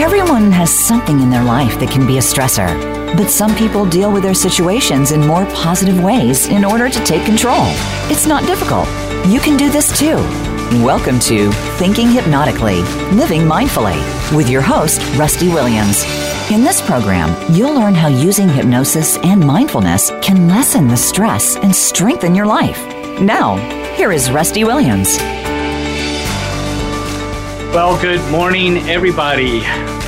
Everyone 0.00 0.50
has 0.50 0.72
something 0.72 1.20
in 1.20 1.28
their 1.28 1.44
life 1.44 1.78
that 1.78 1.90
can 1.90 2.06
be 2.06 2.16
a 2.16 2.22
stressor, 2.22 2.74
but 3.18 3.28
some 3.28 3.54
people 3.54 3.84
deal 3.84 4.10
with 4.10 4.22
their 4.22 4.32
situations 4.32 5.12
in 5.12 5.20
more 5.20 5.44
positive 5.54 6.02
ways 6.02 6.48
in 6.48 6.64
order 6.64 6.88
to 6.88 7.04
take 7.04 7.26
control. 7.26 7.66
It's 8.08 8.26
not 8.26 8.46
difficult. 8.46 8.88
You 9.26 9.40
can 9.40 9.58
do 9.58 9.68
this 9.68 9.96
too. 9.98 10.16
Welcome 10.82 11.18
to 11.20 11.52
Thinking 11.76 12.08
Hypnotically, 12.08 12.80
Living 13.12 13.42
Mindfully, 13.42 14.00
with 14.34 14.48
your 14.48 14.62
host, 14.62 15.02
Rusty 15.18 15.48
Williams. 15.48 16.02
In 16.50 16.64
this 16.64 16.80
program, 16.80 17.36
you'll 17.52 17.74
learn 17.74 17.94
how 17.94 18.08
using 18.08 18.48
hypnosis 18.48 19.18
and 19.18 19.46
mindfulness 19.46 20.12
can 20.22 20.48
lessen 20.48 20.88
the 20.88 20.96
stress 20.96 21.56
and 21.56 21.76
strengthen 21.76 22.34
your 22.34 22.46
life. 22.46 22.82
Now, 23.20 23.56
here 23.96 24.12
is 24.12 24.30
Rusty 24.30 24.64
Williams. 24.64 25.18
Well, 27.72 28.00
good 28.00 28.28
morning, 28.32 28.78
everybody. 28.88 29.60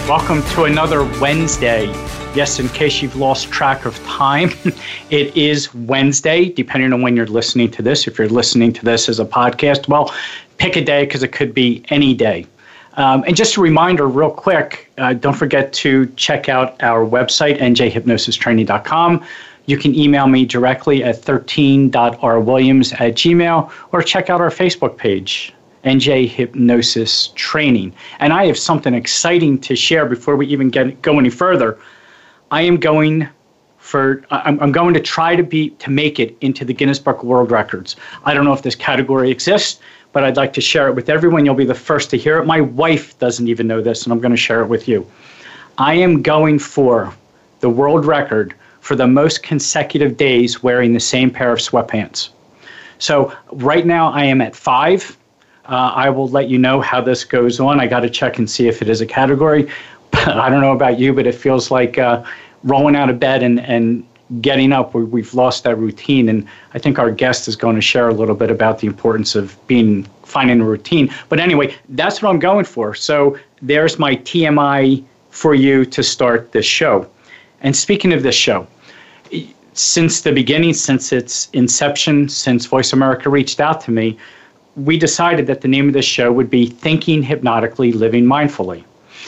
Welcome 0.08 0.42
to 0.54 0.64
another 0.64 1.04
Wednesday. 1.20 1.86
Yes, 2.34 2.58
in 2.58 2.68
case 2.70 3.00
you've 3.00 3.14
lost 3.14 3.52
track 3.52 3.86
of 3.86 3.96
time, 4.04 4.50
it 5.10 5.34
is 5.36 5.72
Wednesday, 5.74 6.48
depending 6.48 6.92
on 6.92 7.02
when 7.02 7.14
you're 7.14 7.28
listening 7.28 7.70
to 7.70 7.82
this. 7.82 8.08
If 8.08 8.18
you're 8.18 8.28
listening 8.28 8.72
to 8.72 8.84
this 8.84 9.08
as 9.08 9.20
a 9.20 9.24
podcast, 9.24 9.86
well, 9.86 10.12
pick 10.58 10.74
a 10.74 10.84
day 10.84 11.04
because 11.04 11.22
it 11.22 11.28
could 11.28 11.54
be 11.54 11.84
any 11.88 12.14
day. 12.14 12.46
Um, 12.94 13.22
and 13.28 13.36
just 13.36 13.56
a 13.56 13.60
reminder, 13.60 14.08
real 14.08 14.32
quick, 14.32 14.90
uh, 14.98 15.14
don't 15.14 15.36
forget 15.36 15.72
to 15.74 16.06
check 16.16 16.48
out 16.48 16.82
our 16.82 17.06
website, 17.06 17.58
njhypnosistraining.com. 17.58 19.24
You 19.66 19.78
can 19.78 19.94
email 19.94 20.26
me 20.26 20.44
directly 20.44 21.04
at 21.04 21.22
13.rwilliams 21.22 23.00
at 23.00 23.14
gmail 23.14 23.72
or 23.92 24.02
check 24.02 24.30
out 24.30 24.40
our 24.40 24.50
Facebook 24.50 24.96
page. 24.96 25.54
NJ 25.84 26.28
Hypnosis 26.28 27.28
Training. 27.34 27.94
And 28.18 28.32
I 28.32 28.46
have 28.46 28.58
something 28.58 28.94
exciting 28.94 29.58
to 29.60 29.76
share 29.76 30.06
before 30.06 30.36
we 30.36 30.46
even 30.46 30.70
get 30.70 31.02
go 31.02 31.18
any 31.18 31.30
further. 31.30 31.78
I 32.50 32.62
am 32.62 32.76
going 32.76 33.28
for 33.78 34.24
I'm, 34.30 34.60
I'm 34.60 34.72
going 34.72 34.94
to 34.94 35.00
try 35.00 35.34
to 35.36 35.42
be 35.42 35.70
to 35.70 35.90
make 35.90 36.20
it 36.20 36.36
into 36.40 36.64
the 36.64 36.72
Guinness 36.72 36.98
Book 36.98 37.18
of 37.18 37.24
World 37.24 37.50
Records. 37.50 37.96
I 38.24 38.32
don't 38.32 38.44
know 38.44 38.52
if 38.52 38.62
this 38.62 38.76
category 38.76 39.30
exists, 39.30 39.80
but 40.12 40.24
I'd 40.24 40.36
like 40.36 40.52
to 40.54 40.60
share 40.60 40.88
it 40.88 40.94
with 40.94 41.08
everyone. 41.08 41.44
You'll 41.44 41.54
be 41.54 41.64
the 41.64 41.74
first 41.74 42.10
to 42.10 42.16
hear 42.16 42.38
it. 42.38 42.46
My 42.46 42.60
wife 42.60 43.18
doesn't 43.18 43.48
even 43.48 43.66
know 43.66 43.80
this, 43.80 44.04
and 44.04 44.12
I'm 44.12 44.20
going 44.20 44.32
to 44.32 44.36
share 44.36 44.62
it 44.62 44.66
with 44.66 44.86
you. 44.86 45.06
I 45.78 45.94
am 45.94 46.22
going 46.22 46.58
for 46.58 47.12
the 47.60 47.70
world 47.70 48.04
record 48.04 48.54
for 48.80 48.94
the 48.96 49.06
most 49.06 49.42
consecutive 49.42 50.16
days 50.16 50.62
wearing 50.62 50.92
the 50.92 51.00
same 51.00 51.30
pair 51.30 51.52
of 51.52 51.60
sweatpants. 51.60 52.30
So 52.98 53.32
right 53.52 53.86
now 53.86 54.10
I 54.10 54.24
am 54.24 54.40
at 54.40 54.54
five. 54.54 55.16
Uh, 55.66 55.92
I 55.94 56.10
will 56.10 56.28
let 56.28 56.48
you 56.48 56.58
know 56.58 56.80
how 56.80 57.00
this 57.00 57.24
goes 57.24 57.60
on. 57.60 57.80
I 57.80 57.86
got 57.86 58.00
to 58.00 58.10
check 58.10 58.38
and 58.38 58.50
see 58.50 58.68
if 58.68 58.82
it 58.82 58.88
is 58.88 59.00
a 59.00 59.06
category. 59.06 59.70
I 60.12 60.48
don't 60.48 60.60
know 60.60 60.72
about 60.72 60.98
you, 60.98 61.12
but 61.12 61.26
it 61.26 61.34
feels 61.34 61.70
like 61.70 61.98
uh, 61.98 62.24
rolling 62.64 62.96
out 62.96 63.10
of 63.10 63.20
bed 63.20 63.42
and, 63.42 63.60
and 63.60 64.06
getting 64.40 64.72
up. 64.72 64.94
We, 64.94 65.04
we've 65.04 65.34
lost 65.34 65.64
that 65.64 65.76
routine. 65.76 66.28
And 66.28 66.46
I 66.74 66.78
think 66.78 66.98
our 66.98 67.10
guest 67.10 67.48
is 67.48 67.56
going 67.56 67.76
to 67.76 67.82
share 67.82 68.08
a 68.08 68.14
little 68.14 68.34
bit 68.34 68.50
about 68.50 68.80
the 68.80 68.86
importance 68.86 69.34
of 69.34 69.56
being 69.66 70.04
finding 70.24 70.60
a 70.60 70.64
routine. 70.64 71.12
But 71.28 71.38
anyway, 71.38 71.76
that's 71.90 72.22
what 72.22 72.30
I'm 72.30 72.38
going 72.38 72.64
for. 72.64 72.94
So 72.94 73.38
there's 73.60 73.98
my 73.98 74.16
TMI 74.16 75.04
for 75.30 75.54
you 75.54 75.84
to 75.86 76.02
start 76.02 76.52
this 76.52 76.66
show. 76.66 77.08
And 77.60 77.76
speaking 77.76 78.12
of 78.12 78.22
this 78.22 78.34
show, 78.34 78.66
since 79.74 80.20
the 80.20 80.32
beginning, 80.32 80.74
since 80.74 81.12
its 81.12 81.48
inception, 81.52 82.28
since 82.28 82.66
Voice 82.66 82.92
America 82.92 83.30
reached 83.30 83.60
out 83.60 83.80
to 83.82 83.90
me, 83.90 84.18
we 84.76 84.98
decided 84.98 85.46
that 85.46 85.60
the 85.60 85.68
name 85.68 85.88
of 85.88 85.94
this 85.94 86.04
show 86.04 86.32
would 86.32 86.50
be 86.50 86.66
Thinking 86.66 87.22
Hypnotically, 87.22 87.92
Living 87.92 88.24
Mindfully. 88.24 88.84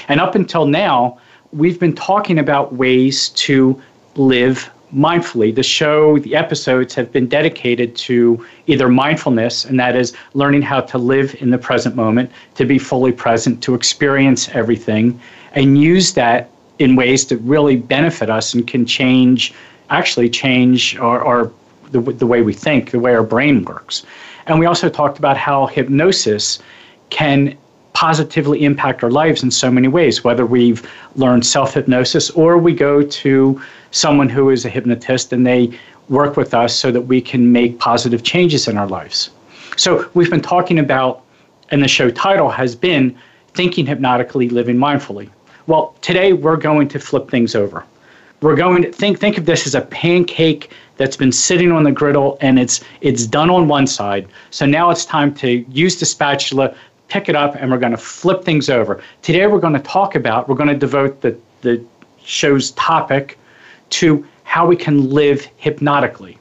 And 0.08 0.20
up 0.20 0.34
until 0.34 0.66
now, 0.66 1.18
we've 1.52 1.78
been 1.78 1.94
talking 1.94 2.38
about 2.38 2.74
ways 2.74 3.28
to 3.30 3.80
live 4.16 4.70
mindfully. 4.94 5.54
The 5.54 5.62
show, 5.62 6.18
the 6.18 6.36
episodes 6.36 6.94
have 6.94 7.12
been 7.12 7.26
dedicated 7.26 7.96
to 7.96 8.44
either 8.66 8.88
mindfulness, 8.88 9.64
and 9.64 9.78
that 9.80 9.96
is 9.96 10.14
learning 10.34 10.62
how 10.62 10.80
to 10.82 10.98
live 10.98 11.34
in 11.40 11.50
the 11.50 11.58
present 11.58 11.96
moment, 11.96 12.30
to 12.54 12.64
be 12.64 12.78
fully 12.78 13.12
present, 13.12 13.62
to 13.64 13.74
experience 13.74 14.48
everything, 14.50 15.20
and 15.52 15.78
use 15.78 16.14
that 16.14 16.50
in 16.78 16.96
ways 16.96 17.26
that 17.26 17.38
really 17.38 17.76
benefit 17.76 18.30
us 18.30 18.54
and 18.54 18.66
can 18.66 18.86
change, 18.86 19.52
actually 19.90 20.28
change 20.28 20.96
our, 20.96 21.24
our 21.24 21.52
the, 21.90 22.00
the 22.00 22.26
way 22.26 22.42
we 22.42 22.52
think, 22.52 22.90
the 22.90 22.98
way 22.98 23.14
our 23.14 23.22
brain 23.22 23.64
works. 23.64 24.04
And 24.46 24.58
we 24.58 24.66
also 24.66 24.88
talked 24.88 25.18
about 25.18 25.36
how 25.36 25.66
hypnosis 25.66 26.58
can 27.10 27.56
positively 27.94 28.64
impact 28.64 29.02
our 29.04 29.10
lives 29.10 29.42
in 29.42 29.50
so 29.50 29.70
many 29.70 29.88
ways, 29.88 30.24
whether 30.24 30.44
we've 30.44 30.88
learned 31.16 31.46
self 31.46 31.74
hypnosis 31.74 32.30
or 32.30 32.58
we 32.58 32.74
go 32.74 33.02
to 33.02 33.62
someone 33.92 34.28
who 34.28 34.50
is 34.50 34.64
a 34.64 34.68
hypnotist 34.68 35.32
and 35.32 35.46
they 35.46 35.70
work 36.08 36.36
with 36.36 36.52
us 36.52 36.74
so 36.76 36.90
that 36.90 37.02
we 37.02 37.20
can 37.20 37.52
make 37.52 37.78
positive 37.78 38.22
changes 38.22 38.68
in 38.68 38.76
our 38.76 38.88
lives. 38.88 39.30
So 39.76 40.08
we've 40.14 40.30
been 40.30 40.42
talking 40.42 40.78
about, 40.78 41.22
and 41.70 41.82
the 41.82 41.88
show 41.88 42.10
title 42.10 42.50
has 42.50 42.76
been 42.76 43.16
Thinking 43.54 43.86
Hypnotically, 43.86 44.48
Living 44.48 44.76
Mindfully. 44.76 45.30
Well, 45.66 45.96
today 46.02 46.32
we're 46.32 46.56
going 46.56 46.88
to 46.88 46.98
flip 46.98 47.30
things 47.30 47.54
over. 47.54 47.84
We're 48.44 48.56
going 48.56 48.82
to 48.82 48.92
think 48.92 49.18
think 49.18 49.38
of 49.38 49.46
this 49.46 49.66
as 49.66 49.74
a 49.74 49.80
pancake 49.80 50.70
that's 50.98 51.16
been 51.16 51.32
sitting 51.32 51.72
on 51.72 51.82
the 51.82 51.90
griddle 51.90 52.36
and 52.42 52.58
it's 52.58 52.84
it's 53.00 53.26
done 53.26 53.48
on 53.48 53.68
one 53.68 53.86
side. 53.86 54.28
So 54.50 54.66
now 54.66 54.90
it's 54.90 55.06
time 55.06 55.32
to 55.36 55.64
use 55.70 55.98
the 55.98 56.04
spatula, 56.04 56.76
pick 57.08 57.30
it 57.30 57.36
up, 57.36 57.54
and 57.54 57.70
we're 57.70 57.78
going 57.78 57.92
to 57.92 57.96
flip 57.96 58.44
things 58.44 58.68
over. 58.68 59.02
Today 59.22 59.46
we're 59.46 59.60
going 59.60 59.72
to 59.72 59.80
talk 59.80 60.14
about, 60.14 60.46
we're 60.46 60.56
going 60.56 60.68
to 60.68 60.76
devote 60.76 61.22
the, 61.22 61.34
the 61.62 61.82
show's 62.22 62.72
topic 62.72 63.38
to 63.88 64.26
how 64.42 64.66
we 64.66 64.76
can 64.76 65.08
live 65.08 65.48
hypnotically. 65.56 66.36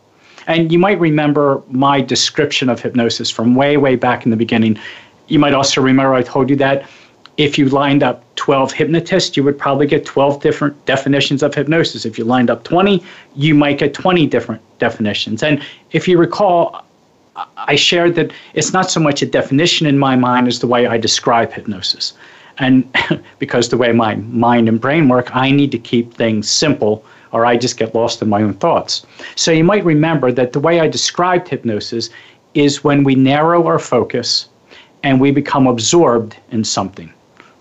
And 0.47 0.73
you 0.73 0.79
might 0.79 0.99
remember 0.99 1.63
my 1.69 2.01
description 2.01 2.67
of 2.67 2.81
hypnosis 2.81 3.31
from 3.31 3.55
way, 3.55 3.77
way 3.77 3.95
back 3.95 4.25
in 4.25 4.31
the 4.31 4.35
beginning. 4.35 4.77
You 5.29 5.39
might 5.39 5.53
also 5.53 5.79
remember 5.79 6.13
I 6.13 6.21
told 6.21 6.49
you 6.49 6.57
that 6.57 6.85
if 7.37 7.57
you 7.57 7.69
lined 7.69 8.03
up 8.03 8.23
12 8.35 8.73
hypnotists, 8.73 9.35
you 9.35 9.43
would 9.43 9.57
probably 9.57 9.87
get 9.87 10.05
12 10.05 10.41
different 10.41 10.85
definitions 10.85 11.41
of 11.41 11.53
hypnosis. 11.53 12.05
If 12.05 12.17
you 12.17 12.25
lined 12.25 12.49
up 12.49 12.63
20, 12.63 13.03
you 13.35 13.55
might 13.55 13.79
get 13.79 13.93
20 13.93 14.27
different 14.27 14.61
definitions. 14.79 15.41
And 15.41 15.63
if 15.91 16.07
you 16.07 16.17
recall, 16.17 16.85
I 17.57 17.75
shared 17.75 18.15
that 18.15 18.31
it's 18.53 18.73
not 18.73 18.91
so 18.91 18.99
much 18.99 19.21
a 19.21 19.25
definition 19.25 19.87
in 19.87 19.97
my 19.97 20.15
mind 20.15 20.47
as 20.47 20.59
the 20.59 20.67
way 20.67 20.85
I 20.85 20.97
describe 20.97 21.51
hypnosis. 21.51 22.13
And 22.59 22.87
because 23.39 23.69
the 23.69 23.77
way 23.77 23.91
my 23.91 24.15
mind 24.15 24.69
and 24.69 24.79
brain 24.79 25.09
work, 25.09 25.35
I 25.35 25.49
need 25.49 25.71
to 25.71 25.79
keep 25.79 26.13
things 26.13 26.49
simple 26.49 27.03
or 27.31 27.47
I 27.47 27.57
just 27.57 27.77
get 27.77 27.95
lost 27.95 28.21
in 28.21 28.29
my 28.29 28.43
own 28.43 28.53
thoughts. 28.53 29.07
So 29.35 29.51
you 29.51 29.63
might 29.63 29.83
remember 29.83 30.31
that 30.31 30.53
the 30.53 30.59
way 30.59 30.79
I 30.79 30.87
described 30.87 31.47
hypnosis 31.47 32.11
is 32.53 32.83
when 32.83 33.03
we 33.03 33.15
narrow 33.15 33.65
our 33.65 33.79
focus 33.79 34.49
and 35.01 35.19
we 35.19 35.31
become 35.31 35.65
absorbed 35.65 36.37
in 36.51 36.63
something. 36.63 37.11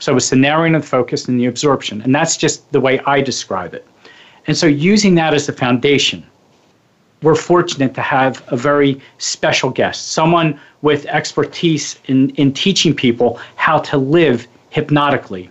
So 0.02 0.16
it's 0.16 0.30
the 0.30 0.36
narrowing 0.36 0.74
of 0.74 0.82
the 0.82 0.88
focus 0.88 1.28
and 1.28 1.38
the 1.38 1.46
absorption. 1.46 2.02
And 2.02 2.12
that's 2.12 2.36
just 2.36 2.72
the 2.72 2.80
way 2.80 2.98
I 3.06 3.20
describe 3.20 3.72
it. 3.72 3.86
And 4.48 4.56
so 4.56 4.66
using 4.66 5.14
that 5.14 5.32
as 5.32 5.46
the 5.46 5.52
foundation, 5.52 6.26
we're 7.22 7.36
fortunate 7.36 7.94
to 7.94 8.00
have 8.00 8.42
a 8.48 8.56
very 8.56 9.00
special 9.18 9.70
guest, 9.70 10.08
someone 10.08 10.58
with 10.82 11.06
expertise 11.06 12.00
in, 12.06 12.30
in 12.30 12.52
teaching 12.52 12.96
people 12.96 13.38
how 13.54 13.78
to 13.78 13.96
live 13.96 14.48
hypnotically. 14.70 15.48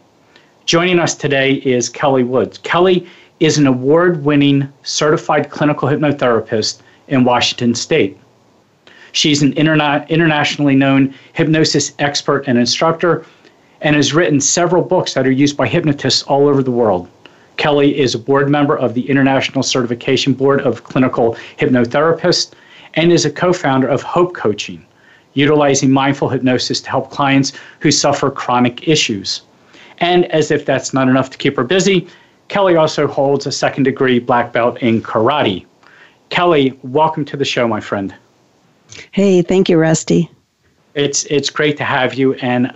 Joining 0.66 1.00
us 1.00 1.16
today 1.16 1.53
is 1.53 1.88
Kelley 1.88 2.25
Woods. 2.25 2.57
Kelley 2.57 3.07
is 3.39 3.57
an 3.57 3.68
award 3.68 4.25
winning 4.25 4.68
certified 4.83 5.50
clinical 5.50 5.88
hypnotherapist 5.88 6.81
in 7.07 7.23
Washington 7.23 7.73
State. 7.73 8.18
She's 9.13 9.41
an 9.41 9.53
interna- 9.53 10.06
internationally 10.09 10.75
known 10.75 11.13
hypnosis 11.31 11.94
expert 12.00 12.44
and 12.47 12.57
instructor 12.57 13.25
and 13.81 13.95
has 13.95 14.13
written 14.13 14.39
several 14.39 14.83
books 14.83 15.13
that 15.13 15.28
are 15.28 15.31
used 15.31 15.57
by 15.57 15.68
hypnotists 15.68 16.24
all 16.24 16.48
over 16.48 16.63
the 16.63 16.72
world. 16.72 17.10
Kelley 17.57 18.00
is 18.00 18.16
a 18.16 18.19
board 18.19 18.50
member 18.50 18.78
of 18.78 18.94
the 18.94 19.07
International 19.10 19.63
Certification 19.63 20.33
Board 20.33 20.62
of 20.62 20.83
Clinical 20.83 21.36
Hypnotherapists 21.57 22.54
and 22.94 23.12
is 23.12 23.25
a 23.25 23.31
co 23.31 23.54
founder 23.54 23.88
of 23.88 24.01
Hope 24.01 24.33
Coaching, 24.33 24.86
utilizing 25.33 25.92
mindful 25.92 26.30
hypnosis 26.30 26.81
to 26.81 26.89
help 26.89 27.12
clients 27.12 27.54
who 27.80 27.92
suffer 27.92 28.31
chronic 28.31 28.88
issues. 28.88 29.42
And 30.00 30.25
as 30.31 30.51
if 30.51 30.66
that's 30.66 30.94
not 30.94 31.07
enough 31.07 31.30
to 31.31 31.38
keep 31.38 31.56
her 31.56 31.63
busy, 31.63 32.07
Kelley 32.48 32.75
also 32.75 33.07
holds 33.07 33.45
a 33.45 33.51
second 33.51 33.83
degree 33.83 34.19
black 34.19 34.51
belt 34.51 34.78
in 34.81 35.01
karate. 35.01 35.66
Kelley, 36.30 36.78
welcome 36.81 37.25
to 37.25 37.38
the 37.38 37.45
show, 37.45 37.68
my 37.68 37.80
friend. 37.80 38.13
Hey, 39.12 39.42
thank 39.42 39.69
you, 39.69 39.78
Rusty. 39.78 40.30
It's 40.95 41.24
it's 41.25 41.50
great 41.50 41.78
to 41.78 41.86
have 41.86 42.16
you, 42.16 42.33
and 42.36 42.68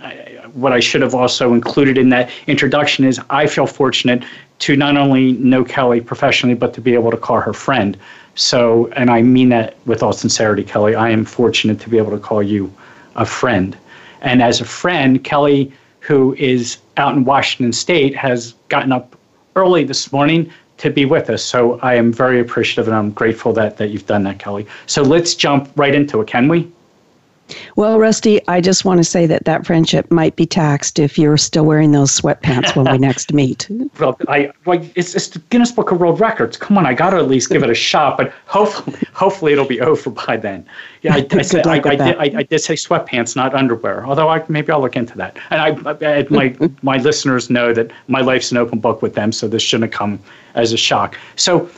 what 0.56 0.72
I 0.72 0.80
should 0.80 1.02
have 1.02 1.14
also 1.14 1.52
included 1.52 1.98
in 1.98 2.08
that 2.08 2.30
introduction 2.46 3.04
is 3.04 3.20
I 3.28 3.46
feel 3.46 3.66
fortunate 3.66 4.24
to 4.60 4.74
not 4.74 4.96
only 4.96 5.32
know 5.32 5.62
Kelley 5.62 6.00
professionally, 6.00 6.54
but 6.54 6.72
to 6.74 6.80
be 6.80 6.94
able 6.94 7.10
to 7.10 7.16
call 7.16 7.40
her 7.40 7.52
friend. 7.52 7.96
So, 8.36 8.88
and 8.96 9.10
I 9.10 9.20
mean 9.22 9.50
that 9.50 9.76
with 9.84 10.02
all 10.02 10.14
sincerity, 10.14 10.64
Kelley. 10.64 10.94
I 10.94 11.10
am 11.10 11.24
fortunate 11.24 11.78
to 11.80 11.90
be 11.90 11.98
able 11.98 12.10
to 12.12 12.18
call 12.18 12.42
you 12.42 12.72
a 13.16 13.26
friend. 13.26 13.76
And 14.22 14.42
as 14.42 14.60
a 14.60 14.64
friend, 14.64 15.22
Kelley, 15.22 15.72
who 16.00 16.34
is 16.34 16.78
out 16.96 17.14
in 17.14 17.24
Washington 17.24 17.72
State, 17.72 18.16
has 18.16 18.54
gotten 18.68 18.92
up 18.92 19.14
early 19.56 19.84
this 19.84 20.10
morning 20.10 20.50
to 20.78 20.90
be 20.90 21.04
with 21.04 21.28
us. 21.30 21.42
So 21.42 21.78
I 21.80 21.94
am 21.94 22.12
very 22.12 22.40
appreciative 22.40 22.88
and 22.88 22.96
I'm 22.96 23.10
grateful 23.10 23.52
that, 23.54 23.76
that 23.76 23.88
you've 23.88 24.06
done 24.06 24.22
that, 24.24 24.38
Kelley. 24.38 24.66
So 24.86 25.02
let's 25.02 25.34
jump 25.34 25.70
right 25.76 25.94
into 25.94 26.20
it, 26.20 26.28
can 26.28 26.48
we? 26.48 26.70
Well, 27.76 27.98
Rusty, 27.98 28.46
I 28.48 28.60
just 28.60 28.84
want 28.84 28.98
to 28.98 29.04
say 29.04 29.26
that 29.26 29.44
that 29.44 29.66
friendship 29.66 30.10
might 30.10 30.34
be 30.34 30.46
taxed 30.46 30.98
if 30.98 31.18
you're 31.18 31.36
still 31.36 31.64
wearing 31.64 31.92
those 31.92 32.18
sweatpants 32.18 32.74
when 32.74 32.90
we 32.90 32.98
next 33.06 33.32
meet. 33.32 33.68
Well, 34.00 34.18
I 34.28 34.50
well, 34.64 34.84
it's, 34.94 35.14
it's 35.14 35.28
the 35.28 35.38
Guinness 35.50 35.70
Book 35.70 35.92
of 35.92 36.00
World 36.00 36.20
Records. 36.20 36.56
Come 36.56 36.76
on, 36.78 36.86
I 36.86 36.94
got 36.94 37.10
to 37.10 37.18
at 37.18 37.28
least 37.28 37.50
give 37.50 37.62
it 37.62 37.70
a 37.70 37.74
shot, 37.74 38.16
but 38.16 38.32
hopefully, 38.46 38.98
hopefully 39.12 39.52
it'll 39.52 39.66
be 39.66 39.80
over 39.80 40.10
by 40.10 40.36
then. 40.36 40.66
Yeah, 41.02 41.14
I, 41.14 41.26
I, 41.30 41.42
said, 41.42 41.66
I, 41.66 41.74
I, 41.76 41.78
did, 41.78 42.00
I, 42.00 42.38
I, 42.38 42.42
did 42.42 42.58
say 42.58 42.74
sweatpants, 42.74 43.36
not 43.36 43.54
underwear. 43.54 44.04
Although 44.04 44.28
I, 44.28 44.44
maybe 44.48 44.72
I'll 44.72 44.80
look 44.80 44.96
into 44.96 45.16
that. 45.18 45.36
And 45.50 45.60
I, 45.60 46.24
my 46.30 46.56
my 46.82 46.96
listeners 46.96 47.48
know 47.48 47.72
that 47.72 47.90
my 48.08 48.22
life's 48.22 48.50
an 48.50 48.56
open 48.56 48.80
book 48.80 49.02
with 49.02 49.14
them, 49.14 49.32
so 49.32 49.46
this 49.46 49.62
shouldn't 49.62 49.92
come 49.92 50.18
as 50.54 50.72
a 50.72 50.76
shock. 50.76 51.16
So, 51.36 51.70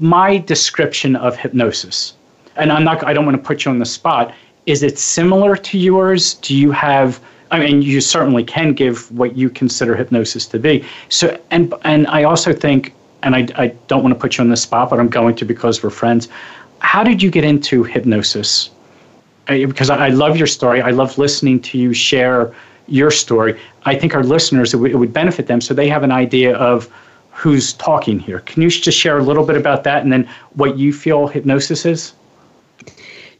my 0.00 0.38
description 0.38 1.14
of 1.16 1.36
hypnosis, 1.36 2.14
and 2.56 2.72
I'm 2.72 2.82
not. 2.82 3.04
I 3.04 3.12
don't 3.12 3.24
want 3.24 3.36
to 3.36 3.42
put 3.42 3.64
you 3.64 3.70
on 3.70 3.78
the 3.78 3.86
spot 3.86 4.34
is 4.70 4.84
it 4.84 4.98
similar 4.98 5.56
to 5.56 5.78
yours? 5.78 6.34
Do 6.34 6.56
you 6.56 6.70
have 6.70 7.20
I 7.50 7.58
mean, 7.58 7.82
you 7.82 8.00
certainly 8.00 8.44
can 8.44 8.74
give 8.74 9.10
what 9.10 9.36
you 9.36 9.50
consider 9.50 9.96
hypnosis 9.96 10.46
to 10.46 10.58
be. 10.58 10.84
So, 11.08 11.36
and 11.50 11.74
and 11.82 12.06
I 12.06 12.22
also 12.22 12.52
think, 12.52 12.94
and 13.24 13.34
I, 13.34 13.48
I 13.56 13.66
don't 13.88 14.04
want 14.04 14.14
to 14.14 14.20
put 14.20 14.38
you 14.38 14.44
on 14.44 14.50
the 14.50 14.56
spot, 14.56 14.90
but 14.90 15.00
I'm 15.00 15.08
going 15.08 15.34
to 15.36 15.44
because 15.44 15.82
we're 15.82 15.90
friends. 15.90 16.28
How 16.78 17.02
did 17.02 17.20
you 17.20 17.30
get 17.30 17.42
into 17.42 17.82
hypnosis? 17.82 18.70
Because 19.46 19.90
I, 19.90 20.06
I 20.06 20.08
love 20.10 20.36
your 20.36 20.46
story. 20.46 20.80
I 20.80 20.90
love 20.90 21.18
listening 21.18 21.60
to 21.62 21.78
you 21.78 21.92
share 21.92 22.54
your 22.86 23.10
story. 23.10 23.58
I 23.84 23.96
think 23.96 24.14
our 24.14 24.22
listeners, 24.22 24.72
it, 24.72 24.76
w- 24.76 24.94
it 24.94 24.98
would 24.98 25.12
benefit 25.12 25.48
them 25.48 25.60
so 25.60 25.74
they 25.74 25.88
have 25.88 26.04
an 26.04 26.12
idea 26.12 26.56
of 26.56 26.88
who's 27.32 27.72
talking 27.74 28.20
here. 28.20 28.40
Can 28.40 28.62
you 28.62 28.70
just 28.70 28.96
share 28.96 29.18
a 29.18 29.22
little 29.22 29.44
bit 29.44 29.56
about 29.56 29.82
that 29.84 30.04
and 30.04 30.12
then 30.12 30.28
what 30.54 30.78
you 30.78 30.92
feel 30.92 31.26
hypnosis 31.26 31.84
is? 31.84 32.12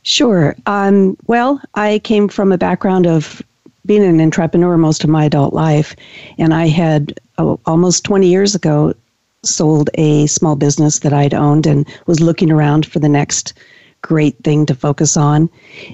Sure. 0.02 0.56
Um, 0.66 1.16
well, 1.26 1.60
I 1.74 2.00
came 2.00 2.28
from 2.28 2.52
a 2.52 2.58
background 2.58 3.06
of 3.06 3.42
being 3.86 4.04
an 4.04 4.20
entrepreneur 4.20 4.76
most 4.76 5.04
of 5.04 5.10
my 5.10 5.24
adult 5.24 5.52
life, 5.52 5.94
and 6.38 6.54
I 6.54 6.68
had 6.68 7.18
oh, 7.38 7.60
almost 7.66 8.04
20 8.04 8.28
years 8.28 8.54
ago 8.54 8.94
sold 9.42 9.90
a 9.94 10.26
small 10.26 10.56
business 10.56 11.00
that 11.00 11.12
I'd 11.12 11.34
owned 11.34 11.66
and 11.66 11.88
was 12.06 12.20
looking 12.20 12.50
around 12.50 12.86
for 12.86 12.98
the 12.98 13.08
next 13.08 13.54
great 14.02 14.36
thing 14.44 14.66
to 14.66 14.74
focus 14.74 15.16
on. 15.16 15.50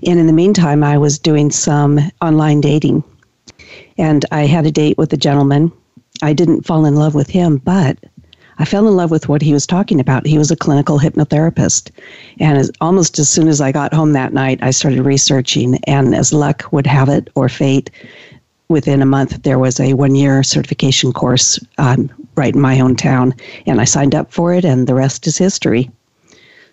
And 0.06 0.18
in 0.18 0.26
the 0.26 0.32
meantime, 0.32 0.82
I 0.84 0.98
was 0.98 1.18
doing 1.18 1.50
some 1.50 1.98
online 2.20 2.60
dating. 2.60 3.02
And 3.98 4.24
I 4.32 4.46
had 4.46 4.66
a 4.66 4.70
date 4.70 4.98
with 4.98 5.12
a 5.12 5.16
gentleman. 5.16 5.72
I 6.22 6.32
didn't 6.32 6.66
fall 6.66 6.84
in 6.84 6.96
love 6.96 7.14
with 7.14 7.28
him, 7.28 7.58
but 7.58 7.98
I 8.58 8.64
fell 8.64 8.88
in 8.88 8.96
love 8.96 9.10
with 9.10 9.28
what 9.28 9.42
he 9.42 9.52
was 9.52 9.66
talking 9.66 10.00
about. 10.00 10.26
He 10.26 10.38
was 10.38 10.50
a 10.50 10.56
clinical 10.56 10.98
hypnotherapist. 10.98 11.90
And 12.40 12.58
as, 12.58 12.70
almost 12.80 13.18
as 13.18 13.28
soon 13.28 13.48
as 13.48 13.60
I 13.60 13.70
got 13.72 13.92
home 13.92 14.12
that 14.12 14.32
night, 14.32 14.58
I 14.62 14.70
started 14.70 15.02
researching. 15.02 15.78
And 15.84 16.14
as 16.14 16.32
luck 16.32 16.64
would 16.72 16.86
have 16.86 17.08
it, 17.08 17.28
or 17.34 17.48
fate, 17.48 17.90
within 18.68 19.02
a 19.02 19.06
month, 19.06 19.42
there 19.42 19.58
was 19.58 19.78
a 19.78 19.94
one 19.94 20.14
year 20.14 20.42
certification 20.42 21.12
course 21.12 21.58
um, 21.78 22.10
right 22.34 22.54
in 22.54 22.60
my 22.60 22.80
own 22.80 22.96
town. 22.96 23.34
And 23.66 23.80
I 23.80 23.84
signed 23.84 24.14
up 24.14 24.32
for 24.32 24.54
it, 24.54 24.64
and 24.64 24.86
the 24.86 24.94
rest 24.94 25.26
is 25.26 25.36
history. 25.36 25.90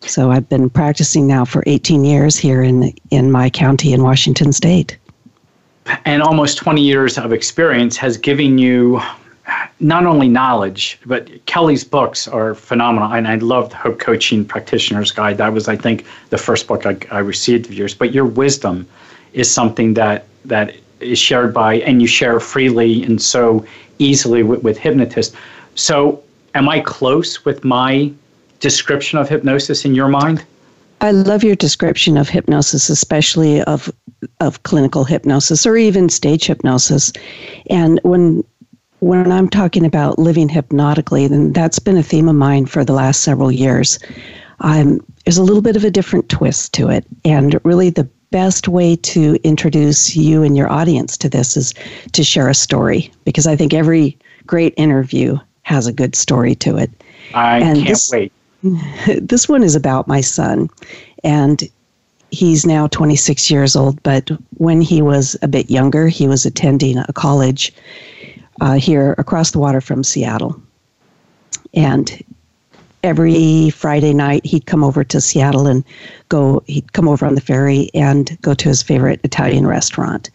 So 0.01 0.31
I've 0.31 0.49
been 0.49 0.69
practicing 0.69 1.27
now 1.27 1.45
for 1.45 1.63
18 1.65 2.03
years 2.03 2.37
here 2.37 2.61
in, 2.61 2.93
in 3.09 3.31
my 3.31 3.49
county 3.49 3.93
in 3.93 4.03
Washington 4.03 4.51
state. 4.51 4.97
And 6.05 6.21
almost 6.21 6.57
20 6.57 6.81
years 6.81 7.17
of 7.17 7.33
experience 7.33 7.97
has 7.97 8.17
given 8.17 8.57
you 8.57 9.01
not 9.79 10.05
only 10.05 10.29
knowledge, 10.29 10.99
but 11.05 11.45
Kelley's 11.45 11.83
books 11.83 12.27
are 12.27 12.55
phenomenal. 12.55 13.11
And 13.13 13.27
I 13.27 13.35
love 13.35 13.69
the 13.69 13.75
Hope 13.75 13.99
Coaching 13.99 14.45
Practitioner's 14.45 15.11
Guide. 15.11 15.37
That 15.37 15.53
was, 15.53 15.67
I 15.67 15.75
think, 15.75 16.05
the 16.29 16.37
first 16.37 16.67
book 16.67 16.85
I, 16.85 16.97
I 17.11 17.19
received 17.19 17.65
of 17.65 17.73
yours. 17.73 17.93
But 17.93 18.13
your 18.13 18.25
wisdom 18.25 18.87
is 19.33 19.51
something 19.51 19.95
that 19.95 20.27
that 20.45 20.75
is 20.99 21.19
shared 21.19 21.53
by, 21.53 21.75
and 21.75 22.01
you 22.01 22.07
share 22.07 22.39
freely 22.39 23.03
and 23.03 23.21
so 23.21 23.65
easily 23.99 24.43
with, 24.43 24.63
with 24.63 24.77
hypnotists. 24.77 25.35
So, 25.75 26.23
am 26.55 26.69
I 26.69 26.79
close 26.79 27.43
with 27.45 27.63
my 27.63 28.11
description 28.59 29.19
of 29.19 29.27
hypnosis 29.27 29.85
in 29.85 29.95
your 29.95 30.07
mind? 30.07 30.43
I 31.01 31.11
love 31.11 31.43
your 31.43 31.55
description 31.55 32.15
of 32.15 32.29
hypnosis, 32.29 32.89
especially 32.89 33.61
of 33.63 33.91
of 34.39 34.63
clinical 34.63 35.03
hypnosis 35.03 35.65
or 35.65 35.75
even 35.75 36.07
stage 36.07 36.45
hypnosis. 36.45 37.11
And 37.69 37.99
when 38.03 38.43
when 39.03 39.31
I'm 39.31 39.49
talking 39.49 39.85
about 39.85 40.17
living 40.17 40.47
hypnotically, 40.47 41.27
then 41.27 41.51
that's 41.51 41.77
been 41.77 41.97
a 41.97 42.03
theme 42.03 42.29
of 42.29 42.35
mine 42.35 42.65
for 42.65 42.85
the 42.85 42.93
last 42.93 43.21
several 43.21 43.51
years. 43.51 43.99
Um, 44.61 45.05
there's 45.25 45.37
a 45.37 45.43
little 45.43 45.61
bit 45.61 45.75
of 45.75 45.83
a 45.83 45.91
different 45.91 46.29
twist 46.29 46.73
to 46.75 46.89
it. 46.89 47.05
And 47.25 47.59
really, 47.65 47.89
the 47.89 48.07
best 48.31 48.67
way 48.69 48.95
to 48.95 49.37
introduce 49.43 50.15
you 50.15 50.41
and 50.41 50.55
your 50.55 50.71
audience 50.71 51.17
to 51.17 51.29
this 51.29 51.57
is 51.57 51.73
to 52.13 52.23
share 52.23 52.47
a 52.47 52.55
story, 52.55 53.11
because 53.25 53.45
I 53.45 53.57
think 53.57 53.73
every 53.73 54.17
great 54.47 54.73
interview 54.77 55.37
has 55.63 55.85
a 55.85 55.93
good 55.93 56.15
story 56.15 56.55
to 56.55 56.77
it. 56.77 56.89
I 57.33 57.59
and 57.59 57.77
can't 57.77 57.87
this, 57.89 58.09
wait. 58.11 58.31
This 59.21 59.49
one 59.49 59.63
is 59.63 59.75
about 59.75 60.07
my 60.07 60.21
son. 60.21 60.69
And 61.25 61.69
he's 62.31 62.65
now 62.65 62.87
26 62.87 63.51
years 63.51 63.75
old, 63.75 64.01
but 64.03 64.31
when 64.57 64.81
he 64.81 65.01
was 65.01 65.35
a 65.41 65.47
bit 65.47 65.69
younger, 65.69 66.07
he 66.07 66.27
was 66.27 66.45
attending 66.45 66.97
a 66.97 67.13
college 67.13 67.73
uh, 68.61 68.73
here 68.73 69.15
across 69.17 69.51
the 69.51 69.59
water 69.59 69.81
from 69.81 70.03
Seattle. 70.03 70.61
And 71.73 72.23
every 73.03 73.69
Friday 73.71 74.13
night, 74.13 74.45
he'd 74.45 74.65
come 74.65 74.83
over 74.83 75.03
to 75.03 75.19
Seattle 75.19 75.67
and 75.67 75.83
go, 76.29 76.63
he'd 76.67 76.93
come 76.93 77.07
over 77.07 77.25
on 77.25 77.35
the 77.35 77.41
ferry 77.41 77.89
and 77.93 78.37
go 78.41 78.53
to 78.53 78.69
his 78.69 78.81
favorite 78.81 79.19
Italian 79.23 79.67
restaurant. 79.67 80.29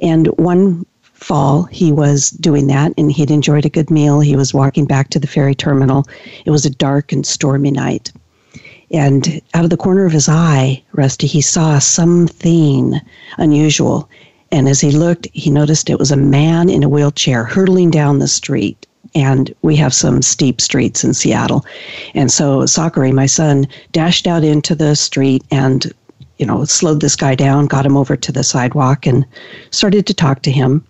And 0.00 0.26
one 0.38 0.84
fall, 1.14 1.64
he 1.64 1.92
was 1.92 2.30
doing 2.30 2.66
that 2.66 2.92
and 2.98 3.10
he'd 3.10 3.30
enjoyed 3.30 3.64
a 3.64 3.70
good 3.70 3.90
meal. 3.90 4.20
He 4.20 4.36
was 4.36 4.52
walking 4.52 4.84
back 4.84 5.10
to 5.10 5.20
the 5.20 5.26
ferry 5.26 5.54
terminal. 5.54 6.04
It 6.44 6.50
was 6.50 6.66
a 6.66 6.70
dark 6.70 7.12
and 7.12 7.24
stormy 7.24 7.70
night. 7.70 8.12
And 8.90 9.40
out 9.54 9.64
of 9.64 9.70
the 9.70 9.76
corner 9.76 10.04
of 10.04 10.12
his 10.12 10.28
eye, 10.28 10.82
Rusty, 10.92 11.26
he 11.26 11.40
saw 11.40 11.78
something 11.78 13.00
unusual. 13.38 14.08
And 14.52 14.68
as 14.68 14.80
he 14.80 14.90
looked, 14.90 15.26
he 15.32 15.50
noticed 15.50 15.88
it 15.88 15.98
was 15.98 16.12
a 16.12 16.16
man 16.16 16.68
in 16.68 16.84
a 16.84 16.88
wheelchair 16.88 17.42
hurtling 17.44 17.90
down 17.90 18.18
the 18.18 18.28
street. 18.28 18.86
And 19.14 19.52
we 19.62 19.76
have 19.76 19.94
some 19.94 20.22
steep 20.22 20.60
streets 20.60 21.02
in 21.02 21.14
Seattle. 21.14 21.64
And 22.14 22.30
so 22.30 22.66
Zachary, 22.66 23.12
my 23.12 23.26
son, 23.26 23.66
dashed 23.92 24.26
out 24.26 24.44
into 24.44 24.74
the 24.74 24.94
street 24.94 25.42
and, 25.50 25.92
you 26.38 26.46
know, 26.46 26.64
slowed 26.64 27.00
this 27.00 27.16
guy 27.16 27.34
down, 27.34 27.66
got 27.66 27.86
him 27.86 27.96
over 27.96 28.16
to 28.16 28.32
the 28.32 28.44
sidewalk, 28.44 29.06
and 29.06 29.24
started 29.70 30.06
to 30.06 30.14
talk 30.14 30.42
to 30.42 30.50
him. 30.50 30.86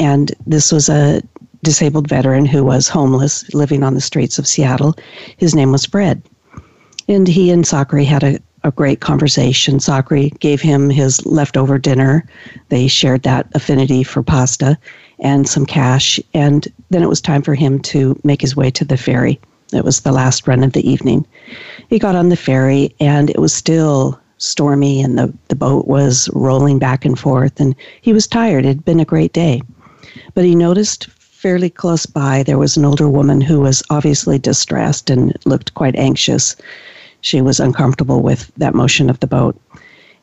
And 0.00 0.32
this 0.46 0.72
was 0.72 0.88
a 0.88 1.22
disabled 1.62 2.08
veteran 2.08 2.46
who 2.46 2.64
was 2.64 2.88
homeless, 2.88 3.52
living 3.52 3.82
on 3.82 3.94
the 3.94 4.00
streets 4.00 4.38
of 4.38 4.46
Seattle. 4.46 4.94
His 5.36 5.54
name 5.54 5.72
was 5.72 5.86
Fred. 5.86 6.22
And 7.08 7.26
he 7.28 7.50
and 7.50 7.66
Zachary 7.66 8.04
had 8.04 8.22
a, 8.22 8.38
a 8.66 8.72
great 8.72 9.00
conversation. 9.00 9.78
Zachary 9.78 10.30
gave 10.40 10.60
him 10.60 10.90
his 10.90 11.24
leftover 11.24 11.78
dinner. 11.78 12.26
They 12.68 12.88
shared 12.88 13.22
that 13.22 13.46
affinity 13.54 14.02
for 14.02 14.24
pasta 14.24 14.76
and 15.20 15.48
some 15.48 15.64
cash. 15.64 16.18
And 16.34 16.66
then 16.90 17.02
it 17.02 17.08
was 17.08 17.20
time 17.20 17.42
for 17.42 17.54
him 17.54 17.78
to 17.82 18.18
make 18.24 18.40
his 18.40 18.56
way 18.56 18.70
to 18.72 18.84
the 18.84 18.96
ferry. 18.96 19.40
It 19.72 19.84
was 19.84 20.00
the 20.00 20.12
last 20.12 20.48
run 20.48 20.64
of 20.64 20.72
the 20.72 20.88
evening. 20.88 21.26
He 21.88 22.00
got 22.00 22.16
on 22.16 22.28
the 22.28 22.36
ferry, 22.36 22.94
and 23.00 23.30
it 23.30 23.38
was 23.38 23.52
still 23.52 24.20
stormy, 24.38 25.00
and 25.00 25.16
the, 25.16 25.32
the 25.48 25.56
boat 25.56 25.86
was 25.86 26.28
rolling 26.34 26.78
back 26.78 27.04
and 27.04 27.18
forth. 27.18 27.58
And 27.60 27.74
he 28.00 28.12
was 28.12 28.26
tired. 28.26 28.64
It 28.64 28.68
had 28.68 28.84
been 28.84 29.00
a 29.00 29.04
great 29.04 29.32
day. 29.32 29.62
But 30.34 30.44
he 30.44 30.54
noticed 30.54 31.08
fairly 31.10 31.70
close 31.70 32.06
by 32.06 32.42
there 32.42 32.58
was 32.58 32.76
an 32.76 32.84
older 32.84 33.08
woman 33.08 33.40
who 33.40 33.60
was 33.60 33.82
obviously 33.90 34.38
distressed 34.38 35.08
and 35.08 35.36
looked 35.44 35.74
quite 35.74 35.94
anxious 35.96 36.56
she 37.20 37.40
was 37.40 37.60
uncomfortable 37.60 38.22
with 38.22 38.52
that 38.56 38.74
motion 38.74 39.10
of 39.10 39.20
the 39.20 39.26
boat. 39.26 39.60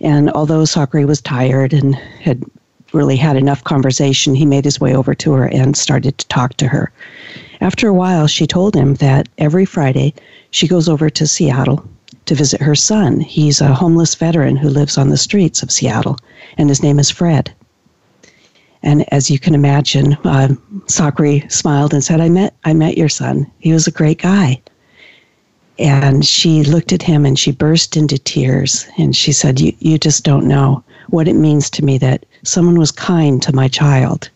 And 0.01 0.29
although 0.31 0.65
Zachary 0.65 1.05
was 1.05 1.21
tired 1.21 1.73
and 1.73 1.95
had 1.95 2.43
really 2.93 3.15
had 3.15 3.35
enough 3.35 3.63
conversation, 3.63 4.35
he 4.35 4.45
made 4.45 4.65
his 4.65 4.79
way 4.79 4.95
over 4.95 5.15
to 5.15 5.31
her 5.33 5.47
and 5.47 5.75
started 5.75 6.17
to 6.17 6.27
talk 6.27 6.55
to 6.57 6.67
her. 6.67 6.91
After 7.61 7.87
a 7.87 7.93
while, 7.93 8.27
she 8.27 8.45
told 8.45 8.75
him 8.75 8.95
that 8.95 9.29
every 9.37 9.65
Friday 9.65 10.13
she 10.51 10.67
goes 10.67 10.89
over 10.89 11.09
to 11.09 11.27
Seattle 11.27 11.87
to 12.25 12.35
visit 12.35 12.61
her 12.61 12.75
son. 12.75 13.19
He's 13.19 13.61
a 13.61 13.73
homeless 13.73 14.15
veteran 14.15 14.55
who 14.55 14.69
lives 14.69 14.97
on 14.97 15.09
the 15.09 15.17
streets 15.17 15.63
of 15.63 15.71
Seattle, 15.71 16.17
and 16.57 16.69
his 16.69 16.83
name 16.83 16.99
is 16.99 17.09
Fred. 17.09 17.53
And 18.83 19.05
as 19.13 19.29
you 19.29 19.39
can 19.39 19.55
imagine, 19.55 20.17
uh, 20.25 20.49
Zachary 20.89 21.45
smiled 21.47 21.93
and 21.93 22.03
said, 22.03 22.19
"I 22.19 22.29
met, 22.29 22.53
I 22.65 22.73
met 22.73 22.97
your 22.97 23.09
son. 23.09 23.47
He 23.59 23.71
was 23.71 23.87
a 23.87 23.91
great 23.91 24.21
guy." 24.21 24.61
And 25.79 26.25
she 26.25 26.63
looked 26.63 26.93
at 26.93 27.01
him 27.01 27.25
and 27.25 27.37
she 27.37 27.51
burst 27.51 27.97
into 27.97 28.17
tears. 28.17 28.87
And 28.97 29.15
she 29.15 29.31
said, 29.31 29.59
you, 29.59 29.73
you 29.79 29.97
just 29.97 30.23
don't 30.23 30.47
know 30.47 30.83
what 31.09 31.27
it 31.27 31.33
means 31.33 31.69
to 31.71 31.83
me 31.83 31.97
that 31.97 32.25
someone 32.43 32.77
was 32.77 32.91
kind 32.91 33.41
to 33.41 33.55
my 33.55 33.67
child. 33.67 34.29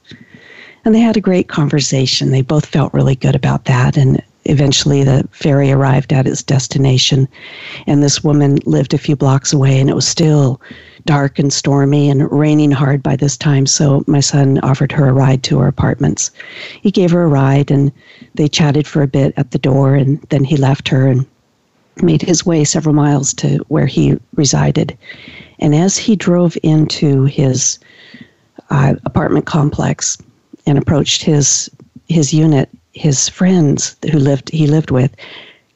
And 0.86 0.96
they 0.96 1.00
had 1.00 1.18
a 1.18 1.22
great 1.22 1.50
conversation. 1.50 2.32
They 2.32 2.42
both 2.42 2.66
felt 2.66 2.94
really 2.94 3.16
good 3.16 3.36
about 3.36 3.66
that. 3.66 3.98
And 3.98 4.22
eventually 4.46 5.04
the 5.04 5.28
ferry 5.32 5.72
arrived 5.72 6.14
at 6.14 6.28
its 6.28 6.42
destination. 6.42 7.28
And 7.86 8.02
this 8.02 8.24
woman 8.24 8.60
lived 8.66 8.94
a 8.94 8.98
few 8.98 9.16
blocks 9.16 9.54
away, 9.54 9.80
and 9.80 9.90
it 9.90 9.96
was 9.96 10.08
still 10.08 10.62
dark 11.08 11.40
and 11.40 11.52
stormy 11.52 12.10
and 12.10 12.32
raining 12.32 12.70
hard 12.70 13.02
by 13.02 13.16
this 13.16 13.36
time. 13.36 13.66
So 13.66 14.04
my 14.06 14.20
son 14.20 14.60
offered 14.60 14.92
her 14.92 15.08
a 15.08 15.14
ride 15.14 15.42
to 15.44 15.58
her 15.60 15.68
apartments. 15.68 16.30
He 16.82 16.92
gave 16.92 17.10
her 17.12 17.24
a 17.24 17.28
ride, 17.28 17.72
and 17.72 17.92
they 18.36 18.48
chatted 18.48 18.86
for 18.86 19.02
a 19.02 19.08
bit 19.08 19.34
at 19.38 19.50
the 19.50 19.58
door, 19.58 19.96
and 19.96 20.22
then 20.30 20.44
he 20.44 20.58
left 20.58 20.88
her 20.90 21.08
and 21.08 21.26
made 22.04 22.22
his 22.22 22.46
way 22.46 22.64
several 22.64 22.94
miles 22.94 23.34
to 23.36 23.58
where 23.70 23.88
he 23.88 24.20
resided. 24.36 24.96
And 25.58 25.74
as 25.74 25.98
he 25.98 26.16
drove 26.16 26.56
into 26.62 27.24
his 27.24 27.80
uh, 28.70 28.96
apartment 29.06 29.48
complex 29.48 30.18
and 30.68 30.78
approached 30.78 31.24
his 31.24 31.72
his 32.10 32.34
unit, 32.34 32.70
his 32.94 33.28
friends 33.28 33.96
who 34.12 34.20
lived 34.20 34.50
he 34.50 34.68
lived 34.68 34.92
with 34.92 35.16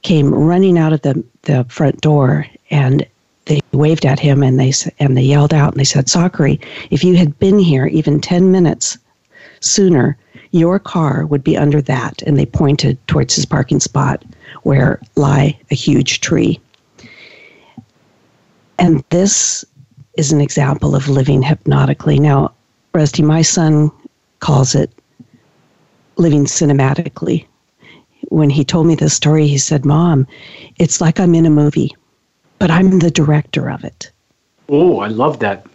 came 0.01 0.33
running 0.33 0.77
out 0.77 0.93
of 0.93 1.01
the, 1.01 1.23
the 1.43 1.63
front 1.69 2.01
door 2.01 2.45
and 2.69 3.05
they 3.51 3.59
waved 3.73 4.05
at 4.05 4.19
him 4.19 4.41
and 4.41 4.57
they 4.57 4.71
and 4.99 5.17
they 5.17 5.21
yelled 5.21 5.53
out 5.53 5.73
and 5.73 5.79
they 5.79 5.83
said, 5.83 6.07
"Zachary, 6.07 6.57
if 6.89 7.03
you 7.03 7.17
had 7.17 7.37
been 7.37 7.59
here 7.59 7.85
even 7.87 8.21
10 8.21 8.49
minutes 8.49 8.97
sooner, 9.59 10.17
your 10.51 10.79
car 10.79 11.25
would 11.25 11.43
be 11.43 11.57
under 11.57 11.81
that." 11.81 12.21
And 12.21 12.39
they 12.39 12.45
pointed 12.45 12.97
towards 13.07 13.35
his 13.35 13.45
parking 13.45 13.81
spot 13.81 14.23
where 14.63 15.01
lie 15.17 15.59
a 15.69 15.75
huge 15.75 16.21
tree. 16.21 16.61
And 18.79 19.03
this 19.09 19.65
is 20.17 20.31
an 20.31 20.39
example 20.39 20.95
of 20.95 21.09
living 21.09 21.41
hypnotically. 21.41 22.19
Now, 22.19 22.53
Rusty, 22.93 23.21
my 23.21 23.41
son 23.41 23.91
calls 24.39 24.75
it 24.75 24.91
living 26.15 26.45
cinematically. 26.45 27.45
When 28.29 28.49
he 28.49 28.63
told 28.63 28.87
me 28.87 28.95
this 28.95 29.13
story, 29.13 29.47
he 29.47 29.57
said, 29.57 29.83
Mom, 29.83 30.25
it's 30.77 31.01
like 31.01 31.19
I'm 31.19 31.35
in 31.35 31.45
a 31.45 31.49
movie, 31.49 31.93
but 32.61 32.69
I'm 32.69 32.99
the 32.99 33.09
director 33.09 33.71
of 33.71 33.83
it. 33.83 34.11
Oh, 34.69 34.99
I 34.99 35.07
love 35.07 35.39
that. 35.39 35.65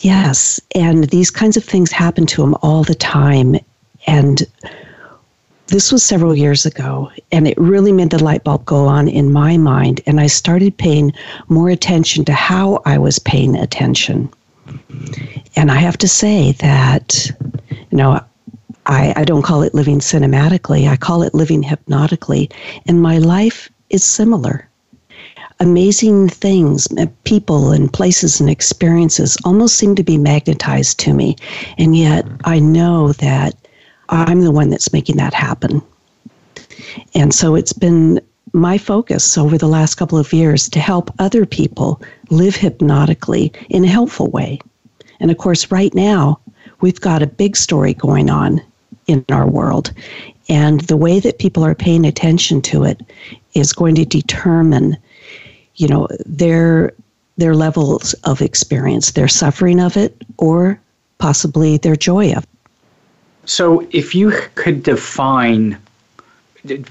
Yes. 0.00 0.58
And 0.74 1.04
these 1.10 1.30
kinds 1.30 1.58
of 1.58 1.64
things 1.64 1.92
happen 1.92 2.24
to 2.26 2.42
him 2.42 2.54
all 2.62 2.84
the 2.84 2.94
time. 2.94 3.56
And 4.06 4.42
this 5.66 5.92
was 5.92 6.02
several 6.02 6.34
years 6.34 6.64
ago, 6.64 7.10
and 7.32 7.46
it 7.46 7.58
really 7.58 7.92
made 7.92 8.10
the 8.10 8.24
light 8.24 8.44
bulb 8.44 8.64
go 8.64 8.86
on 8.86 9.08
in 9.08 9.30
my 9.30 9.58
mind. 9.58 10.00
And 10.06 10.18
I 10.18 10.26
started 10.26 10.78
paying 10.78 11.12
more 11.48 11.68
attention 11.68 12.24
to 12.24 12.32
how 12.32 12.80
I 12.86 12.96
was 12.96 13.18
paying 13.18 13.54
attention. 13.54 14.30
And 15.54 15.70
I 15.70 15.76
have 15.76 15.98
to 15.98 16.08
say 16.08 16.52
that, 16.52 17.30
you 17.90 17.98
know, 17.98 18.24
I, 18.86 19.12
I 19.16 19.24
don't 19.24 19.42
call 19.42 19.62
it 19.62 19.74
living 19.74 19.98
cinematically, 19.98 20.88
I 20.88 20.96
call 20.96 21.22
it 21.22 21.34
living 21.34 21.62
hypnotically. 21.62 22.48
And 22.86 23.02
my 23.02 23.18
life 23.18 23.68
is 23.90 24.02
similar. 24.02 24.65
Amazing 25.58 26.28
things, 26.28 26.86
people 27.24 27.70
and 27.72 27.92
places 27.92 28.40
and 28.40 28.50
experiences 28.50 29.38
almost 29.44 29.76
seem 29.76 29.94
to 29.94 30.02
be 30.02 30.18
magnetized 30.18 30.98
to 31.00 31.14
me. 31.14 31.36
And 31.78 31.96
yet 31.96 32.26
I 32.44 32.58
know 32.58 33.12
that 33.14 33.54
I'm 34.10 34.42
the 34.42 34.50
one 34.50 34.70
that's 34.70 34.92
making 34.92 35.16
that 35.16 35.32
happen. 35.32 35.80
And 37.14 37.34
so 37.34 37.54
it's 37.54 37.72
been 37.72 38.20
my 38.52 38.78
focus 38.78 39.36
over 39.36 39.58
the 39.58 39.66
last 39.66 39.96
couple 39.96 40.18
of 40.18 40.32
years 40.32 40.68
to 40.68 40.78
help 40.78 41.10
other 41.18 41.44
people 41.46 42.00
live 42.30 42.56
hypnotically 42.56 43.52
in 43.68 43.84
a 43.84 43.88
helpful 43.88 44.30
way. 44.30 44.58
And 45.20 45.30
of 45.30 45.38
course, 45.38 45.70
right 45.70 45.94
now, 45.94 46.38
we've 46.80 47.00
got 47.00 47.22
a 47.22 47.26
big 47.26 47.56
story 47.56 47.94
going 47.94 48.30
on 48.30 48.60
in 49.06 49.24
our 49.30 49.48
world. 49.48 49.92
And 50.48 50.80
the 50.82 50.96
way 50.96 51.18
that 51.20 51.38
people 51.38 51.64
are 51.64 51.74
paying 51.74 52.04
attention 52.04 52.62
to 52.62 52.84
it 52.84 53.00
is 53.54 53.72
going 53.72 53.94
to 53.96 54.04
determine, 54.04 54.96
you 55.76 55.88
know, 55.88 56.08
their 56.24 56.92
their 57.38 57.54
levels 57.54 58.14
of 58.24 58.40
experience, 58.40 59.12
their 59.12 59.28
suffering 59.28 59.78
of 59.80 59.96
it, 59.96 60.16
or 60.38 60.80
possibly 61.18 61.76
their 61.76 61.96
joy 61.96 62.32
of 62.32 62.44
it. 62.44 62.48
So, 63.44 63.86
if 63.90 64.14
you 64.14 64.32
could 64.54 64.82
define, 64.82 65.78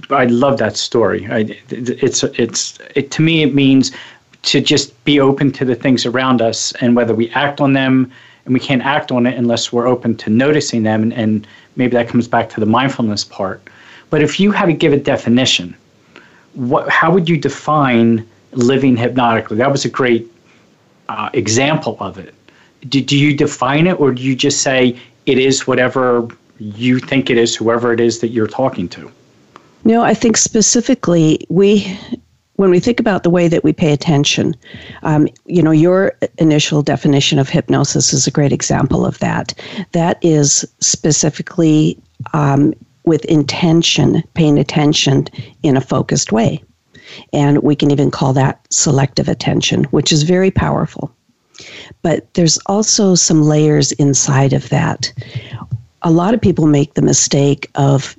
I 0.10 0.26
love 0.26 0.58
that 0.60 0.78
story. 0.78 1.28
I, 1.30 1.58
it's 1.70 2.24
it's 2.24 2.80
it, 2.96 3.12
to 3.12 3.22
me 3.22 3.44
it 3.44 3.54
means 3.54 3.92
to 4.44 4.62
just 4.62 5.04
be 5.06 5.20
open 5.20 5.52
to 5.54 5.66
the 5.66 5.76
things 5.76 6.06
around 6.06 6.42
us, 6.42 6.72
and 6.74 6.96
whether 6.96 7.14
we 7.14 7.30
act 7.32 7.60
on 7.60 7.74
them, 7.74 8.12
and 8.46 8.54
we 8.54 8.60
can't 8.60 8.84
act 8.84 9.12
on 9.12 9.26
it 9.26 9.36
unless 9.38 9.74
we're 9.74 9.88
open 9.88 10.16
to 10.18 10.30
noticing 10.30 10.84
them 10.84 11.02
and, 11.02 11.14
and 11.14 11.48
maybe 11.76 11.94
that 11.94 12.08
comes 12.08 12.28
back 12.28 12.50
to 12.52 12.60
the 12.60 12.66
mindfulness 12.66 13.24
part. 13.24 13.62
But 14.10 14.22
if 14.22 14.40
you 14.40 14.52
had 14.52 14.68
to 14.68 14.74
give 14.74 14.94
a 14.94 14.98
definition, 14.98 15.76
what, 16.54 16.88
how 16.90 17.12
would 17.12 17.28
you 17.28 17.38
define 17.38 18.26
living 18.56 18.96
hypnotically? 18.98 19.58
That 19.58 19.72
was 19.72 19.86
a 19.86 19.90
great 19.90 20.32
uh, 21.10 21.30
example 21.34 21.98
of 22.00 22.18
it. 22.18 22.34
Do, 22.88 23.02
do 23.02 23.18
you 23.18 23.36
define 23.36 23.88
it, 23.88 24.00
or 24.00 24.12
do 24.14 24.22
you 24.22 24.36
just 24.36 24.62
say 24.62 25.00
it 25.26 25.38
is 25.38 25.66
whatever 25.66 26.28
you 26.60 27.00
think 27.00 27.30
it 27.30 27.38
is, 27.38 27.56
whoever 27.56 27.94
it 27.94 28.00
is 28.00 28.20
that 28.20 28.30
you're 28.30 28.48
talking 28.48 28.88
to? 28.90 29.12
No, 29.84 30.02
I 30.02 30.14
think 30.14 30.38
specifically 30.38 31.46
we 31.50 31.98
when 32.56 32.70
we 32.70 32.80
think 32.80 33.00
about 33.00 33.24
the 33.24 33.30
way 33.30 33.50
that 33.50 33.64
we 33.66 33.74
pay 33.74 33.92
attention, 33.92 34.56
um, 35.04 35.28
you 35.46 35.62
know, 35.62 35.72
your 35.72 36.14
initial 36.38 36.82
definition 36.82 37.38
of 37.38 37.50
hypnosis 37.50 38.14
is 38.14 38.28
a 38.28 38.32
great 38.32 38.54
example 38.54 39.06
of 39.06 39.20
that. 39.20 39.54
That 39.92 40.18
is 40.24 40.66
specifically 40.80 42.00
um, 42.34 42.74
with 43.04 43.26
intention, 43.26 44.24
paying 44.36 44.58
attention 44.58 45.28
in 45.64 45.76
a 45.76 45.82
focused 45.82 46.32
way. 46.32 46.64
And 47.34 47.62
we 47.64 47.76
can 47.76 47.92
even 47.92 48.12
call 48.12 48.34
that 48.34 48.66
selective 48.70 49.28
attention, 49.28 49.86
which 49.86 50.12
is 50.12 50.24
very 50.24 50.52
powerful. 50.52 51.12
But 52.02 52.34
there's 52.34 52.58
also 52.66 53.16
some 53.16 53.44
layers 53.44 53.92
inside 53.94 54.54
of 54.54 54.70
that. 54.70 55.12
A 56.02 56.12
lot 56.12 56.34
of 56.34 56.42
people 56.42 56.68
make 56.68 56.94
the 56.94 57.02
mistake 57.02 57.70
of 57.76 58.16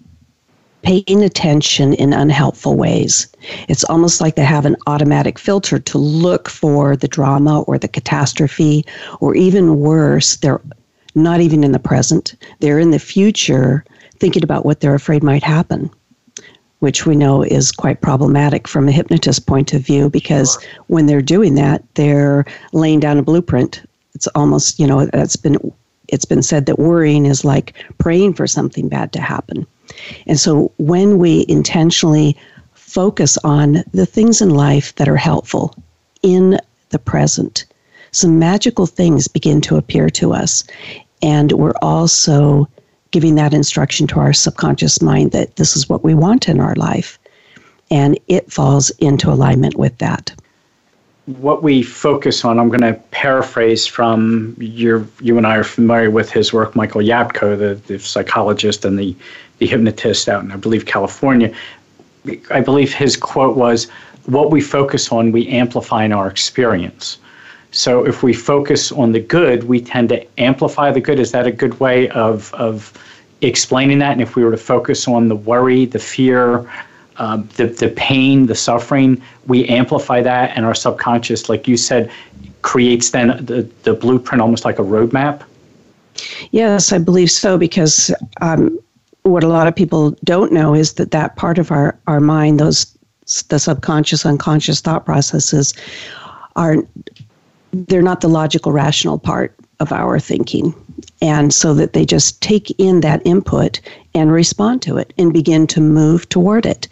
paying 0.83 1.23
attention 1.25 1.95
in 1.95 2.13
unhelpful 2.13 2.77
ways. 2.77 3.27
It's 3.69 3.85
almost 3.85 4.21
like 4.21 4.37
they 4.37 4.45
have 4.45 4.67
an 4.67 4.77
automatic 4.87 5.39
filter 5.39 5.79
to 5.81 5.99
look 5.99 6.49
for 6.49 6.97
the 6.97 7.09
drama 7.09 7.63
or 7.63 7.77
the 7.77 7.89
catastrophe, 7.89 8.87
or 9.21 9.35
even 9.35 9.81
worse, 9.81 10.37
they're 10.37 10.61
not 11.17 11.41
even 11.41 11.65
in 11.65 11.73
the 11.73 11.79
present. 11.79 12.37
They're 12.61 12.79
in 12.79 12.93
the 12.93 13.01
future 13.01 13.85
thinking 14.21 14.45
about 14.45 14.65
what 14.65 14.81
they're 14.81 14.95
afraid 14.95 15.23
might 15.23 15.43
happen, 15.43 15.91
which 16.81 17.07
we 17.07 17.17
know 17.17 17.43
is 17.43 17.73
quite 17.73 18.01
problematic 18.01 18.69
from 18.69 18.89
a 18.89 18.93
hypnotist 18.93 19.47
point 19.47 19.73
of 19.73 19.83
view 19.83 20.11
because 20.11 20.59
sure. 20.61 20.85
when 20.89 21.07
they're 21.07 21.23
doing 21.23 21.55
that, 21.55 21.83
they're 21.95 22.45
laying 22.73 23.01
down 23.01 23.19
a 23.19 23.23
blueprint. 23.23 23.83
It's 24.15 24.27
almost, 24.29 24.79
you 24.79 24.87
know, 24.87 25.09
it's 25.13 25.37
been 25.37 25.59
it's 26.09 26.25
been 26.25 26.43
said 26.43 26.67
that 26.67 26.79
worrying 26.79 27.27
is 27.27 27.45
like 27.45 27.75
praying 27.99 28.35
for 28.35 28.47
something 28.47 28.89
bad 28.89 29.13
to 29.13 29.21
happen. 29.21 29.67
And 30.27 30.39
so 30.39 30.73
when 30.79 31.19
we 31.19 31.45
intentionally 31.49 32.37
focus 32.75 33.37
on 33.39 33.83
the 33.93 34.07
things 34.07 34.41
in 34.41 34.51
life 34.51 34.95
that 34.97 35.09
are 35.09 35.17
helpful 35.17 35.75
in 36.23 36.59
the 36.91 36.99
present, 36.99 37.65
some 38.13 38.39
magical 38.39 38.87
things 38.87 39.29
begin 39.29 39.61
to 39.63 39.77
appear 39.77 40.09
to 40.11 40.33
us. 40.33 40.65
And 41.23 41.53
we're 41.53 41.75
also 41.83 42.69
giving 43.11 43.35
that 43.37 43.55
instruction 43.55 44.07
to 44.09 44.21
our 44.21 44.33
subconscious 44.33 45.01
mind 45.01 45.33
that 45.33 45.57
this 45.57 45.77
is 45.77 45.89
what 45.89 46.05
we 46.05 46.15
want 46.15 46.49
in 46.49 46.61
our 46.61 46.75
life. 46.75 47.19
And 47.91 48.19
it 48.29 48.51
falls 48.51 48.91
into 48.99 49.31
alignment 49.31 49.77
with 49.77 49.97
that 49.99 50.33
what 51.27 51.61
we 51.61 51.83
focus 51.83 52.45
on, 52.45 52.61
I'm 52.61 52.69
going 52.69 52.83
to 52.83 52.95
paraphrase 53.11 53.85
from 53.85 54.55
your, 54.61 55.05
you 55.21 55.37
and 55.37 55.45
I 55.45 55.57
are 55.57 55.65
familiar 55.65 56.09
with 56.09 56.31
his 56.31 56.53
work, 56.53 56.77
Michael 56.77 57.01
Yapko, 57.01 57.59
the, 57.59 57.75
the 57.89 57.99
psychologist 57.99 58.85
and 58.85 58.97
the 58.97 59.17
the 59.59 59.67
hypnotist 59.67 60.29
out 60.29 60.45
in, 60.45 60.53
I 60.53 60.57
believe, 60.57 60.87
California. 60.87 61.55
I 62.51 62.61
believe 62.61 62.93
his 62.93 63.17
quote 63.17 63.57
was, 63.57 63.89
What 64.27 64.51
we 64.51 64.61
focus 64.61 65.11
on, 65.13 65.33
we 65.33 65.49
amplify 65.49 66.05
in 66.05 66.13
our 66.13 66.29
experience. 66.29 67.19
So 67.73 68.07
if 68.07 68.23
we 68.23 68.33
focus 68.33 68.93
on 68.93 69.13
the 69.13 69.21
good, 69.21 69.65
we 69.65 69.81
tend 69.81 70.09
to 70.11 70.41
amplify 70.41 70.91
the 70.91 71.01
good. 71.01 71.19
Is 71.19 71.33
that 71.33 71.47
a 71.47 71.53
good 71.53 71.79
way 71.81 72.09
of, 72.11 72.55
of 72.55 72.93
explaining 73.43 73.99
that? 73.99 74.13
And 74.13 74.23
if 74.23 74.37
we 74.37 74.45
were 74.45 74.51
to 74.51 74.57
focus 74.57 75.07
on 75.07 75.29
the 75.29 75.37
worry, 75.37 75.85
the 75.85 75.99
fear, 75.99 76.71
um, 77.19 77.49
the, 77.57 77.67
the 77.67 77.89
pain, 77.89 78.47
the 78.47 78.55
suffering, 78.55 79.21
we 79.47 79.67
amplify 79.67 80.23
that, 80.23 80.57
and 80.57 80.65
our 80.65 80.75
subconscious, 80.75 81.49
like 81.49 81.67
you 81.69 81.77
said, 81.77 82.11
creates 82.63 83.11
then 83.11 83.29
the, 83.45 83.69
the 83.83 83.95
blueprint 83.95 84.41
almost 84.41 84.65
like 84.65 84.79
a 84.79 84.83
roadmap? 84.83 85.43
Yes, 86.51 86.93
I 86.93 86.99
believe 86.99 87.31
so, 87.31 87.59
because 87.59 88.15
um, 88.41 88.79
what 89.23 89.45
a 89.45 89.49
lot 89.49 89.67
of 89.67 89.75
people 89.75 90.17
don't 90.25 90.53
know 90.53 90.75
is 90.75 90.95
that 90.95 91.11
that 91.11 91.37
part 91.37 91.59
of 91.59 91.71
our, 91.71 91.99
our 92.07 92.21
mind, 92.21 92.61
those 92.61 92.97
the 93.49 93.59
subconscious, 93.59 94.25
unconscious 94.25 94.81
thought 94.81 95.05
processes 95.05 95.75
are 96.55 96.77
they're 97.85 98.03
not 98.03 98.21
the 98.21 98.29
logical, 98.29 98.73
rational 98.73 99.19
part 99.19 99.55
of 99.81 99.93
our 99.93 100.19
thinking. 100.19 100.75
And 101.21 101.53
so 101.53 101.75
that 101.75 101.93
they 101.93 102.05
just 102.05 102.41
take 102.43 102.71
in 102.79 103.01
that 103.01 103.23
input 103.25 103.81
and 104.15 104.33
respond 104.33 104.83
to 104.83 104.97
it 104.97 105.13
and 105.19 105.33
begin 105.33 105.67
to 105.69 105.81
move 105.81 106.29
toward 106.29 106.67
it. 106.67 106.89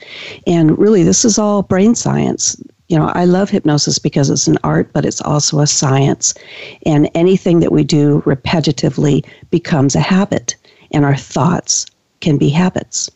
And 0.47 0.79
really, 0.79 1.03
this 1.03 1.25
is 1.25 1.39
all 1.39 1.63
brain 1.63 1.95
science. 1.95 2.61
You 2.89 2.99
know, 2.99 3.09
I 3.15 3.25
love 3.25 3.49
hypnosis 3.49 3.99
because 3.99 4.29
it's 4.29 4.47
an 4.47 4.59
art, 4.63 4.93
but 4.93 5.07
it's 5.07 5.23
also 5.23 5.61
a 5.61 5.67
science. 5.67 6.35
And 6.85 7.11
anything 7.15 7.61
that 7.61 7.73
we 7.73 7.83
do 7.83 8.23
repetitively 8.27 9.27
becomes 9.51 9.95
a 9.95 10.01
habit, 10.01 10.55
and 10.91 11.05
our 11.05 11.17
thoughts 11.17 11.87
can 12.21 12.37
be 12.37 12.51
habits. 12.51 13.11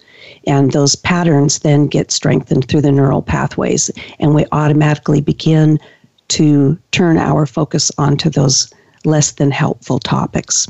And 0.46 0.72
those 0.72 0.96
patterns 0.96 1.60
then 1.60 1.86
get 1.86 2.10
strengthened 2.10 2.66
through 2.66 2.80
the 2.80 2.92
neural 2.92 3.22
pathways, 3.22 3.90
and 4.18 4.34
we 4.34 4.46
automatically 4.52 5.20
begin 5.20 5.78
to 6.28 6.78
turn 6.90 7.18
our 7.18 7.46
focus 7.46 7.90
onto 7.98 8.30
those 8.30 8.72
less 9.04 9.32
than 9.32 9.50
helpful 9.50 9.98
topics. 9.98 10.68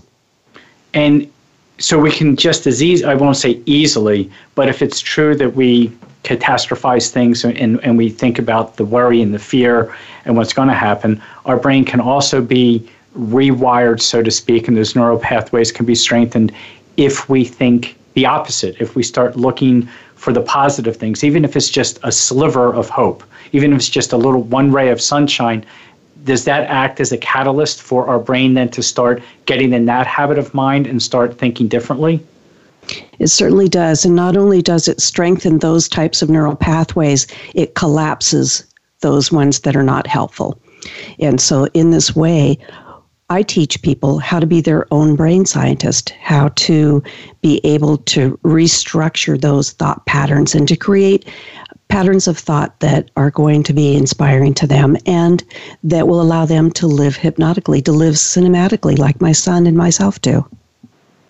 And 0.95 1.31
so 1.79 1.99
we 1.99 2.11
can 2.11 2.37
just 2.37 2.67
as 2.67 2.83
easy, 2.83 3.05
I 3.05 3.15
won't 3.15 3.37
say 3.37 3.61
easily, 3.67 4.31
but 4.55 4.69
if 4.69 4.83
it's 4.83 5.01
true 5.01 5.35
that 5.37 5.55
we 5.55 5.93
catastrophize 6.25 7.11
things 7.11 7.45
and, 7.45 7.83
and 7.83 7.97
we 7.97 8.11
think 8.11 8.39
about 8.39 8.77
the 8.77 8.85
worry 8.85 9.23
and 9.23 9.33
the 9.33 9.39
fear 9.39 9.95
and 10.25 10.37
what's 10.37 10.53
going 10.53 10.69
to 10.69 10.75
happen, 10.75 11.23
our 11.47 11.57
brain 11.57 11.85
can 11.85 12.01
also 12.01 12.43
be 12.43 12.89
rewired, 13.17 14.01
so 14.01 14.23
to 14.23 14.31
speak, 14.31 14.69
and 14.69 14.77
those 14.77 14.95
neural 14.95 15.19
pathways 15.19 15.73
can 15.73 15.87
be 15.87 15.95
strengthened 15.95 16.53
if 16.97 17.29
we 17.29 17.45
think 17.45 17.97
the 18.15 18.27
opposite, 18.27 18.81
if 18.81 18.97
we 18.97 19.03
start 19.03 19.37
looking 19.37 19.89
for 20.19 20.33
the 20.33 20.43
positive 20.43 20.97
things, 20.97 21.25
even 21.25 21.45
if 21.45 21.57
it's 21.57 21.71
just 21.71 21.99
a 22.03 22.13
sliver 22.13 22.75
of 22.75 22.89
hope, 22.89 23.23
even 23.53 23.73
if 23.73 23.79
it's 23.79 23.89
just 23.89 24.13
a 24.13 24.17
little 24.17 24.43
one 24.43 24.73
ray 24.73 24.91
of 24.91 25.01
sunshine, 25.01 25.65
does 26.25 26.45
that 26.45 26.65
act 26.65 27.01
as 27.01 27.13
a 27.13 27.17
catalyst 27.19 27.81
for 27.81 28.09
our 28.09 28.19
brain 28.19 28.55
then 28.55 28.69
to 28.71 28.83
start 28.83 29.23
getting 29.47 29.73
in 29.73 29.87
that 29.87 30.07
habit 30.07 30.37
of 30.37 30.53
mind 30.53 30.87
and 30.87 31.01
start 31.01 31.39
thinking 31.39 31.69
differently? 31.69 32.21
It 33.19 33.29
certainly 33.29 33.69
does. 33.69 34.05
And 34.05 34.17
not 34.17 34.37
only 34.37 34.61
does 34.61 34.89
it 34.89 35.01
strengthen 35.01 35.59
those 35.59 35.89
types 35.89 36.21
of 36.21 36.29
neural 36.29 36.57
pathways, 36.57 37.27
it 37.55 37.75
collapses 37.75 38.65
those 39.01 39.31
ones 39.31 39.61
that 39.61 39.77
are 39.77 39.83
not 39.83 40.07
helpful. 40.07 40.59
And 41.21 41.41
so, 41.41 41.67
in 41.75 41.91
this 41.91 42.17
way, 42.17 42.59
I 43.31 43.43
teach 43.43 43.83
people 43.83 44.19
how 44.19 44.41
to 44.41 44.47
be 44.47 44.63
their 44.63 44.87
own 44.93 45.15
brain 45.15 45.45
scientist, 45.45 46.11
how 46.21 46.49
to 46.49 47.03
be 47.43 47.61
able 47.63 47.99
to 47.99 48.39
restructure 48.39 49.39
those 49.39 49.73
thought 49.73 50.07
patterns 50.07 50.55
and 50.55 50.67
to 50.67 50.77
create 50.77 51.27
patterns 51.89 52.27
of 52.27 52.39
thought 52.39 52.81
that 52.81 53.11
are 53.17 53.31
going 53.31 53.63
to 53.65 53.75
be 53.75 53.95
inspiring 53.95 54.55
to 54.55 54.67
them 54.67 54.97
and 55.05 55.45
that 55.83 56.09
will 56.09 56.23
allow 56.23 56.47
them 56.47 56.71
to 56.71 56.87
live 56.87 57.17
hypnotically, 57.17 57.83
to 57.83 57.93
live 57.93 58.15
cinematically, 58.15 58.99
like 58.99 59.21
my 59.21 59.33
son 59.33 59.67
and 59.67 59.77
myself 59.77 60.21
do. 60.23 60.47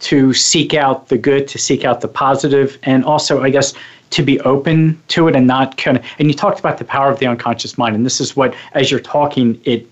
To 0.00 0.33
seek 0.33 0.75
out 0.75 1.09
the 1.09 1.19
good, 1.19 1.49
to 1.49 1.59
seek 1.59 1.85
out 1.85 2.00
the 2.00 2.09
positive, 2.09 2.78
and 2.85 3.05
also, 3.05 3.43
I 3.43 3.50
guess, 3.50 3.75
to 4.11 4.23
be 4.23 4.38
open 4.40 5.00
to 5.09 5.26
it 5.26 5.35
and 5.35 5.49
not 5.49 5.76
kind 5.76 5.97
of. 5.97 6.05
And 6.21 6.28
you 6.28 6.35
talked 6.35 6.61
about 6.61 6.78
the 6.78 6.85
power 6.85 7.11
of 7.11 7.19
the 7.19 7.26
unconscious 7.26 7.76
mind, 7.76 7.97
and 7.97 8.07
this 8.07 8.21
is 8.21 8.37
what, 8.37 8.55
as 8.75 8.93
you're 8.93 9.00
talking, 9.00 9.61
it 9.64 9.88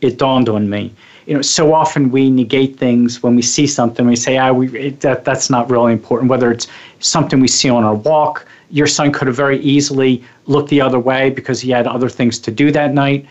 it 0.00 0.16
dawned 0.16 0.48
on 0.48 0.70
me. 0.70 0.94
You 1.28 1.34
know, 1.34 1.42
so 1.42 1.74
often 1.74 2.10
we 2.10 2.30
negate 2.30 2.78
things 2.78 3.22
when 3.22 3.36
we 3.36 3.42
see 3.42 3.66
something. 3.66 4.06
We 4.06 4.16
say, 4.16 4.38
"Ah, 4.38 4.50
we 4.50 4.66
it, 4.78 5.00
that 5.00 5.26
that's 5.26 5.50
not 5.50 5.68
really 5.68 5.92
important." 5.92 6.30
Whether 6.30 6.50
it's 6.50 6.66
something 7.00 7.38
we 7.38 7.48
see 7.48 7.68
on 7.68 7.84
our 7.84 7.94
walk, 7.94 8.46
your 8.70 8.86
son 8.86 9.12
could 9.12 9.28
have 9.28 9.36
very 9.36 9.58
easily 9.60 10.24
looked 10.46 10.70
the 10.70 10.80
other 10.80 10.98
way 10.98 11.28
because 11.28 11.60
he 11.60 11.70
had 11.70 11.86
other 11.86 12.08
things 12.08 12.38
to 12.38 12.50
do 12.50 12.72
that 12.72 12.94
night. 12.94 13.26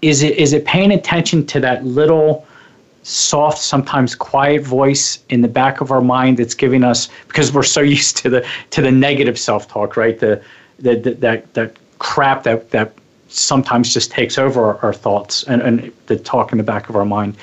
Is 0.00 0.22
it 0.22 0.38
is 0.38 0.54
it 0.54 0.64
paying 0.64 0.90
attention 0.90 1.44
to 1.48 1.60
that 1.60 1.84
little 1.84 2.46
soft, 3.02 3.58
sometimes 3.58 4.14
quiet 4.14 4.62
voice 4.62 5.18
in 5.28 5.42
the 5.42 5.48
back 5.48 5.82
of 5.82 5.90
our 5.90 6.00
mind 6.00 6.38
that's 6.38 6.54
giving 6.54 6.82
us 6.82 7.10
because 7.26 7.52
we're 7.52 7.62
so 7.62 7.80
used 7.98 8.16
to 8.18 8.30
the 8.30 8.46
to 8.70 8.80
the 8.80 8.90
negative 8.90 9.38
self-talk, 9.38 9.98
right? 9.98 10.18
The, 10.18 10.42
the, 10.78 10.96
the 10.96 11.10
that 11.16 11.52
that 11.52 11.76
crap 11.98 12.44
that 12.44 12.70
that 12.70 12.94
sometimes 13.28 13.92
just 13.92 14.10
takes 14.10 14.38
over 14.38 14.64
our, 14.64 14.78
our 14.84 14.92
thoughts 14.92 15.44
and, 15.44 15.62
and 15.62 15.92
the 16.06 16.16
talk 16.16 16.52
in 16.52 16.58
the 16.58 16.64
back 16.64 16.88
of 16.88 16.96
our 16.96 17.04
mind. 17.04 17.36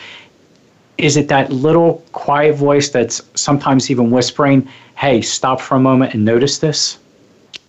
Is 0.97 1.17
it 1.17 1.27
that 1.27 1.51
little 1.51 2.03
quiet 2.11 2.55
voice 2.55 2.89
that's 2.89 3.21
sometimes 3.35 3.91
even 3.91 4.11
whispering, 4.11 4.67
"Hey, 4.95 5.21
stop 5.21 5.59
for 5.59 5.75
a 5.75 5.79
moment 5.79 6.13
and 6.13 6.23
notice 6.23 6.59
this"? 6.59 6.97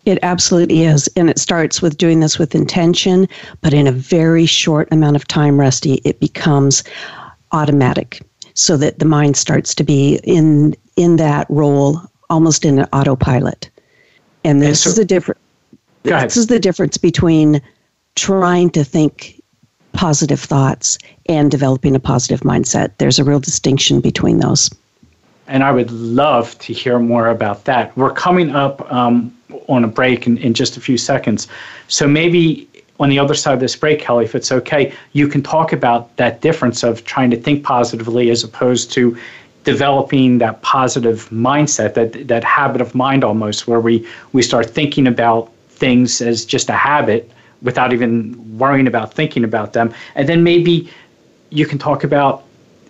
It 0.04 0.20
absolutely 0.22 0.84
is. 0.84 1.08
And 1.16 1.28
it 1.28 1.38
starts 1.38 1.82
with 1.82 1.98
doing 1.98 2.20
this 2.20 2.38
with 2.38 2.54
intention, 2.54 3.28
but 3.60 3.74
in 3.74 3.88
a 3.88 3.92
very 3.92 4.46
short 4.46 4.88
amount 4.92 5.16
of 5.16 5.26
time, 5.26 5.58
Rusty, 5.58 5.94
it 6.04 6.20
becomes 6.20 6.84
automatic 7.50 8.22
so 8.54 8.76
that 8.76 9.00
the 9.00 9.04
mind 9.04 9.36
starts 9.36 9.74
to 9.74 9.84
be 9.84 10.20
in 10.22 10.74
in 10.96 11.16
that 11.16 11.46
role 11.50 12.00
almost 12.30 12.64
in 12.64 12.78
an 12.78 12.88
autopilot. 12.92 13.68
And 14.44 14.62
this 14.62 14.82
so, 14.82 14.90
is 14.90 14.96
the 14.96 15.04
difference. 15.04 15.40
This 16.04 16.36
is 16.36 16.46
the 16.46 16.60
difference 16.60 16.96
between 16.96 17.60
trying 18.16 18.70
to 18.70 18.82
think 18.82 19.40
positive 19.92 20.40
thoughts 20.40 20.98
and 21.26 21.50
developing 21.50 21.94
a 21.94 22.00
positive 22.00 22.40
mindset. 22.40 22.90
There's 22.98 23.18
a 23.18 23.24
real 23.24 23.40
distinction 23.40 24.00
between 24.00 24.40
those. 24.40 24.70
And 25.48 25.62
I 25.62 25.70
would 25.70 25.90
love 25.90 26.58
to 26.58 26.72
hear 26.72 26.98
more 26.98 27.28
about 27.28 27.64
that. 27.64 27.96
We're 27.96 28.12
coming 28.12 28.50
up 28.50 28.90
um, 28.92 29.34
on 29.68 29.84
a 29.84 29.88
break 29.88 30.26
in, 30.26 30.38
in 30.38 30.54
just 30.54 30.76
a 30.76 30.80
few 30.80 30.98
seconds. 30.98 31.46
So 31.88 32.08
maybe 32.08 32.68
on 32.98 33.10
the 33.10 33.18
other 33.18 33.34
side 33.34 33.54
of 33.54 33.60
this 33.60 33.76
break, 33.76 34.00
Kelley, 34.00 34.24
if 34.24 34.34
it's 34.34 34.50
okay, 34.50 34.92
you 35.12 35.28
can 35.28 35.42
talk 35.42 35.72
about 35.72 36.16
that 36.16 36.40
difference 36.40 36.82
of 36.82 37.04
trying 37.04 37.30
to 37.30 37.36
think 37.36 37.62
positively 37.62 38.30
as 38.30 38.42
opposed 38.42 38.90
to 38.92 39.16
developing 39.64 40.38
that 40.38 40.62
positive 40.62 41.28
mindset, 41.30 41.94
that 41.94 42.28
that 42.28 42.44
habit 42.44 42.80
of 42.80 42.94
mind 42.94 43.24
almost, 43.24 43.66
where 43.66 43.80
we, 43.80 44.06
we 44.32 44.42
start 44.42 44.68
thinking 44.70 45.06
about 45.06 45.52
things 45.68 46.20
as 46.20 46.44
just 46.44 46.68
a 46.70 46.72
habit 46.72 47.30
without 47.62 47.92
even 47.92 48.58
worrying 48.58 48.86
about 48.86 49.14
thinking 49.14 49.44
about 49.44 49.72
them. 49.72 49.92
And 50.14 50.28
then 50.28 50.42
maybe 50.42 50.90
you 51.50 51.66
can 51.66 51.78
talk 51.78 52.04
about 52.04 52.44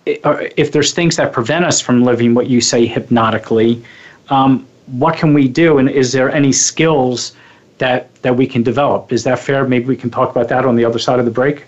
if 0.05 0.71
there's 0.71 0.93
things 0.93 1.17
that 1.17 1.33
prevent 1.33 1.65
us 1.65 1.81
from 1.81 2.03
living 2.03 2.33
what 2.33 2.47
you 2.47 2.61
say 2.61 2.85
hypnotically, 2.85 3.83
um, 4.29 4.65
what 4.87 5.17
can 5.17 5.33
we 5.33 5.47
do? 5.47 5.77
And 5.77 5.89
is 5.89 6.13
there 6.13 6.31
any 6.31 6.51
skills 6.51 7.33
that 7.77 8.13
that 8.21 8.35
we 8.35 8.47
can 8.47 8.63
develop? 8.63 9.11
Is 9.11 9.23
that 9.25 9.39
fair? 9.39 9.67
Maybe 9.67 9.85
we 9.85 9.97
can 9.97 10.09
talk 10.09 10.29
about 10.31 10.47
that 10.49 10.65
on 10.65 10.75
the 10.75 10.85
other 10.85 10.99
side 10.99 11.19
of 11.19 11.25
the 11.25 11.31
break. 11.31 11.65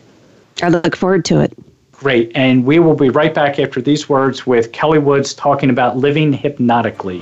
I 0.61 0.69
look 0.69 0.95
forward 0.95 1.25
to 1.25 1.41
it. 1.41 1.53
Great. 1.91 2.31
And 2.33 2.65
we 2.65 2.79
will 2.79 2.95
be 2.95 3.09
right 3.09 3.33
back 3.33 3.59
after 3.59 3.81
these 3.81 4.07
words 4.07 4.47
with 4.47 4.71
Kelley 4.71 4.99
Woods 4.99 5.33
talking 5.33 5.69
about 5.69 5.97
living 5.97 6.31
hypnotically. 6.31 7.21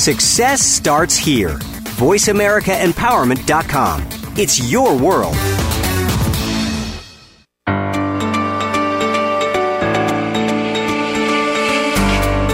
Success 0.00 0.62
starts 0.62 1.14
here. 1.14 1.58
VoiceAmericaEmpowerment.com. 1.98 4.08
It's 4.38 4.72
your 4.72 4.96
world. 4.96 5.36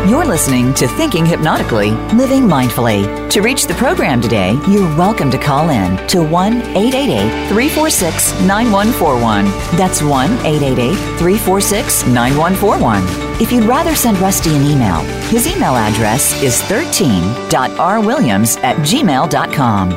You're 0.08 0.24
listening 0.24 0.72
to 0.74 0.86
Thinking 0.86 1.26
Hypnotically, 1.26 1.90
Living 2.14 2.42
Mindfully. 2.42 3.28
To 3.28 3.42
reach 3.42 3.66
the 3.66 3.74
program 3.74 4.20
today, 4.20 4.52
you're 4.68 4.86
welcome 4.96 5.32
to 5.32 5.38
call 5.38 5.70
in 5.70 5.96
to 6.06 6.22
1 6.22 6.52
888 6.76 7.48
346 7.48 8.40
9141. 8.42 9.44
That's 9.76 10.02
1 10.02 10.30
888 10.46 10.94
346 11.18 12.06
9141. 12.06 13.02
If 13.42 13.50
you'd 13.50 13.64
rather 13.64 13.96
send 13.96 14.18
Rusty 14.18 14.54
an 14.54 14.62
email, 14.62 15.00
his 15.28 15.48
email 15.48 15.74
address 15.74 16.40
is 16.40 16.62
13.rwilliams 16.62 18.62
at 18.62 18.76
gmail.com. 18.76 19.88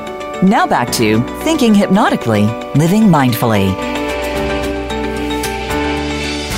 Now 0.50 0.66
back 0.66 0.92
to 0.94 1.22
Thinking 1.44 1.76
Hypnotically, 1.76 2.48
Living 2.74 3.04
Mindfully. 3.04 3.76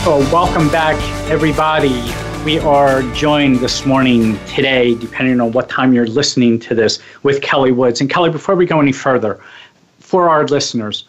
Oh, 0.03 0.27
welcome 0.31 0.69
back, 0.69 0.95
everybody. 1.29 2.11
We 2.45 2.57
are 2.57 3.03
joined 3.13 3.57
this 3.57 3.85
morning, 3.85 4.39
today, 4.47 4.95
depending 4.95 5.39
on 5.39 5.51
what 5.51 5.69
time 5.69 5.93
you're 5.93 6.07
listening 6.07 6.57
to 6.61 6.73
this, 6.73 6.97
with 7.21 7.43
Kelley 7.43 7.71
Woods. 7.71 8.01
And 8.01 8.09
Kelley, 8.09 8.31
before 8.31 8.55
we 8.55 8.65
go 8.65 8.81
any 8.81 8.91
further, 8.91 9.39
for 9.99 10.27
our 10.27 10.47
listeners, 10.47 11.05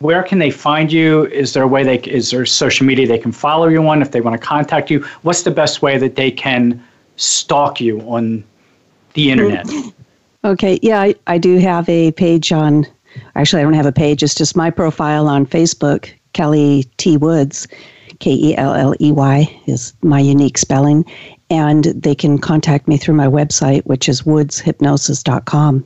where 0.00 0.24
can 0.24 0.40
they 0.40 0.50
find 0.50 0.90
you? 0.90 1.26
Is 1.26 1.52
there 1.52 1.62
a 1.62 1.68
way 1.68 1.84
they 1.84 1.98
is 2.00 2.32
there 2.32 2.44
social 2.46 2.84
media 2.84 3.06
they 3.06 3.18
can 3.18 3.30
follow 3.30 3.68
you 3.68 3.86
on 3.86 4.02
if 4.02 4.10
they 4.10 4.20
want 4.20 4.40
to 4.40 4.44
contact 4.44 4.90
you? 4.90 5.06
What's 5.22 5.44
the 5.44 5.52
best 5.52 5.82
way 5.82 5.98
that 5.98 6.16
they 6.16 6.32
can 6.32 6.84
stalk 7.14 7.80
you 7.80 8.00
on 8.00 8.42
the 9.14 9.30
internet? 9.30 9.66
Okay, 10.42 10.78
yeah, 10.80 11.02
I, 11.02 11.14
I 11.26 11.36
do 11.36 11.58
have 11.58 11.86
a 11.86 12.12
page 12.12 12.50
on. 12.50 12.86
Actually, 13.34 13.60
I 13.60 13.62
don't 13.62 13.74
have 13.74 13.84
a 13.84 13.92
page. 13.92 14.22
It's 14.22 14.34
just 14.34 14.56
my 14.56 14.70
profile 14.70 15.28
on 15.28 15.44
Facebook, 15.44 16.10
Kelley 16.32 16.84
T 16.96 17.18
Woods. 17.18 17.68
K 18.20 18.32
E 18.32 18.56
L 18.56 18.74
L 18.74 18.94
E 19.00 19.10
Y 19.10 19.60
is 19.66 19.92
my 20.02 20.20
unique 20.20 20.56
spelling. 20.56 21.04
And 21.50 21.84
they 21.84 22.14
can 22.14 22.38
contact 22.38 22.86
me 22.86 22.96
through 22.96 23.14
my 23.14 23.26
website, 23.26 23.84
which 23.84 24.08
is 24.08 24.22
woodshypnosis.com. 24.22 25.84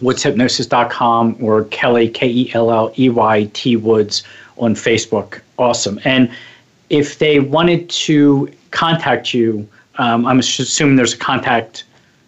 Woodshypnosis.com 0.00 1.36
or 1.40 1.64
Kelley, 1.66 2.08
K 2.08 2.28
E 2.28 2.50
L 2.54 2.72
L 2.72 2.92
E 2.98 3.08
Y 3.08 3.48
T 3.52 3.76
Woods 3.76 4.24
on 4.58 4.74
Facebook. 4.74 5.40
Awesome. 5.58 6.00
And 6.04 6.30
if 6.90 7.18
they 7.18 7.38
wanted 7.38 7.88
to 7.88 8.52
contact 8.70 9.32
you, 9.32 9.68
um, 9.96 10.26
I'm 10.26 10.40
assuming 10.40 10.96
there's 10.96 11.14
a 11.14 11.18
contact 11.18 11.84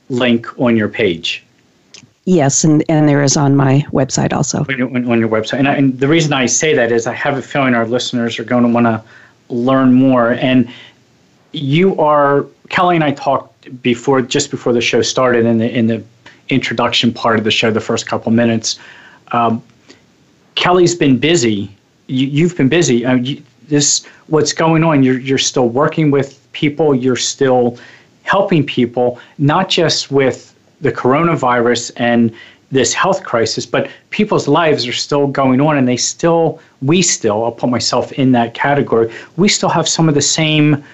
link 0.09 0.47
on 0.61 0.77
your 0.77 0.89
page. 0.89 1.44
Yes, 2.27 2.65
and, 2.65 2.83
and 2.89 3.09
there 3.09 3.23
is 3.23 3.37
on 3.37 3.55
my 3.55 3.85
website 3.93 4.33
also. 4.33 4.65
On 4.69 4.79
your, 4.79 4.89
on 4.89 5.21
your 5.21 5.29
website. 5.29 5.59
And, 5.59 5.69
I, 5.69 5.75
and 5.75 5.99
the 6.01 6.09
reason 6.09 6.33
I 6.33 6.47
say 6.47 6.75
that 6.75 6.91
is 6.91 7.07
I 7.07 7.13
have 7.13 7.37
a 7.37 7.43
feeling 7.43 7.75
our 7.75 7.87
listeners 7.87 8.39
are 8.39 8.45
going 8.45 8.63
to 8.63 8.69
want 8.69 8.87
to 8.87 9.03
learn 9.51 9.93
more. 9.93 10.33
And 10.33 10.71
you 11.53 11.99
are, 11.99 12.47
Kelley 12.71 12.95
and 12.95 13.05
I 13.05 13.13
talked 13.13 13.83
before, 13.83 14.23
just 14.23 14.51
before 14.51 14.73
the 14.73 14.81
show 14.81 15.03
started 15.03 15.45
in 15.45 15.59
the, 15.59 15.71
in 15.71 15.87
the 15.87 16.03
introduction 16.49 17.13
part 17.13 17.39
of 17.39 17.45
the 17.45 17.51
show, 17.51 17.71
the 17.71 17.81
first 17.81 18.07
couple 18.07 18.33
minutes. 18.33 18.79
Um, 19.33 19.63
Kelley's 20.55 20.95
been 20.95 21.19
busy. 21.19 21.75
You, 22.07 22.49
have 22.49 22.57
been 22.57 22.69
busy. 22.71 23.05
Uh, 23.05 23.17
you, 23.17 23.43
this, 23.69 24.07
what's 24.29 24.53
going 24.55 24.83
on, 24.83 25.03
you're, 25.03 25.19
you're 25.19 25.39
still 25.39 25.69
working 25.69 26.11
with 26.11 26.41
people, 26.53 26.95
you're 26.95 27.17
still 27.17 27.79
helping 28.23 28.65
people, 28.65 29.19
not 29.37 29.69
just 29.69 30.11
with 30.11 30.54
the 30.85 30.93
coronavirus 30.93 31.91
and 31.97 32.31
this 32.71 32.93
health 32.93 33.25
crisis, 33.25 33.65
but 33.65 33.91
people's 34.11 34.47
lives 34.47 34.87
are 34.87 34.93
still 34.93 35.27
going 35.27 35.61
on 35.61 35.79
and 35.79 35.89
they 35.89 35.97
still, 35.97 36.61
we 36.83 37.01
still, 37.01 37.43
I'll 37.43 37.53
put 37.53 37.71
myself 37.71 38.13
in 38.13 38.33
that 38.33 38.53
category, 38.53 39.13
we 39.37 39.49
still 39.49 39.71
have 39.71 39.89
some 39.89 40.09
of 40.09 40.15
the 40.15 40.23
same 40.23 40.85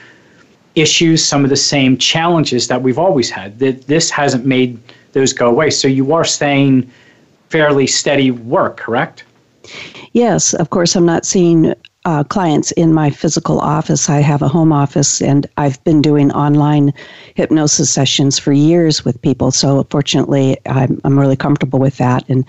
issues, 0.76 1.24
some 1.24 1.42
of 1.42 1.50
the 1.50 1.56
same 1.56 1.96
challenges 1.98 2.68
that 2.68 2.80
we've 2.80 2.98
always 2.98 3.30
had. 3.30 3.58
That 3.58 3.88
This 3.88 4.10
hasn't 4.10 4.46
made 4.46 4.78
those 5.12 5.32
go 5.32 5.48
away. 5.48 5.70
So 5.70 5.88
you 5.88 6.12
are 6.12 6.24
staying 6.24 6.88
fairly 7.48 7.88
steady 7.88 8.30
work, 8.30 8.76
correct? 8.76 9.24
Yes, 10.12 10.54
of 10.54 10.70
course, 10.70 10.94
I'm 10.94 11.06
not 11.06 11.24
seeing 11.26 11.74
uh, 12.04 12.24
clients 12.24 12.72
in 12.72 12.94
my 12.94 13.10
physical 13.10 13.60
office. 13.60 14.08
I 14.08 14.20
have 14.20 14.42
a 14.42 14.48
home 14.48 14.72
office, 14.72 15.20
and 15.20 15.46
I've 15.56 15.82
been 15.84 16.00
doing 16.00 16.32
online 16.32 16.92
hypnosis 17.34 17.90
sessions 17.90 18.38
for 18.38 18.52
years 18.52 19.04
with 19.04 19.20
people. 19.22 19.50
So, 19.50 19.86
fortunately, 19.90 20.56
I'm, 20.66 21.00
I'm 21.04 21.18
really 21.18 21.36
comfortable 21.36 21.78
with 21.78 21.98
that 21.98 22.28
and 22.28 22.44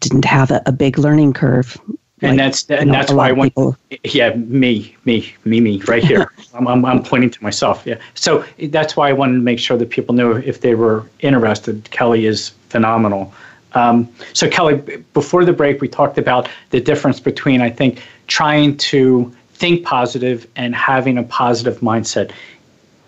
didn't 0.00 0.24
have 0.24 0.50
a, 0.50 0.62
a 0.66 0.72
big 0.72 0.98
learning 0.98 1.32
curve. 1.32 1.80
And 2.22 2.36
like, 2.36 2.38
that's 2.38 2.70
and 2.70 2.86
know, 2.86 2.92
that's 2.92 3.12
why 3.12 3.30
I 3.30 3.32
want. 3.32 3.50
People. 3.50 3.76
Yeah, 4.04 4.34
me, 4.34 4.96
me, 5.04 5.34
me, 5.44 5.60
me, 5.60 5.82
right 5.88 6.04
here. 6.04 6.30
I'm, 6.54 6.68
I'm, 6.68 6.84
I'm 6.84 7.02
pointing 7.02 7.30
to 7.30 7.42
myself. 7.42 7.82
Yeah. 7.84 7.98
So 8.14 8.44
that's 8.68 8.96
why 8.96 9.08
I 9.08 9.12
wanted 9.12 9.34
to 9.34 9.40
make 9.40 9.58
sure 9.58 9.76
that 9.76 9.90
people 9.90 10.14
knew 10.14 10.36
if 10.36 10.60
they 10.60 10.76
were 10.76 11.04
interested. 11.20 11.90
Kelley 11.90 12.26
is 12.26 12.50
phenomenal. 12.68 13.34
Um, 13.74 14.08
so 14.34 14.48
Kelley, 14.48 14.76
before 15.14 15.44
the 15.44 15.52
break, 15.52 15.80
we 15.80 15.88
talked 15.88 16.18
about 16.18 16.48
the 16.70 16.80
difference 16.80 17.20
between 17.20 17.60
I 17.60 17.70
think 17.70 18.02
trying 18.32 18.74
to 18.78 19.30
think 19.52 19.84
positive 19.84 20.46
and 20.56 20.74
having 20.74 21.18
a 21.18 21.22
positive 21.22 21.80
mindset. 21.80 22.32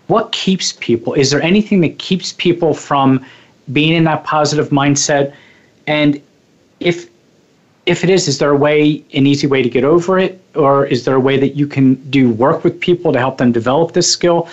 What 0.05 0.31
keeps 0.31 0.73
people? 0.73 1.15
Is 1.15 1.31
there 1.31 1.41
anything 1.41 1.81
that 1.81 1.97
keeps 1.97 2.33
people 2.33 2.75
from 2.75 3.25
being 3.73 3.93
in 3.93 4.03
that 4.03 4.23
positive 4.23 4.69
mindset? 4.69 5.33
And 5.87 6.21
if 6.79 7.09
if 7.87 8.03
it 8.03 8.09
is, 8.11 8.27
is 8.27 8.37
there 8.37 8.51
a 8.51 8.55
way, 8.55 9.03
an 9.13 9.25
easy 9.25 9.47
way 9.47 9.61
to 9.63 9.69
get 9.69 9.83
over 9.83 10.19
it, 10.19 10.39
or 10.55 10.85
is 10.85 11.05
there 11.05 11.15
a 11.15 11.19
way 11.19 11.37
that 11.37 11.55
you 11.55 11.67
can 11.67 11.95
do 12.11 12.29
work 12.29 12.63
with 12.63 12.79
people 12.79 13.11
to 13.13 13.19
help 13.19 13.37
them 13.39 13.51
develop 13.51 13.93
this 13.93 14.11
skill? 14.11 14.47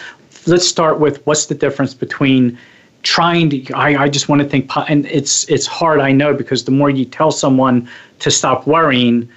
Let's 0.47 0.67
start 0.67 1.01
with 1.01 1.27
what's 1.27 1.47
the 1.47 1.55
difference 1.55 1.93
between 1.93 2.59
trying 3.03 3.51
to 3.51 3.75
I, 3.75 4.05
I 4.05 4.09
just 4.09 4.31
want 4.31 4.41
to 4.41 4.49
think 4.49 4.71
and 4.89 5.07
it's 5.07 5.49
it's 5.51 5.67
hard 5.67 5.99
i 5.99 6.13
know 6.13 6.33
because 6.43 6.65
the 6.65 6.71
more 6.71 6.89
you 6.89 7.05
tell 7.05 7.33
someone 7.33 7.89
to 8.21 8.31
stop 8.31 8.65
worrying 8.65 9.29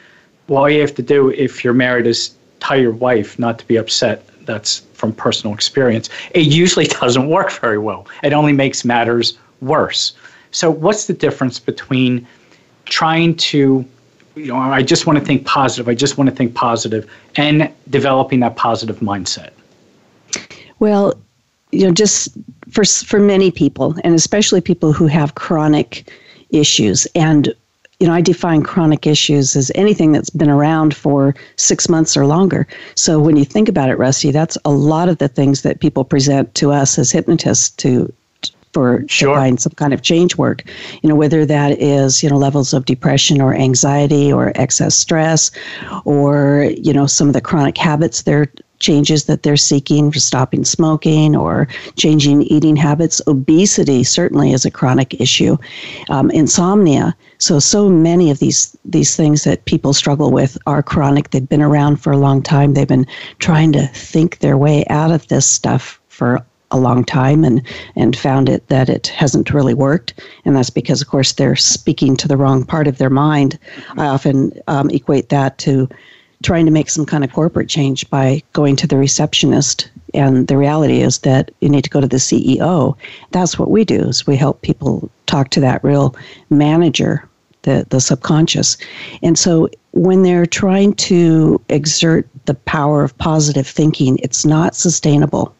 well, 0.47 0.63
all 0.63 0.69
you 0.69 0.81
have 0.81 0.95
to 0.95 1.01
do 1.01 1.29
if 1.31 1.63
you're 1.63 1.73
married 1.73 2.08
is 2.08 2.36
tell 2.60 2.79
your 2.79 2.91
wife 2.91 3.39
not 3.39 3.60
to 3.60 3.67
be 3.67 3.77
upset. 3.77 4.27
That's 4.45 4.79
from 4.93 5.12
personal 5.12 5.53
experience. 5.53 6.10
It 6.31 6.45
usually 6.45 6.86
doesn't 7.01 7.27
work 7.29 7.51
very 7.51 7.77
well. 7.77 8.08
It 8.23 8.34
only 8.34 8.53
makes 8.53 8.86
matters 8.86 9.38
worse. 9.62 10.13
So, 10.51 10.69
what's 10.69 11.08
the 11.08 11.13
difference 11.13 11.60
between 11.60 12.25
trying 12.86 13.36
to, 13.36 13.84
you 14.36 14.45
know, 14.45 14.58
I 14.58 14.84
just 14.84 15.08
want 15.08 15.19
to 15.19 15.25
think 15.25 15.45
positive, 15.45 15.89
I 15.89 15.95
just 15.95 16.17
want 16.17 16.29
to 16.29 16.36
think 16.36 16.53
positive, 16.53 17.10
and 17.36 17.69
developing 17.89 18.39
that 18.41 18.55
positive 18.55 18.99
mindset? 18.99 19.51
Well, 20.79 21.13
you 21.71 21.86
know, 21.86 21.91
just 21.91 22.29
for 22.69 22.86
for 22.86 23.19
many 23.19 23.51
people, 23.51 23.95
and 24.03 24.13
especially 24.13 24.62
people 24.62 24.93
who 24.93 25.08
have 25.08 25.36
chronic 25.36 26.12
issues, 26.51 27.05
and 27.15 27.53
you 27.99 28.08
know, 28.08 28.13
I 28.13 28.21
define 28.21 28.62
chronic 28.63 29.08
issues 29.08 29.55
as 29.55 29.71
anything 29.75 30.12
that's 30.12 30.29
been 30.29 30.49
around 30.49 30.95
for 30.95 31.34
six 31.55 31.88
months 31.88 32.17
or 32.17 32.25
longer. 32.25 32.67
So 32.95 33.19
when 33.19 33.38
you 33.38 33.45
think 33.45 33.69
about 33.69 33.89
it, 33.89 33.97
Rusty, 33.97 34.31
that's 34.31 34.58
a 34.65 34.71
lot 34.71 35.08
of 35.08 35.17
the 35.19 35.27
things 35.27 35.62
that 35.62 35.79
people 35.79 36.03
present 36.03 36.53
to 36.55 36.71
us 36.71 36.99
as 36.99 37.12
hypnotists 37.12 37.69
to 37.77 38.12
for 38.73 39.05
sure. 39.08 39.34
to 39.34 39.39
find 39.39 39.62
some 39.62 39.71
kind 39.77 39.93
of 39.93 40.01
change 40.01 40.36
work. 40.36 40.65
You 41.01 41.08
know, 41.08 41.15
whether 41.15 41.45
that 41.45 41.81
is, 41.81 42.21
you 42.21 42.29
know, 42.29 42.36
levels 42.36 42.73
of 42.73 42.84
depression 42.84 43.39
or 43.39 43.53
anxiety 43.53 44.34
or 44.34 44.51
excess 44.55 44.95
stress 44.95 45.49
or, 46.03 46.69
you 46.77 46.91
know, 46.91 47.08
some 47.08 47.27
of 47.27 47.34
the 47.34 47.39
chronic 47.39 47.77
habits 47.77 48.23
they're 48.23 48.51
changes 48.86 49.26
that 49.26 49.41
they're 49.41 49.58
seeking 49.58 50.12
for 50.12 50.19
stopping 50.19 50.63
smoking 50.63 51.36
or 51.36 51.67
changing 51.95 52.43
eating 52.43 52.76
habits. 52.76 53.21
Obesity 53.26 54.04
certainly 54.04 54.54
is 54.54 54.65
a 54.65 54.71
chronic 54.71 55.19
issue. 55.19 55.58
Um, 56.10 56.30
insomnia. 56.32 57.15
So 57.39 57.60
so 57.60 57.89
many 57.89 58.30
of 58.30 58.39
these 58.39 58.78
these 58.86 59.15
things 59.15 59.43
that 59.43 59.65
people 59.65 59.93
struggle 59.93 60.32
with 60.32 60.58
are 60.67 60.84
chronic. 60.84 61.32
They've 61.32 61.50
been 61.56 61.69
around 61.69 61.98
for 61.98 62.13
a 62.13 62.24
long 62.28 62.43
time. 62.43 62.74
They've 62.74 62.95
been 62.95 63.08
trying 63.39 63.71
to 63.74 63.88
think 63.88 64.39
their 64.39 64.58
way 64.58 64.86
out 64.89 65.12
of 65.12 65.28
this 65.28 65.50
stuff 65.50 66.00
for 66.10 66.45
a 66.71 66.78
long 66.78 67.04
time 67.04 67.43
and 67.43 67.62
and 67.95 68.15
found 68.17 68.50
it 68.50 68.67
that 68.67 68.89
it 68.89 69.08
hasn't 69.08 69.54
really 69.54 69.74
worked 69.74 70.13
and 70.43 70.56
that's 70.56 70.71
because 70.71 71.02
of 71.02 71.08
course 71.08 71.34
they're 71.34 71.56
speaking 71.56 72.17
to 72.17 72.28
the 72.28 72.38
wrong 72.38 72.65
part 72.65 72.88
of 72.88 72.98
their 72.98 73.10
mind 73.10 73.60
i 73.98 74.06
often 74.06 74.52
um, 74.67 74.89
equate 74.89 75.30
that 75.30 75.58
to 75.60 75.88
trying 76.45 76.65
to 76.65 76.71
make 76.71 76.89
some 76.89 77.05
kind 77.05 77.23
of 77.23 77.34
corporate 77.34 77.67
change 77.67 78.10
by 78.10 78.41
going 78.53 78.75
to 78.77 78.88
the 78.88 78.97
receptionist 78.97 79.89
and 80.13 80.47
the 80.47 80.58
reality 80.58 81.01
is 81.01 81.19
that 81.19 81.51
you 81.60 81.67
need 81.67 81.84
to 81.84 81.89
go 81.89 81.99
to 81.99 82.08
the 82.08 82.17
CEO. 82.17 82.95
That's 83.31 83.60
what 83.60 83.69
we 83.69 83.84
do 83.84 83.99
is 84.08 84.25
we 84.25 84.38
help 84.38 84.62
people 84.62 85.10
talk 85.25 85.49
to 85.49 85.60
that 85.60 85.84
real 85.84 86.15
manager, 86.49 87.27
the, 87.63 87.86
the 87.89 87.99
subconscious. 87.99 88.77
And 89.21 89.38
so 89.38 89.69
when 89.91 90.23
they're 90.23 90.45
trying 90.45 90.93
to 90.93 91.60
exert 91.67 92.27
the 92.45 92.53
power 92.53 93.03
of 93.03 93.17
positive 93.17 93.67
thinking, 93.67 94.17
it's 94.19 94.45
not 94.45 94.75
sustainable. 94.75 95.53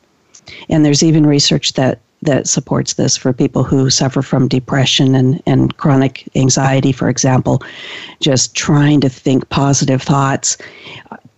And 0.69 0.86
there's 0.86 1.04
even 1.04 1.26
research 1.26 1.74
that 1.74 2.00
that 2.21 2.47
supports 2.47 2.93
this 2.93 3.15
for 3.15 3.34
people 3.34 3.63
who 3.63 3.89
suffer 3.89 4.21
from 4.21 4.47
depression 4.47 5.15
and, 5.15 5.41
and 5.45 5.78
chronic 5.78 6.28
anxiety, 6.36 6.91
for 6.91 7.10
example. 7.10 7.62
Just 8.19 8.56
trying 8.56 9.01
to 9.01 9.10
think 9.10 9.49
positive 9.49 10.01
thoughts 10.01 10.58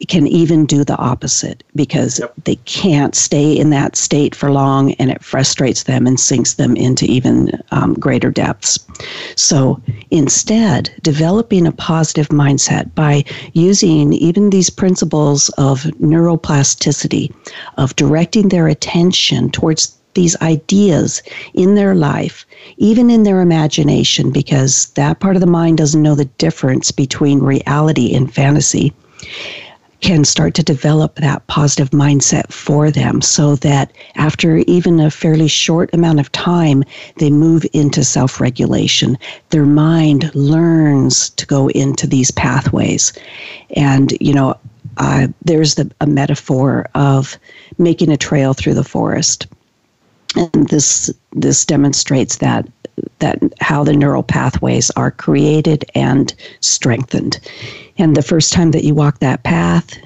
can 0.07 0.27
even 0.27 0.65
do 0.65 0.83
the 0.83 0.95
opposite 0.97 1.63
because 1.75 2.19
yep. 2.19 2.33
they 2.43 2.55
can't 2.57 3.15
stay 3.15 3.57
in 3.57 3.71
that 3.71 3.95
state 3.95 4.35
for 4.35 4.51
long 4.51 4.93
and 4.93 5.09
it 5.09 5.23
frustrates 5.23 5.83
them 5.83 6.05
and 6.05 6.19
sinks 6.19 6.53
them 6.53 6.75
into 6.75 7.05
even 7.05 7.49
um, 7.71 7.95
greater 7.95 8.29
depths. 8.29 8.77
So 9.35 9.81
instead, 10.11 10.91
developing 11.01 11.65
a 11.65 11.71
positive 11.71 12.29
mindset 12.29 12.93
by 12.93 13.23
using 13.53 14.13
even 14.13 14.51
these 14.51 14.69
principles 14.69 15.49
of 15.57 15.81
neuroplasticity, 15.99 17.33
of 17.77 17.95
directing 17.95 18.49
their 18.49 18.67
attention 18.67 19.49
towards 19.49 19.96
these 20.17 20.35
ideas 20.41 21.21
in 21.53 21.75
their 21.75 21.93
life, 21.93 22.45
even 22.77 23.09
in 23.09 23.21
their 23.21 23.39
imagination, 23.39 24.31
because 24.31 24.87
that 24.95 25.19
part 25.19 25.35
of 25.35 25.41
the 25.41 25.45
mind 25.45 25.77
doesn't 25.77 26.01
know 26.01 26.15
the 26.15 26.25
difference 26.39 26.91
between 26.91 27.39
reality 27.39 28.13
and 28.15 28.33
fantasy, 28.33 28.91
can 30.01 30.25
start 30.25 30.55
to 30.55 30.63
develop 30.63 31.15
that 31.15 31.45
positive 31.47 31.91
mindset 31.91 32.51
for 32.51 32.89
them 32.89 33.21
so 33.21 33.55
that 33.57 33.91
after 34.15 34.57
even 34.67 34.99
a 34.99 35.11
fairly 35.11 35.47
short 35.47 35.93
amount 35.93 36.19
of 36.19 36.31
time, 36.31 36.83
they 37.17 37.29
move 37.29 37.63
into 37.73 38.03
self 38.03 38.41
regulation. 38.41 39.17
Their 39.51 39.65
mind 39.65 40.33
learns 40.33 41.29
to 41.31 41.45
go 41.45 41.69
into 41.69 42.07
these 42.07 42.31
pathways. 42.31 43.13
And, 43.75 44.13
you 44.19 44.33
know, 44.33 44.55
uh, 44.97 45.27
there's 45.45 45.75
the, 45.75 45.91
a 46.01 46.07
metaphor 46.07 46.87
of 46.95 47.37
making 47.77 48.11
a 48.11 48.17
trail 48.17 48.53
through 48.53 48.73
the 48.73 48.83
forest 48.83 49.45
and 50.35 50.69
this 50.69 51.11
this 51.33 51.65
demonstrates 51.65 52.37
that 52.37 52.67
that 53.19 53.39
how 53.61 53.83
the 53.83 53.93
neural 53.93 54.23
pathways 54.23 54.89
are 54.91 55.11
created 55.11 55.85
and 55.93 56.33
strengthened. 56.61 57.39
And 57.97 58.15
the 58.15 58.23
first 58.23 58.53
time 58.53 58.71
that 58.71 58.83
you 58.83 58.95
walk 58.95 59.19
that 59.19 59.43
path, 59.43 59.97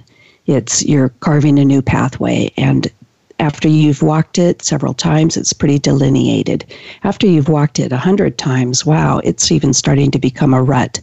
it's 0.45 0.84
you're 0.86 1.10
carving 1.21 1.57
a 1.60 1.65
new 1.65 1.81
pathway 1.81 2.51
and 2.57 2.91
after 3.39 3.67
you've 3.67 4.03
walked 4.03 4.38
it 4.38 4.62
several 4.62 4.93
times, 4.93 5.36
it's 5.36 5.51
pretty 5.51 5.79
delineated. 5.79 6.63
After 7.03 7.25
you've 7.25 7.49
walked 7.49 7.79
it 7.79 7.91
a 7.91 7.97
hundred 7.97 8.38
times, 8.38 8.86
wow, 8.86 9.19
it's 9.23 9.51
even 9.51 9.73
starting 9.73 10.12
to 10.12 10.19
become 10.19 10.53
a 10.53 10.62
rut 10.62 11.01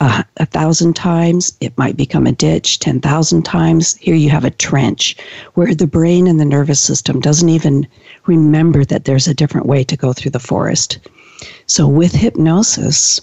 a, 0.00 0.46
thousand 0.46 0.96
times, 0.96 1.56
it 1.60 1.76
might 1.76 1.96
become 1.96 2.26
a 2.26 2.32
ditch. 2.32 2.78
10,000 2.78 3.42
times, 3.42 3.96
here 3.96 4.14
you 4.14 4.30
have 4.30 4.44
a 4.44 4.50
trench 4.50 5.16
where 5.54 5.74
the 5.74 5.86
brain 5.86 6.26
and 6.26 6.40
the 6.40 6.44
nervous 6.44 6.80
system 6.80 7.20
doesn't 7.20 7.50
even 7.50 7.86
remember 8.26 8.84
that 8.84 9.04
there's 9.04 9.28
a 9.28 9.34
different 9.34 9.66
way 9.66 9.84
to 9.84 9.96
go 9.96 10.12
through 10.12 10.30
the 10.30 10.38
forest. 10.38 10.98
So, 11.66 11.86
with 11.86 12.12
hypnosis, 12.12 13.20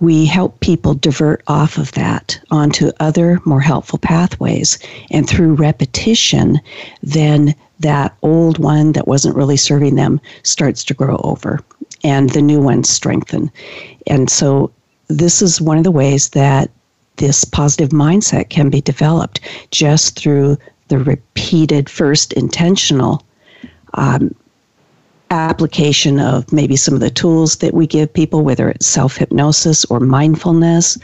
we 0.00 0.24
help 0.24 0.60
people 0.60 0.94
divert 0.94 1.42
off 1.46 1.76
of 1.76 1.92
that 1.92 2.38
onto 2.50 2.90
other 3.00 3.40
more 3.44 3.60
helpful 3.60 3.98
pathways. 3.98 4.78
And 5.10 5.28
through 5.28 5.54
repetition, 5.54 6.60
then 7.02 7.54
that 7.80 8.16
old 8.22 8.58
one 8.58 8.92
that 8.92 9.08
wasn't 9.08 9.36
really 9.36 9.56
serving 9.56 9.96
them 9.96 10.20
starts 10.42 10.84
to 10.84 10.94
grow 10.94 11.20
over 11.24 11.60
and 12.04 12.30
the 12.30 12.42
new 12.42 12.60
ones 12.60 12.88
strengthen. 12.88 13.50
And 14.06 14.30
so 14.30 14.70
this 15.08 15.42
is 15.42 15.60
one 15.60 15.78
of 15.78 15.84
the 15.84 15.90
ways 15.90 16.30
that 16.30 16.70
this 17.16 17.44
positive 17.44 17.90
mindset 17.90 18.48
can 18.48 18.70
be 18.70 18.80
developed 18.80 19.40
just 19.70 20.18
through 20.18 20.56
the 20.88 20.98
repeated 20.98 21.90
first 21.90 22.32
intentional 22.34 23.22
um, 23.94 24.34
application 25.30 26.18
of 26.20 26.50
maybe 26.52 26.76
some 26.76 26.94
of 26.94 27.00
the 27.00 27.10
tools 27.10 27.56
that 27.56 27.74
we 27.74 27.86
give 27.86 28.12
people, 28.12 28.42
whether 28.42 28.70
it's 28.70 28.86
self 28.86 29.16
hypnosis 29.16 29.84
or 29.86 30.00
mindfulness, 30.00 30.96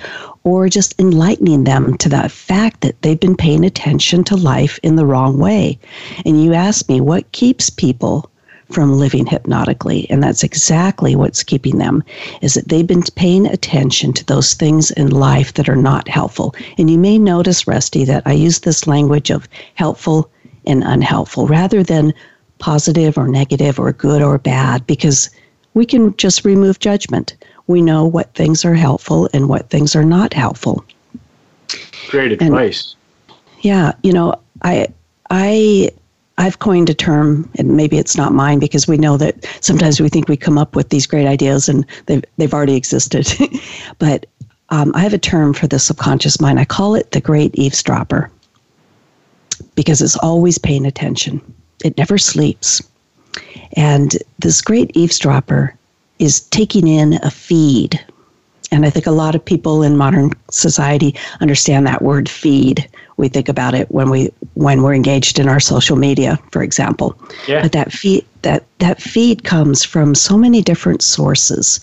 or 0.44 0.68
just 0.68 0.98
enlightening 0.98 1.64
them 1.64 1.96
to 1.98 2.08
the 2.08 2.28
fact 2.28 2.80
that 2.80 3.00
they've 3.02 3.20
been 3.20 3.36
paying 3.36 3.64
attention 3.64 4.24
to 4.24 4.36
life 4.36 4.78
in 4.82 4.96
the 4.96 5.06
wrong 5.06 5.38
way. 5.38 5.78
And 6.24 6.42
you 6.42 6.54
ask 6.54 6.88
me, 6.88 7.00
what 7.00 7.30
keeps 7.32 7.68
people 7.68 8.30
from 8.74 8.98
living 8.98 9.24
hypnotically 9.26 10.06
and 10.10 10.22
that's 10.22 10.42
exactly 10.42 11.14
what's 11.14 11.42
keeping 11.42 11.78
them 11.78 12.02
is 12.42 12.54
that 12.54 12.68
they've 12.68 12.86
been 12.86 13.02
paying 13.14 13.46
attention 13.46 14.12
to 14.12 14.24
those 14.26 14.54
things 14.54 14.90
in 14.92 15.10
life 15.10 15.54
that 15.54 15.68
are 15.68 15.76
not 15.76 16.08
helpful. 16.08 16.54
And 16.78 16.90
you 16.90 16.98
may 16.98 17.18
notice 17.18 17.66
rusty 17.66 18.04
that 18.04 18.22
i 18.26 18.32
use 18.32 18.60
this 18.60 18.86
language 18.86 19.30
of 19.30 19.48
helpful 19.74 20.30
and 20.66 20.82
unhelpful 20.82 21.46
rather 21.46 21.82
than 21.82 22.12
positive 22.58 23.16
or 23.16 23.28
negative 23.28 23.78
or 23.78 23.92
good 23.92 24.22
or 24.22 24.38
bad 24.38 24.86
because 24.86 25.30
we 25.74 25.84
can 25.84 26.16
just 26.16 26.44
remove 26.44 26.78
judgment. 26.78 27.34
We 27.66 27.82
know 27.82 28.04
what 28.04 28.32
things 28.34 28.64
are 28.64 28.74
helpful 28.74 29.28
and 29.34 29.48
what 29.48 29.70
things 29.70 29.96
are 29.96 30.04
not 30.04 30.32
helpful. 30.32 30.84
Great 32.10 32.32
advice. 32.32 32.92
And, 32.92 33.00
yeah 33.64 33.92
you 34.02 34.12
know 34.12 34.38
i 34.62 34.86
i 35.30 35.90
I've 36.36 36.58
coined 36.58 36.90
a 36.90 36.94
term, 36.94 37.48
and 37.56 37.76
maybe 37.76 37.98
it's 37.98 38.16
not 38.16 38.32
mine 38.32 38.58
because 38.58 38.88
we 38.88 38.96
know 38.96 39.16
that 39.18 39.46
sometimes 39.60 40.00
we 40.00 40.08
think 40.08 40.28
we 40.28 40.36
come 40.36 40.58
up 40.58 40.74
with 40.74 40.88
these 40.88 41.06
great 41.06 41.26
ideas 41.26 41.68
and 41.68 41.86
they've, 42.06 42.24
they've 42.38 42.54
already 42.54 42.74
existed. 42.74 43.28
but 43.98 44.26
um, 44.70 44.92
I 44.94 45.00
have 45.00 45.14
a 45.14 45.18
term 45.18 45.54
for 45.54 45.66
the 45.66 45.78
subconscious 45.78 46.40
mind. 46.40 46.58
I 46.58 46.64
call 46.64 46.94
it 46.94 47.12
the 47.12 47.20
great 47.20 47.54
eavesdropper 47.54 48.30
because 49.76 50.02
it's 50.02 50.16
always 50.16 50.58
paying 50.58 50.86
attention, 50.86 51.40
it 51.84 51.96
never 51.96 52.18
sleeps. 52.18 52.82
And 53.76 54.16
this 54.38 54.60
great 54.60 54.90
eavesdropper 54.96 55.74
is 56.18 56.40
taking 56.48 56.86
in 56.88 57.14
a 57.22 57.30
feed. 57.30 58.04
And 58.72 58.84
I 58.84 58.90
think 58.90 59.06
a 59.06 59.12
lot 59.12 59.34
of 59.34 59.44
people 59.44 59.82
in 59.82 59.96
modern 59.96 60.32
society 60.50 61.14
understand 61.40 61.86
that 61.86 62.02
word 62.02 62.28
feed 62.28 62.88
we 63.16 63.28
think 63.28 63.48
about 63.48 63.74
it 63.74 63.90
when 63.90 64.10
we 64.10 64.30
when 64.54 64.82
we're 64.82 64.94
engaged 64.94 65.38
in 65.38 65.48
our 65.48 65.60
social 65.60 65.96
media, 65.96 66.38
for 66.50 66.62
example. 66.62 67.18
Yeah. 67.46 67.62
But 67.62 67.72
that 67.72 67.92
feed 67.92 68.24
that 68.42 68.64
that 68.78 69.00
feed 69.00 69.44
comes 69.44 69.84
from 69.84 70.14
so 70.14 70.36
many 70.36 70.62
different 70.62 71.02
sources. 71.02 71.80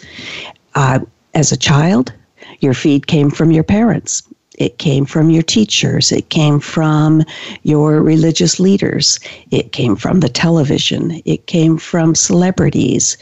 Uh, 0.76 1.00
as 1.34 1.52
a 1.52 1.58
child, 1.58 2.14
your 2.60 2.74
feed 2.74 3.08
came 3.08 3.30
from 3.30 3.52
your 3.52 3.64
parents. 3.64 4.24
It 4.58 4.78
came 4.78 5.06
from 5.06 5.30
your 5.30 5.44
teachers. 5.44 6.12
It 6.12 6.30
came 6.30 6.60
from 6.60 7.24
your 7.64 8.02
religious 8.02 8.60
leaders. 8.60 9.20
It 9.50 9.72
came 9.72 9.96
from 9.96 10.20
the 10.20 10.30
television. 10.30 11.22
It 11.26 11.48
came 11.48 11.78
from 11.78 12.14
celebrities. 12.14 13.18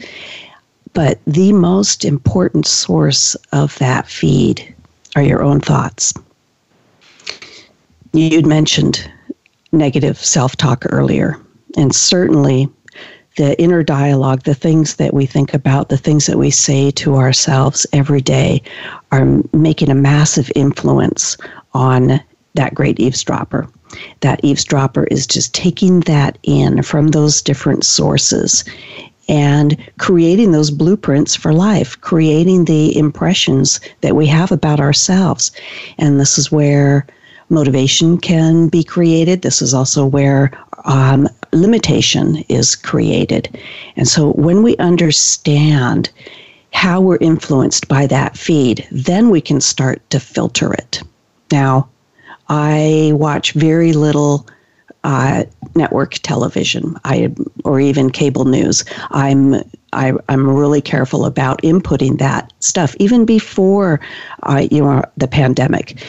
But 0.92 1.18
the 1.26 1.52
most 1.52 2.04
important 2.04 2.66
source 2.66 3.36
of 3.52 3.78
that 3.78 4.08
feed 4.08 4.74
are 5.16 5.22
your 5.22 5.42
own 5.42 5.60
thoughts 5.60 6.12
you'd 8.12 8.46
mentioned 8.46 9.10
negative 9.72 10.18
self 10.18 10.56
talk 10.56 10.84
earlier, 10.90 11.38
and 11.76 11.94
certainly 11.94 12.68
the 13.36 13.60
inner 13.60 13.82
dialogue, 13.82 14.42
the 14.42 14.54
things 14.54 14.96
that 14.96 15.14
we 15.14 15.24
think 15.24 15.54
about, 15.54 15.88
the 15.88 15.96
things 15.96 16.26
that 16.26 16.38
we 16.38 16.50
say 16.50 16.90
to 16.90 17.16
ourselves 17.16 17.86
every 17.92 18.20
day 18.20 18.60
are 19.12 19.40
making 19.52 19.88
a 19.88 19.94
massive 19.94 20.50
influence 20.56 21.36
on 21.72 22.20
that 22.54 22.74
great 22.74 22.98
eavesdropper. 22.98 23.68
That 24.20 24.44
eavesdropper 24.44 25.04
is 25.04 25.26
just 25.26 25.54
taking 25.54 26.00
that 26.00 26.38
in 26.42 26.82
from 26.82 27.08
those 27.08 27.40
different 27.40 27.84
sources 27.84 28.64
and 29.30 29.76
creating 29.98 30.50
those 30.50 30.72
blueprints 30.72 31.36
for 31.36 31.52
life, 31.52 31.98
creating 32.00 32.64
the 32.64 32.98
impressions 32.98 33.78
that 34.00 34.16
we 34.16 34.26
have 34.26 34.50
about 34.50 34.80
ourselves. 34.80 35.52
And 35.98 36.18
this 36.18 36.36
is 36.36 36.50
where 36.50 37.06
motivation 37.48 38.18
can 38.18 38.68
be 38.68 38.82
created. 38.82 39.42
This 39.42 39.62
is 39.62 39.72
also 39.72 40.04
where 40.04 40.50
um, 40.84 41.28
limitation 41.52 42.44
is 42.48 42.74
created. 42.74 43.56
And 43.94 44.08
so 44.08 44.32
when 44.32 44.64
we 44.64 44.76
understand 44.78 46.10
how 46.72 47.00
we're 47.00 47.18
influenced 47.18 47.86
by 47.86 48.08
that 48.08 48.36
feed, 48.36 48.86
then 48.90 49.30
we 49.30 49.40
can 49.40 49.60
start 49.60 50.02
to 50.10 50.18
filter 50.18 50.72
it. 50.72 51.02
Now, 51.52 51.88
I 52.48 53.12
watch 53.14 53.52
very 53.52 53.92
little 53.92 54.46
uh, 55.04 55.44
network 55.74 56.14
television, 56.14 56.96
I 57.04 57.32
or 57.64 57.80
even 57.80 58.10
cable 58.10 58.44
news. 58.44 58.84
I'm 59.10 59.54
I, 59.92 60.08
am 60.08 60.18
i 60.28 60.32
am 60.32 60.48
really 60.48 60.80
careful 60.80 61.24
about 61.24 61.62
inputting 61.62 62.18
that 62.18 62.52
stuff 62.60 62.94
even 62.98 63.24
before 63.24 64.00
uh, 64.44 64.66
you 64.70 64.82
know 64.82 65.02
the 65.16 65.28
pandemic. 65.28 66.02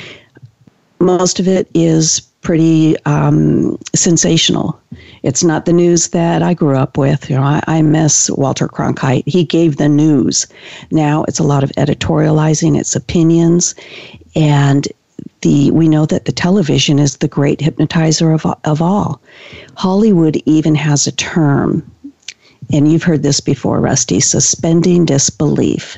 Most 1.00 1.40
of 1.40 1.48
it 1.48 1.70
is 1.74 2.22
pretty 2.42 2.96
um, 3.06 3.78
sensational. 3.96 4.80
It's 5.24 5.44
not 5.44 5.66
the 5.66 5.74
news 5.74 6.10
that 6.10 6.42
I 6.42 6.54
grew 6.54 6.76
up 6.76 6.98
with. 6.98 7.30
You 7.30 7.36
know, 7.36 7.44
I, 7.44 7.64
I 7.68 7.82
miss 7.82 8.30
Walter 8.32 8.68
Cronkite. 8.68 9.24
He 9.28 9.44
gave 9.44 9.78
the 9.78 9.90
news. 9.90 10.48
Now 10.90 11.24
it's 11.28 11.40
a 11.40 11.44
lot 11.44 11.64
of 11.64 11.72
editorializing, 11.72 12.80
it's 12.80 12.96
opinions, 12.96 13.76
and 14.36 14.88
the 15.42 15.72
we 15.72 15.88
know 15.88 16.06
that 16.06 16.26
the 16.26 16.32
television 16.32 17.00
is 17.00 17.18
the 17.18 17.28
great 17.28 17.62
hypnotizer 17.62 18.32
of, 18.32 18.46
of 18.64 18.82
all. 18.82 19.22
Hollywood 19.78 20.42
even 20.46 20.76
has 20.76 21.08
a 21.08 21.12
term, 21.12 21.90
and 22.72 22.92
you've 22.92 23.04
heard 23.04 23.24
this 23.24 23.40
before, 23.40 23.80
Rusty, 23.80 24.20
suspending 24.20 25.06
disbelief. 25.06 25.98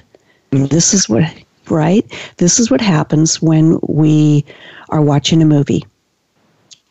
This 0.51 0.93
is 0.93 1.09
what 1.09 1.23
right? 1.69 2.05
This 2.37 2.59
is 2.59 2.69
what 2.69 2.81
happens 2.81 3.41
when 3.41 3.79
we 3.87 4.45
are 4.89 5.01
watching 5.01 5.41
a 5.41 5.45
movie 5.45 5.85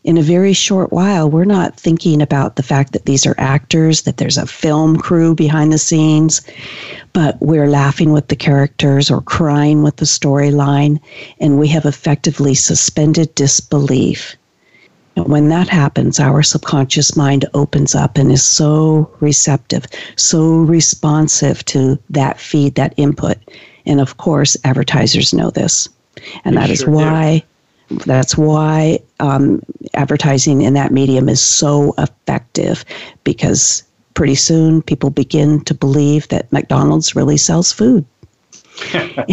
in 0.05 0.19
a 0.19 0.23
very 0.23 0.53
short 0.53 0.93
while, 0.93 1.31
we're 1.31 1.45
not 1.45 1.79
thinking 1.79 2.21
about 2.21 2.57
the 2.57 2.63
fact 2.63 2.93
that 2.93 3.05
these 3.05 3.25
are 3.25 3.37
actors, 3.39 4.03
that 4.03 4.17
there's 4.17 4.37
a 4.37 4.47
film 4.47 4.97
crew 4.97 5.35
behind 5.35 5.73
the 5.73 5.79
scenes, 5.79 6.41
but 7.13 7.41
we're 7.41 7.69
laughing 7.69 8.13
with 8.13 8.27
the 8.27 8.37
characters 8.37 9.11
or 9.11 9.21
crying 9.21 9.83
with 9.83 9.97
the 9.97 10.05
storyline, 10.05 11.01
and 11.39 11.59
we 11.59 11.69
have 11.69 11.85
effectively 11.85 12.55
suspended 12.55 13.33
disbelief. 13.37 14.37
And 15.15 15.29
when 15.29 15.51
that 15.51 15.69
happens, 15.69 16.19
our 16.19 16.43
subconscious 16.43 17.17
mind 17.17 17.45
opens 17.55 17.95
up 17.95 18.19
and 18.19 18.33
is 18.33 18.43
so 18.43 19.09
receptive, 19.21 19.87
so 20.17 20.57
responsive 20.63 21.65
to 21.67 21.99
that 22.11 22.41
feed, 22.41 22.75
that 22.75 22.95
input. 22.97 23.37
And 23.87 24.01
of 24.01 24.17
course, 24.17 24.57
advertisers 24.65 25.35
know 25.35 25.51
this. 25.51 25.89
And 26.45 26.57
that 26.57 26.67
sure 26.67 26.73
is 26.73 26.87
why. 26.87 27.45
Do 27.89 27.97
that's 28.07 28.39
why 28.39 29.01
um, 29.23 29.63
advertising 29.95 30.63
in 30.63 30.75
that 30.75 30.93
medium 30.93 31.29
is 31.29 31.41
so 31.41 31.95
effective 31.97 32.85
because 33.25 33.83
pretty 34.15 34.35
soon 34.35 34.83
people 34.83 35.09
begin 35.09 35.65
to 35.65 35.73
believe 35.73 36.29
that 36.29 36.53
McDonald's 36.53 37.17
really 37.17 37.39
sells 37.39 37.73
food. 37.73 38.05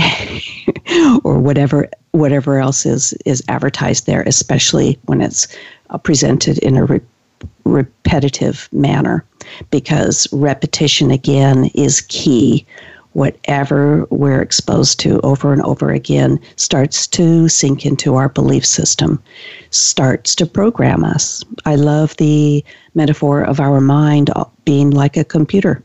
or 1.24 1.40
whatever 1.40 1.88
whatever 2.12 2.60
else 2.60 2.86
is 2.86 3.14
is 3.26 3.44
advertised 3.48 4.06
there, 4.06 4.22
especially 4.24 5.00
when 5.06 5.22
it's 5.22 5.48
uh, 5.90 5.98
presented 5.98 6.58
in 6.60 6.78
a 6.78 6.86
re- 6.86 7.02
repetitive 7.64 8.70
manner, 8.72 9.24
because 9.72 10.28
repetition 10.32 11.12
again 11.12 11.70
is 11.74 12.02
key 12.02 12.66
whatever 13.14 14.06
we're 14.12 14.42
exposed 14.42 15.00
to 15.00 15.20
over 15.22 15.52
and 15.52 15.62
over 15.64 15.92
again 15.92 16.40
starts 16.56 17.08
to 17.08 17.50
sink 17.50 17.86
into 17.86 18.16
our 18.16 18.30
belief 18.30 18.66
system, 18.66 19.22
starts 19.72 20.36
to 20.36 20.46
program 20.46 21.04
us. 21.04 21.44
I 21.66 21.76
love 21.76 22.16
the 22.18 22.64
metaphor 22.94 23.44
of 23.44 23.60
our 23.60 23.82
mind 23.82 24.30
being 24.66 24.92
like 24.92 25.18
a 25.18 25.24
computer. 25.24 25.84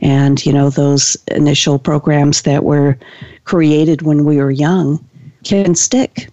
And, 0.00 0.44
you 0.46 0.52
know, 0.52 0.70
those 0.70 1.16
initial 1.28 1.78
programs 1.78 2.42
that 2.42 2.64
were 2.64 2.96
created 3.44 4.02
when 4.02 4.24
we 4.24 4.36
were 4.36 4.50
young 4.50 5.04
can 5.42 5.74
stick. 5.74 6.28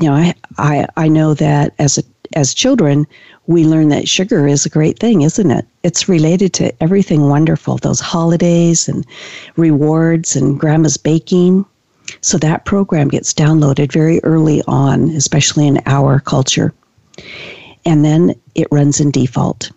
You 0.00 0.08
know, 0.08 0.14
I, 0.14 0.34
I, 0.58 0.86
I 0.96 1.08
know 1.08 1.34
that 1.34 1.74
as 1.78 1.98
a, 1.98 2.02
as 2.34 2.54
children, 2.54 3.06
we 3.46 3.64
learn 3.64 3.88
that 3.88 4.08
sugar 4.08 4.46
is 4.46 4.64
a 4.64 4.70
great 4.70 4.98
thing, 4.98 5.22
isn't 5.22 5.50
it? 5.50 5.66
It's 5.82 6.08
related 6.08 6.52
to 6.54 6.82
everything 6.82 7.28
wonderful, 7.28 7.78
those 7.78 8.00
holidays 8.00 8.88
and 8.88 9.04
rewards 9.56 10.36
and 10.36 10.58
grandma's 10.58 10.96
baking. 10.96 11.64
So 12.20 12.38
that 12.38 12.64
program 12.64 13.08
gets 13.08 13.34
downloaded 13.34 13.92
very 13.92 14.22
early 14.22 14.62
on, 14.66 15.10
especially 15.10 15.66
in 15.66 15.80
our 15.86 16.20
culture. 16.20 16.72
And 17.84 18.04
then 18.04 18.34
it 18.54 18.68
runs 18.70 19.00
in 19.00 19.10
default. 19.10 19.70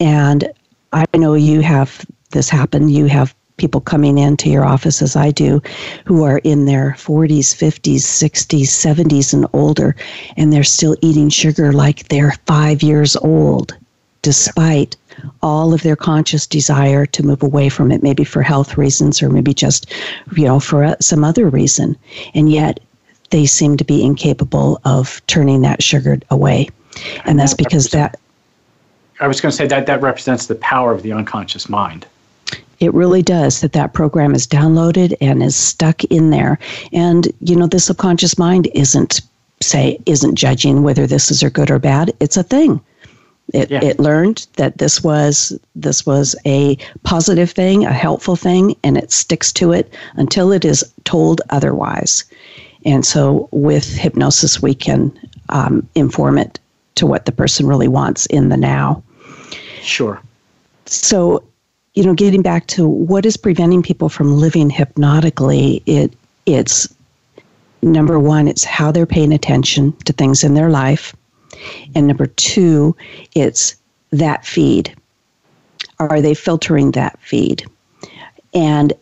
And 0.00 0.50
I 0.92 1.04
know 1.14 1.34
you 1.34 1.60
have 1.60 2.04
this 2.30 2.48
happen. 2.48 2.88
You 2.88 3.06
have 3.06 3.34
people 3.58 3.80
coming 3.80 4.16
into 4.18 4.48
your 4.48 4.64
office 4.64 5.02
as 5.02 5.16
I 5.16 5.30
do 5.30 5.60
who 6.04 6.22
are 6.22 6.38
in 6.38 6.64
their 6.64 6.92
40s, 6.98 7.54
50s, 7.54 7.96
60s, 7.96 8.62
70s, 8.62 9.34
and 9.34 9.46
older, 9.52 9.94
and 10.36 10.52
they're 10.52 10.64
still 10.64 10.96
eating 11.02 11.28
sugar 11.28 11.72
like 11.72 12.08
they're 12.08 12.34
five 12.46 12.82
years 12.82 13.16
old, 13.16 13.76
despite 14.22 14.96
all 15.42 15.74
of 15.74 15.82
their 15.82 15.96
conscious 15.96 16.46
desire 16.46 17.04
to 17.06 17.22
move 17.22 17.42
away 17.42 17.68
from 17.68 17.90
it, 17.90 18.02
maybe 18.02 18.24
for 18.24 18.42
health 18.42 18.78
reasons 18.78 19.22
or 19.22 19.28
maybe 19.28 19.52
just, 19.52 19.92
you 20.36 20.44
know, 20.44 20.60
for 20.60 20.84
uh, 20.84 20.94
some 21.00 21.24
other 21.24 21.48
reason. 21.48 21.96
And 22.34 22.50
yet 22.50 22.80
they 23.30 23.46
seem 23.46 23.76
to 23.76 23.84
be 23.84 24.02
incapable 24.02 24.80
of 24.84 25.20
turning 25.26 25.62
that 25.62 25.82
sugar 25.82 26.18
away. 26.30 26.68
And 27.24 27.38
that's 27.38 27.54
because 27.54 27.88
that. 27.90 28.18
I 29.20 29.28
was 29.28 29.40
going 29.40 29.50
to 29.50 29.56
say 29.56 29.66
that 29.66 29.86
that 29.86 30.00
represents 30.00 30.46
the 30.46 30.54
power 30.56 30.92
of 30.92 31.02
the 31.02 31.12
unconscious 31.12 31.68
mind. 31.68 32.06
It 32.80 32.94
really 32.94 33.22
does 33.22 33.60
that 33.60 33.72
that 33.72 33.92
program 33.92 34.34
is 34.34 34.46
downloaded 34.46 35.14
and 35.20 35.42
is 35.42 35.56
stuck 35.56 36.04
in 36.04 36.30
there. 36.30 36.58
And, 36.92 37.28
you 37.40 37.56
know, 37.56 37.66
the 37.66 37.80
subconscious 37.80 38.38
mind 38.38 38.68
isn't, 38.74 39.20
say, 39.60 39.98
isn't 40.06 40.36
judging 40.36 40.82
whether 40.82 41.06
this 41.06 41.30
is 41.30 41.42
or 41.42 41.50
good 41.50 41.70
or 41.70 41.78
bad. 41.78 42.12
It's 42.20 42.36
a 42.36 42.42
thing. 42.42 42.80
It, 43.54 43.70
yeah. 43.70 43.82
it 43.82 43.98
learned 43.98 44.46
that 44.56 44.76
this 44.76 45.02
was 45.02 45.58
this 45.74 46.04
was 46.04 46.36
a 46.44 46.76
positive 47.02 47.50
thing, 47.50 47.86
a 47.86 47.92
helpful 47.92 48.36
thing, 48.36 48.76
and 48.84 48.98
it 48.98 49.10
sticks 49.10 49.52
to 49.54 49.72
it 49.72 49.92
until 50.16 50.52
it 50.52 50.66
is 50.66 50.84
told 51.04 51.40
otherwise. 51.48 52.24
And 52.84 53.06
so, 53.06 53.48
with 53.50 53.96
hypnosis, 53.96 54.60
we 54.60 54.74
can 54.74 55.18
um, 55.48 55.88
inform 55.94 56.36
it 56.36 56.60
to 56.96 57.06
what 57.06 57.24
the 57.24 57.32
person 57.32 57.66
really 57.66 57.88
wants 57.88 58.26
in 58.26 58.50
the 58.50 58.56
now. 58.56 59.02
Sure. 59.80 60.20
So, 60.84 61.42
you 61.98 62.04
know, 62.04 62.14
getting 62.14 62.42
back 62.42 62.68
to 62.68 62.86
what 62.86 63.26
is 63.26 63.36
preventing 63.36 63.82
people 63.82 64.08
from 64.08 64.36
living 64.36 64.70
hypnotically, 64.70 65.82
it 65.84 66.12
it's 66.46 66.94
number 67.82 68.20
one, 68.20 68.46
it's 68.46 68.62
how 68.62 68.92
they're 68.92 69.04
paying 69.04 69.32
attention 69.32 69.90
to 70.04 70.12
things 70.12 70.44
in 70.44 70.54
their 70.54 70.70
life. 70.70 71.12
And 71.96 72.06
number 72.06 72.28
two, 72.28 72.94
it's 73.34 73.74
that 74.12 74.46
feed. 74.46 74.94
Are 75.98 76.20
they 76.20 76.34
filtering 76.34 76.92
that 76.92 77.18
feed? 77.20 77.66
And 78.54 78.92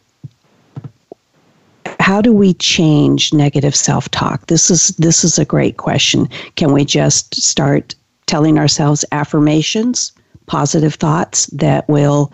how 2.00 2.22
do 2.22 2.32
we 2.32 2.54
change 2.54 3.30
negative 3.34 3.76
self-talk? 3.76 4.46
This 4.46 4.70
is 4.70 4.88
this 4.96 5.22
is 5.22 5.38
a 5.38 5.44
great 5.44 5.76
question. 5.76 6.30
Can 6.54 6.72
we 6.72 6.86
just 6.86 7.34
start 7.34 7.94
telling 8.24 8.58
ourselves 8.58 9.04
affirmations, 9.12 10.12
positive 10.46 10.94
thoughts 10.94 11.44
that 11.48 11.86
will 11.90 12.32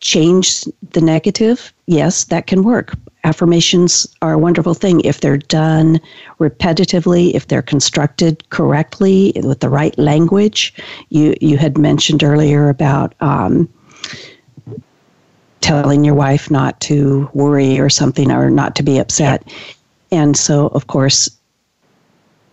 change 0.00 0.64
the 0.90 1.00
negative, 1.00 1.72
yes, 1.86 2.24
that 2.24 2.46
can 2.46 2.62
work. 2.62 2.94
Affirmations 3.24 4.06
are 4.22 4.32
a 4.32 4.38
wonderful 4.38 4.74
thing 4.74 5.00
if 5.00 5.20
they're 5.20 5.36
done 5.36 6.00
repetitively, 6.38 7.34
if 7.34 7.48
they're 7.48 7.62
constructed 7.62 8.48
correctly 8.50 9.32
with 9.42 9.60
the 9.60 9.68
right 9.68 9.96
language. 9.98 10.72
You 11.10 11.34
you 11.40 11.56
had 11.56 11.78
mentioned 11.78 12.22
earlier 12.22 12.68
about 12.68 13.14
um, 13.20 13.68
telling 15.60 16.04
your 16.04 16.14
wife 16.14 16.50
not 16.50 16.80
to 16.82 17.28
worry 17.34 17.78
or 17.78 17.90
something 17.90 18.30
or 18.30 18.50
not 18.50 18.76
to 18.76 18.82
be 18.82 18.98
upset, 18.98 19.42
and 20.10 20.36
so 20.36 20.68
of 20.68 20.86
course 20.86 21.37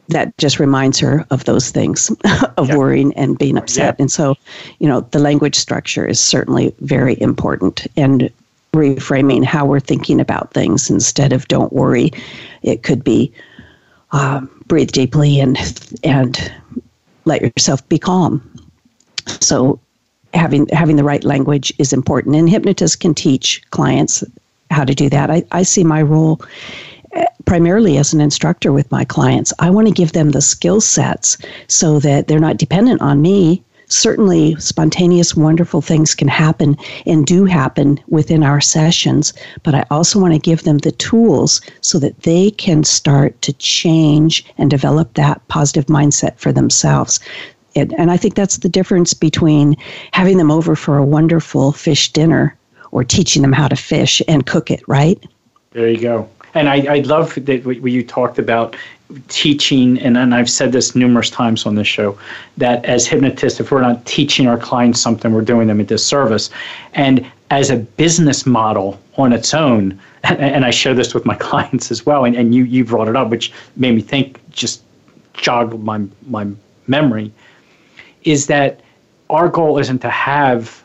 that 0.09 0.37
just 0.37 0.59
reminds 0.59 0.99
her 0.99 1.25
of 1.31 1.45
those 1.45 1.71
things 1.71 2.11
of 2.57 2.69
worrying 2.75 3.13
and 3.13 3.37
being 3.37 3.57
upset. 3.57 3.95
And 3.99 4.11
so, 4.11 4.35
you 4.79 4.87
know, 4.87 5.01
the 5.01 5.19
language 5.19 5.55
structure 5.55 6.05
is 6.05 6.19
certainly 6.19 6.73
very 6.79 7.19
important 7.21 7.87
and 7.97 8.29
reframing 8.73 9.43
how 9.43 9.65
we're 9.65 9.79
thinking 9.79 10.19
about 10.19 10.53
things 10.53 10.89
instead 10.89 11.33
of 11.33 11.47
don't 11.47 11.73
worry. 11.73 12.11
It 12.61 12.83
could 12.83 13.03
be 13.03 13.33
um, 14.11 14.49
breathe 14.67 14.91
deeply 14.91 15.39
and 15.39 15.57
and 16.03 16.53
let 17.25 17.41
yourself 17.41 17.87
be 17.89 17.97
calm. 17.97 18.41
So 19.41 19.79
having 20.33 20.67
having 20.67 20.97
the 20.97 21.03
right 21.03 21.23
language 21.23 21.73
is 21.79 21.93
important. 21.93 22.35
And 22.35 22.49
hypnotists 22.49 22.95
can 22.95 23.13
teach 23.15 23.63
clients 23.71 24.23
how 24.71 24.83
to 24.83 24.93
do 24.93 25.09
that. 25.09 25.31
I, 25.31 25.43
I 25.51 25.63
see 25.63 25.83
my 25.83 26.01
role 26.01 26.41
primarily 27.45 27.97
as 27.97 28.13
an 28.13 28.21
instructor 28.21 28.71
with 28.71 28.91
my 28.91 29.05
clients. 29.05 29.53
I 29.59 29.69
want 29.69 29.87
to 29.87 29.93
give 29.93 30.13
them 30.13 30.31
the 30.31 30.41
skill 30.41 30.81
sets 30.81 31.37
so 31.67 31.99
that 31.99 32.27
they're 32.27 32.39
not 32.39 32.57
dependent 32.57 33.01
on 33.01 33.21
me 33.21 33.63
certainly 33.87 34.55
spontaneous, 34.55 35.35
wonderful 35.35 35.81
things 35.81 36.15
can 36.15 36.27
happen 36.27 36.77
and 37.05 37.25
do 37.25 37.45
happen 37.45 37.99
within 38.07 38.43
our 38.43 38.61
sessions, 38.61 39.33
but 39.63 39.75
I 39.75 39.85
also 39.91 40.19
want 40.19 40.33
to 40.33 40.39
give 40.39 40.63
them 40.63 40.79
the 40.79 40.91
tools 40.91 41.61
so 41.81 41.99
that 41.99 42.21
they 42.23 42.51
can 42.51 42.83
start 42.83 43.39
to 43.43 43.53
change 43.53 44.45
and 44.57 44.69
develop 44.69 45.13
that 45.13 45.45
positive 45.47 45.85
mindset 45.85 46.37
for 46.39 46.51
themselves. 46.51 47.19
And, 47.77 48.09
I 48.09 48.15
think 48.15 48.35
that's 48.35 48.57
the 48.57 48.69
difference 48.69 49.13
between 49.13 49.75
having 50.13 50.37
them 50.37 50.49
over 50.49 50.77
for 50.77 50.97
a 50.97 51.05
wonderful 51.05 51.73
fish 51.73 52.13
dinner 52.13 52.55
or 52.91 53.03
teaching 53.03 53.41
them 53.41 53.51
how 53.51 53.67
to 53.67 53.75
fish 53.75 54.21
and 54.29 54.45
cook 54.45 54.71
it, 54.71 54.81
right? 54.87 55.21
There 55.71 55.89
you 55.89 55.99
go. 55.99 56.29
And 56.55 56.69
I, 56.69 56.95
I 56.95 56.99
love 56.99 57.35
that 57.35 57.65
what 57.65 57.83
you 57.83 58.03
talked 58.03 58.39
about 58.39 58.75
teaching, 59.27 59.99
and, 59.99 60.17
and 60.17 60.33
I've 60.33 60.49
said 60.49 60.71
this 60.71 60.95
numerous 60.95 61.29
times 61.29 61.65
on 61.65 61.75
this 61.75 61.87
show, 61.87 62.17
that 62.57 62.83
as 62.85 63.05
hypnotists, 63.05 63.59
if 63.59 63.71
we're 63.71 63.81
not 63.81 64.05
teaching 64.05 64.47
our 64.47 64.57
clients 64.57 65.01
something, 65.01 65.33
we're 65.33 65.41
doing 65.41 65.67
them 65.67 65.81
a 65.81 65.83
disservice. 65.83 66.49
And 66.93 67.29
as 67.51 67.69
a 67.69 67.75
business 67.75 68.45
model 68.45 68.99
on 69.17 69.33
its 69.33 69.53
own, 69.53 69.99
and 70.23 70.65
I 70.65 70.71
share 70.71 70.93
this 70.93 71.13
with 71.13 71.25
my 71.25 71.35
clients 71.39 71.91
as 71.91 72.05
well, 72.05 72.23
and, 72.23 72.35
and 72.35 72.55
you, 72.55 72.63
you 72.63 72.85
brought 72.85 73.09
it 73.09 73.17
up, 73.17 73.29
which 73.29 73.51
made 73.75 73.93
me 73.93 74.01
think, 74.01 74.39
just 74.49 74.81
jogged 75.33 75.77
my, 75.83 76.05
my 76.27 76.47
memory, 76.87 77.33
is 78.23 78.47
that 78.47 78.79
our 79.29 79.49
goal 79.49 79.77
isn't 79.77 79.99
to 79.99 80.09
have 80.09 80.81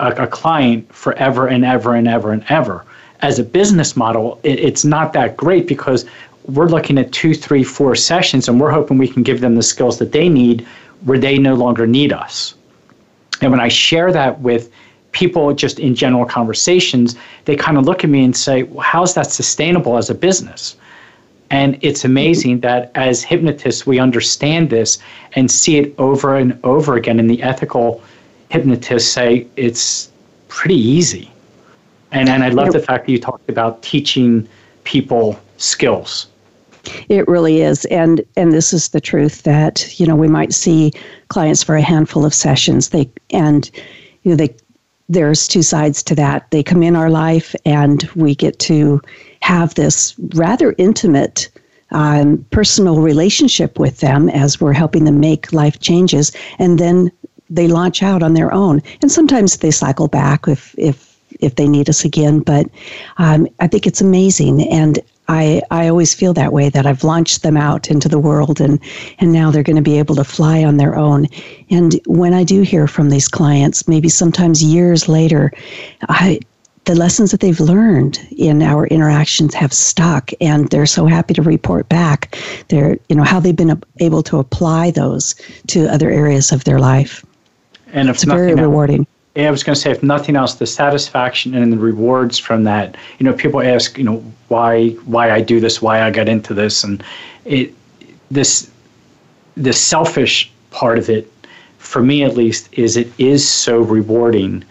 a, 0.00 0.10
a 0.12 0.26
client 0.26 0.92
forever 0.92 1.46
and 1.46 1.64
ever 1.64 1.94
and 1.94 2.08
ever 2.08 2.32
and 2.32 2.44
ever 2.48 2.86
as 3.24 3.38
a 3.38 3.42
business 3.42 3.96
model, 3.96 4.38
it, 4.42 4.60
it's 4.60 4.84
not 4.84 5.14
that 5.14 5.34
great 5.34 5.66
because 5.66 6.04
we're 6.46 6.68
looking 6.68 6.98
at 6.98 7.10
two, 7.10 7.34
three, 7.34 7.64
four 7.64 7.96
sessions, 7.96 8.48
and 8.48 8.60
we're 8.60 8.70
hoping 8.70 8.98
we 8.98 9.08
can 9.08 9.22
give 9.22 9.40
them 9.40 9.54
the 9.54 9.62
skills 9.62 9.98
that 9.98 10.12
they 10.12 10.28
need 10.28 10.66
where 11.04 11.18
they 11.18 11.38
no 11.38 11.54
longer 11.54 11.86
need 11.86 12.12
us. 12.12 12.54
And 13.40 13.50
when 13.50 13.60
I 13.60 13.68
share 13.68 14.12
that 14.12 14.40
with 14.40 14.70
people 15.12 15.54
just 15.54 15.78
in 15.78 15.94
general 15.94 16.26
conversations, 16.26 17.16
they 17.46 17.56
kind 17.56 17.78
of 17.78 17.86
look 17.86 18.04
at 18.04 18.10
me 18.10 18.22
and 18.24 18.36
say, 18.36 18.64
well, 18.64 18.80
how's 18.80 19.14
that 19.14 19.32
sustainable 19.32 19.96
as 19.96 20.10
a 20.10 20.14
business? 20.14 20.76
And 21.50 21.78
it's 21.80 22.04
amazing 22.04 22.60
that 22.60 22.90
as 22.94 23.24
hypnotists, 23.24 23.86
we 23.86 23.98
understand 23.98 24.68
this 24.68 24.98
and 25.32 25.50
see 25.50 25.78
it 25.78 25.94
over 25.96 26.36
and 26.36 26.58
over 26.62 26.94
again. 26.96 27.18
And 27.18 27.30
the 27.30 27.42
ethical 27.42 28.02
hypnotists 28.50 29.10
say 29.10 29.46
it's 29.56 30.10
pretty 30.48 30.76
easy. 30.76 31.30
And, 32.14 32.28
and 32.28 32.42
I 32.42 32.48
love 32.48 32.72
the 32.72 32.80
fact 32.80 33.06
that 33.06 33.12
you 33.12 33.18
talked 33.18 33.50
about 33.50 33.82
teaching 33.82 34.48
people 34.84 35.38
skills 35.58 36.28
it 37.08 37.26
really 37.28 37.62
is, 37.62 37.84
and 37.86 38.22
and 38.36 38.52
this 38.52 38.72
is 38.72 38.88
the 38.88 39.00
truth 39.00 39.42
that 39.42 39.98
you 39.98 40.06
know 40.06 40.16
we 40.16 40.28
might 40.28 40.52
see 40.52 40.92
clients 41.28 41.62
for 41.62 41.76
a 41.76 41.82
handful 41.82 42.24
of 42.24 42.34
sessions. 42.34 42.90
They 42.90 43.10
and 43.30 43.70
you 44.22 44.30
know 44.30 44.36
they 44.36 44.54
there's 45.08 45.46
two 45.46 45.62
sides 45.62 46.02
to 46.04 46.14
that. 46.16 46.50
They 46.50 46.62
come 46.62 46.82
in 46.82 46.96
our 46.96 47.10
life, 47.10 47.54
and 47.64 48.02
we 48.14 48.34
get 48.34 48.58
to 48.60 49.00
have 49.40 49.74
this 49.74 50.14
rather 50.34 50.74
intimate. 50.78 51.50
Um, 51.90 52.44
personal 52.50 53.02
relationship 53.02 53.78
with 53.78 54.00
them 54.00 54.28
as 54.30 54.60
we're 54.60 54.72
helping 54.72 55.04
them 55.04 55.20
make 55.20 55.52
life 55.52 55.78
changes, 55.78 56.32
and 56.58 56.80
then 56.80 57.12
they 57.48 57.68
launch 57.68 58.02
out 58.02 58.20
on 58.20 58.34
their 58.34 58.52
own. 58.52 58.82
And 59.00 59.12
sometimes 59.12 59.58
they 59.58 59.70
cycle 59.70 60.08
back 60.08 60.48
if 60.48 60.74
if 60.76 61.13
if 61.40 61.56
they 61.56 61.68
need 61.68 61.88
us 61.88 62.04
again. 62.04 62.40
But 62.40 62.66
um, 63.18 63.48
I 63.60 63.66
think 63.66 63.86
it's 63.86 64.00
amazing, 64.00 64.68
and 64.68 64.98
I, 65.28 65.62
I 65.70 65.88
always 65.88 66.14
feel 66.14 66.34
that 66.34 66.52
way 66.52 66.68
that 66.68 66.86
I've 66.86 67.04
launched 67.04 67.42
them 67.42 67.56
out 67.56 67.90
into 67.90 68.08
the 68.08 68.18
world 68.18 68.60
and, 68.60 68.78
and 69.18 69.32
now 69.32 69.50
they're 69.50 69.62
going 69.62 69.76
to 69.76 69.82
be 69.82 69.98
able 69.98 70.14
to 70.16 70.24
fly 70.24 70.62
on 70.62 70.76
their 70.76 70.96
own. 70.96 71.26
And 71.70 71.98
when 72.06 72.34
I 72.34 72.44
do 72.44 72.60
hear 72.60 72.86
from 72.86 73.08
these 73.08 73.28
clients, 73.28 73.88
maybe 73.88 74.10
sometimes 74.10 74.62
years 74.62 75.08
later, 75.08 75.50
I, 76.10 76.40
the 76.84 76.94
lessons 76.94 77.30
that 77.30 77.40
they've 77.40 77.60
learned 77.60 78.18
in 78.36 78.62
our 78.62 78.86
interactions 78.88 79.54
have 79.54 79.72
stuck 79.72 80.30
and 80.40 80.68
they're 80.68 80.86
so 80.86 81.06
happy 81.06 81.32
to 81.34 81.42
report 81.42 81.88
back 81.88 82.38
they're 82.68 82.98
you 83.08 83.16
know 83.16 83.22
how 83.22 83.40
they've 83.40 83.56
been 83.56 83.82
able 84.00 84.22
to 84.22 84.38
apply 84.38 84.90
those 84.90 85.34
to 85.66 85.86
other 85.86 86.10
areas 86.10 86.52
of 86.52 86.64
their 86.64 86.78
life 86.78 87.24
and 87.92 88.10
it's 88.10 88.24
very 88.24 88.54
rewarding 88.54 89.00
yeah, 89.00 89.13
I 89.36 89.50
was 89.50 89.64
going 89.64 89.74
to 89.74 89.80
say, 89.80 89.90
if 89.90 90.02
nothing 90.02 90.36
else, 90.36 90.54
the 90.54 90.66
satisfaction 90.66 91.54
and 91.54 91.72
the 91.72 91.78
rewards 91.78 92.38
from 92.38 92.64
that. 92.64 92.96
You 93.18 93.24
know, 93.24 93.32
people 93.32 93.60
ask, 93.60 93.98
you 93.98 94.04
know, 94.04 94.18
why 94.48 94.90
why 95.06 95.32
I 95.32 95.40
do 95.40 95.58
this, 95.60 95.82
why 95.82 96.02
I 96.02 96.10
got 96.10 96.28
into 96.28 96.54
this, 96.54 96.84
and 96.84 97.02
it 97.44 97.74
this 98.30 98.70
the 99.56 99.72
selfish 99.72 100.52
part 100.70 100.98
of 100.98 101.08
it, 101.08 101.30
for 101.78 102.02
me 102.02 102.22
at 102.22 102.36
least, 102.36 102.68
is 102.72 102.96
it 102.96 103.08
is 103.18 103.48
so 103.48 103.80
rewarding 103.80 104.64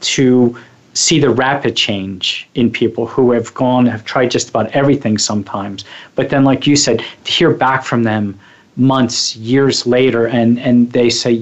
to 0.00 0.56
see 0.94 1.20
the 1.20 1.30
rapid 1.30 1.76
change 1.76 2.48
in 2.54 2.70
people 2.70 3.06
who 3.06 3.32
have 3.32 3.52
gone 3.52 3.84
have 3.84 4.04
tried 4.04 4.30
just 4.30 4.48
about 4.48 4.70
everything 4.70 5.18
sometimes, 5.18 5.84
but 6.14 6.30
then, 6.30 6.42
like 6.42 6.66
you 6.66 6.74
said, 6.74 7.04
to 7.24 7.32
hear 7.32 7.50
back 7.50 7.84
from 7.84 8.02
them 8.02 8.38
months, 8.76 9.36
years 9.36 9.86
later, 9.86 10.26
and 10.26 10.58
and 10.58 10.92
they 10.92 11.10
say 11.10 11.32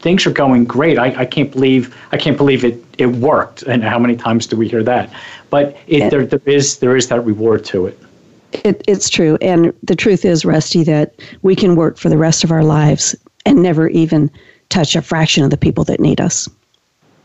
things 0.00 0.26
are 0.26 0.32
going 0.32 0.64
great. 0.64 0.98
I, 0.98 1.20
I 1.20 1.24
can't 1.24 1.50
believe 1.50 1.96
I 2.12 2.16
can't 2.16 2.36
believe 2.36 2.64
it 2.64 2.82
it 2.98 3.06
worked. 3.06 3.62
And 3.62 3.82
how 3.82 3.98
many 3.98 4.16
times 4.16 4.46
do 4.46 4.56
we 4.56 4.68
hear 4.68 4.82
that? 4.82 5.10
But 5.50 5.76
it, 5.86 6.10
there, 6.10 6.26
there 6.26 6.40
is 6.46 6.78
there 6.78 6.96
is 6.96 7.08
that 7.08 7.20
reward 7.24 7.64
to 7.66 7.86
it. 7.86 7.98
It, 8.52 8.82
it's 8.88 9.10
true, 9.10 9.36
and 9.42 9.74
the 9.82 9.94
truth 9.94 10.24
is, 10.24 10.44
Rusty, 10.44 10.82
that 10.84 11.14
we 11.42 11.54
can 11.54 11.76
work 11.76 11.98
for 11.98 12.08
the 12.08 12.16
rest 12.16 12.44
of 12.44 12.50
our 12.50 12.64
lives 12.64 13.14
and 13.44 13.62
never 13.62 13.88
even 13.88 14.30
touch 14.70 14.96
a 14.96 15.02
fraction 15.02 15.44
of 15.44 15.50
the 15.50 15.58
people 15.58 15.84
that 15.84 16.00
need 16.00 16.18
us. 16.18 16.48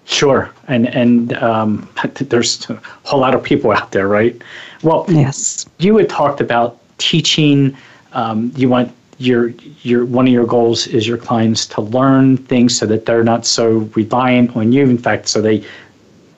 Sure, 0.06 0.52
and 0.68 0.94
and 0.94 1.34
um, 1.38 1.88
there's 2.16 2.70
a 2.70 2.80
whole 3.04 3.22
lot 3.22 3.34
of 3.34 3.42
people 3.42 3.72
out 3.72 3.92
there, 3.92 4.08
right? 4.08 4.42
Well, 4.82 5.06
yes. 5.08 5.66
You 5.80 5.96
had 5.98 6.10
talked 6.10 6.42
about 6.42 6.80
teaching. 6.98 7.76
Um, 8.12 8.52
you 8.56 8.70
want 8.70 8.94
your 9.18 9.50
your 9.84 10.06
one 10.06 10.28
of 10.28 10.34
your 10.34 10.46
goals 10.46 10.88
is 10.88 11.08
your 11.08 11.18
clients 11.18 11.66
to 11.68 11.82
learn 11.82 12.38
things 12.38 12.78
so 12.78 12.86
that 12.86 13.06
they're 13.06 13.24
not 13.24 13.46
so 13.46 13.90
reliant 13.96 14.56
on 14.56 14.72
you. 14.72 14.84
In 14.84 14.98
fact, 14.98 15.28
so 15.28 15.42
they 15.42 15.66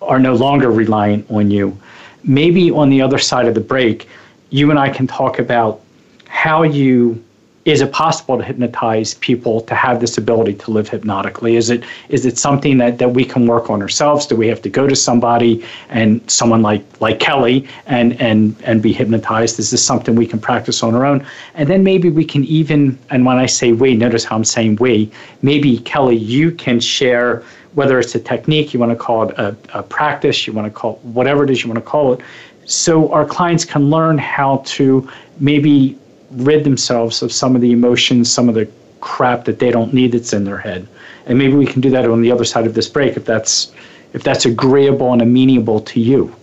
are 0.02 0.20
no 0.20 0.34
longer 0.34 0.72
reliant 0.72 1.30
on 1.32 1.52
you. 1.52 1.78
Maybe 2.24 2.72
on 2.72 2.90
the 2.90 3.02
other 3.02 3.18
side 3.18 3.48
of 3.48 3.56
the 3.56 3.62
break, 3.62 4.08
you 4.50 4.70
and 4.70 4.80
I 4.80 4.90
can 4.90 5.08
talk 5.08 5.40
about 5.40 5.82
how 6.28 6.64
you 6.64 7.24
is 7.66 7.82
it 7.82 7.92
possible 7.92 8.38
to 8.38 8.44
hypnotize 8.44 9.16
people 9.16 9.60
to 9.62 9.74
have 9.74 10.00
this 10.00 10.20
ability 10.20 10.54
to 10.54 10.70
live 10.70 10.88
hypnotically? 10.88 11.56
Is 11.56 11.72
it 11.72 11.84
is 12.10 12.24
it 12.24 12.38
something 12.38 12.78
that, 12.78 13.00
that 13.00 13.10
we 13.10 13.26
can 13.26 13.48
work 13.48 13.72
on 13.72 13.82
ourselves? 13.82 14.28
Do 14.28 14.36
we 14.36 14.48
have 14.48 14.62
to 14.62 14.70
go 14.70 14.88
to 14.88 14.96
somebody 14.96 15.66
and 15.90 16.22
someone 16.30 16.62
like 16.62 16.84
like 17.02 17.20
Kelley 17.20 17.68
and 17.88 18.22
and 18.22 18.56
and 18.64 18.84
be 18.84 18.94
hypnotized? 18.94 19.58
Is 19.58 19.72
this 19.72 19.84
something 19.84 20.16
we 20.16 20.28
can 20.28 20.40
practice 20.40 20.84
on 20.84 20.94
our 20.94 21.06
own? 21.06 21.26
And 21.56 21.68
then 21.68 21.84
maybe 21.84 22.12
we 22.12 22.24
can 22.24 22.46
even 22.46 23.00
and 23.10 23.26
when 23.26 23.38
I 23.38 23.48
say 23.48 23.72
we, 23.72 23.96
notice 23.96 24.24
how 24.24 24.36
I'm 24.36 24.46
saying 24.46 24.76
we, 24.76 25.12
maybe 25.42 25.80
Kelley, 25.80 26.18
you 26.18 26.52
can 26.52 26.80
share 26.80 27.44
whether 27.74 28.00
it's 28.00 28.14
a 28.14 28.20
technique, 28.20 28.74
you 28.74 28.80
want 28.80 28.92
to 28.92 28.96
call 28.96 29.28
it 29.28 29.38
a, 29.38 29.58
a 29.74 29.84
practice, 29.84 30.46
you 30.46 30.54
want 30.54 30.66
to 30.66 30.72
call 30.72 30.94
it 30.94 31.00
whatever 31.04 31.44
it 31.44 31.50
is 31.50 31.64
you 31.64 31.70
want 31.70 31.84
to 31.84 31.90
call 31.90 32.14
it, 32.14 32.22
so 32.66 33.12
our 33.12 33.26
clients 33.26 33.66
can 33.66 33.90
learn 33.90 34.18
how 34.18 34.58
to 34.66 35.10
maybe 35.40 35.98
rid 36.36 36.64
themselves 36.64 37.22
of 37.22 37.32
some 37.32 37.56
of 37.56 37.62
the 37.62 37.72
emotions, 37.72 38.32
some 38.32 38.50
of 38.50 38.56
the 38.56 38.68
crap 39.02 39.46
that 39.46 39.60
they 39.60 39.72
don't 39.72 39.94
need 39.94 40.12
that's 40.12 40.34
in 40.34 40.44
their 40.44 40.58
head. 40.58 40.88
And 41.26 41.38
maybe 41.38 41.54
we 41.54 41.66
can 41.66 41.82
do 41.82 41.90
that 41.92 42.06
on 42.06 42.22
the 42.22 42.32
other 42.32 42.46
side 42.46 42.66
of 42.66 42.74
this 42.74 42.88
break 42.88 43.18
if 43.18 43.26
that's 43.26 43.72
if 44.14 44.24
that's 44.24 44.46
agreeable 44.46 45.12
and 45.12 45.22
amenable 45.22 45.82
to 45.82 46.00
you. 46.00 46.34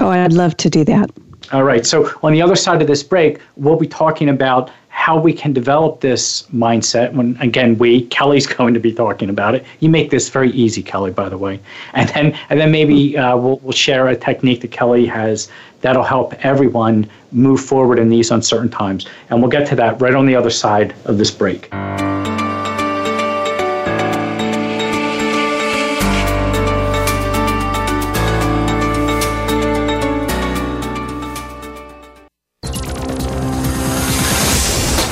Oh, 0.00 0.08
I'd 0.08 0.32
love 0.32 0.56
to 0.58 0.70
do 0.70 0.84
that. 0.84 1.10
All 1.52 1.64
right. 1.64 1.84
So 1.84 2.10
on 2.22 2.32
the 2.32 2.40
other 2.40 2.56
side 2.56 2.80
of 2.80 2.88
this 2.88 3.02
break, 3.02 3.40
we'll 3.56 3.76
be 3.76 3.86
talking 3.86 4.28
about 4.28 4.70
how 4.90 5.18
we 5.18 5.32
can 5.32 5.52
develop 5.52 6.00
this 6.00 6.42
mindset. 6.54 7.12
When 7.12 7.36
again, 7.40 7.78
we 7.78 8.06
Kelley's 8.06 8.46
going 8.58 8.74
to 8.74 8.80
be 8.80 8.92
talking 8.92 9.30
about 9.30 9.54
it. 9.54 9.64
You 9.80 9.88
make 9.88 10.10
this 10.10 10.28
very 10.28 10.50
easy, 10.50 10.82
Kelley, 10.82 11.10
by 11.10 11.28
the 11.28 11.38
way. 11.38 11.58
And 11.94 12.08
then 12.10 12.38
and 12.50 12.60
then 12.60 12.70
maybe 12.70 13.16
uh, 13.16 13.36
we'll 13.36 13.58
we'll 13.58 13.72
share 13.72 14.08
a 14.08 14.16
technique 14.16 14.60
that 14.60 14.70
Kelley 14.70 15.06
has 15.06 15.48
that'll 15.80 16.02
help 16.02 16.34
everyone 16.44 17.08
move 17.32 17.60
forward 17.60 17.98
in 17.98 18.08
these 18.10 18.30
uncertain 18.30 18.68
times. 18.68 19.06
And 19.30 19.40
we'll 19.40 19.50
get 19.50 19.66
to 19.68 19.76
that 19.76 20.00
right 20.00 20.14
on 20.14 20.26
the 20.26 20.36
other 20.36 20.50
side 20.50 20.94
of 21.06 21.16
this 21.16 21.30
break. 21.30 21.70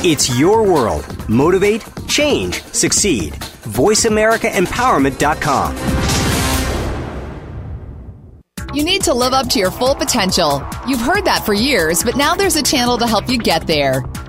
It's 0.01 0.39
your 0.39 0.63
world. 0.63 1.05
Motivate, 1.27 1.83
change, 2.07 2.63
succeed. 2.63 3.33
VoiceAmericaEmpowerment.com. 3.33 5.75
You 8.73 8.85
need 8.85 9.01
to 9.01 9.13
live 9.13 9.33
up 9.33 9.49
to 9.49 9.59
your 9.59 9.71
full 9.71 9.95
potential. 9.95 10.65
You've 10.87 11.01
heard 11.01 11.25
that 11.25 11.45
for 11.45 11.53
years, 11.53 12.01
but 12.01 12.15
now 12.15 12.33
there's 12.33 12.55
a 12.55 12.63
channel 12.63 12.97
to 12.97 13.07
help 13.07 13.27
you 13.27 13.37
get 13.37 13.67
there. 13.67 14.05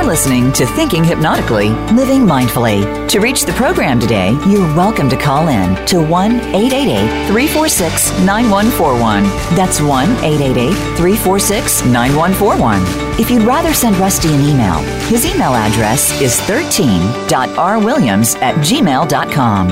You're 0.00 0.08
listening 0.08 0.50
to 0.54 0.64
Thinking 0.64 1.04
Hypnotically, 1.04 1.68
Living 1.92 2.22
Mindfully. 2.22 3.06
To 3.10 3.20
reach 3.20 3.44
the 3.44 3.52
program 3.52 4.00
today, 4.00 4.30
you're 4.48 4.74
welcome 4.74 5.10
to 5.10 5.16
call 5.16 5.48
in 5.48 5.76
to 5.88 6.00
1 6.00 6.36
888 6.36 7.26
346 7.26 8.10
9141. 8.24 9.24
That's 9.54 9.78
1 9.82 10.08
888 10.24 10.72
346 10.96 11.84
9141. 11.84 13.20
If 13.20 13.30
you'd 13.30 13.42
rather 13.42 13.74
send 13.74 13.98
Rusty 13.98 14.32
an 14.32 14.40
email, 14.40 14.78
his 15.10 15.26
email 15.26 15.52
address 15.52 16.18
is 16.22 16.40
13.rwilliams 16.48 18.36
at 18.40 18.54
gmail.com. 18.54 19.68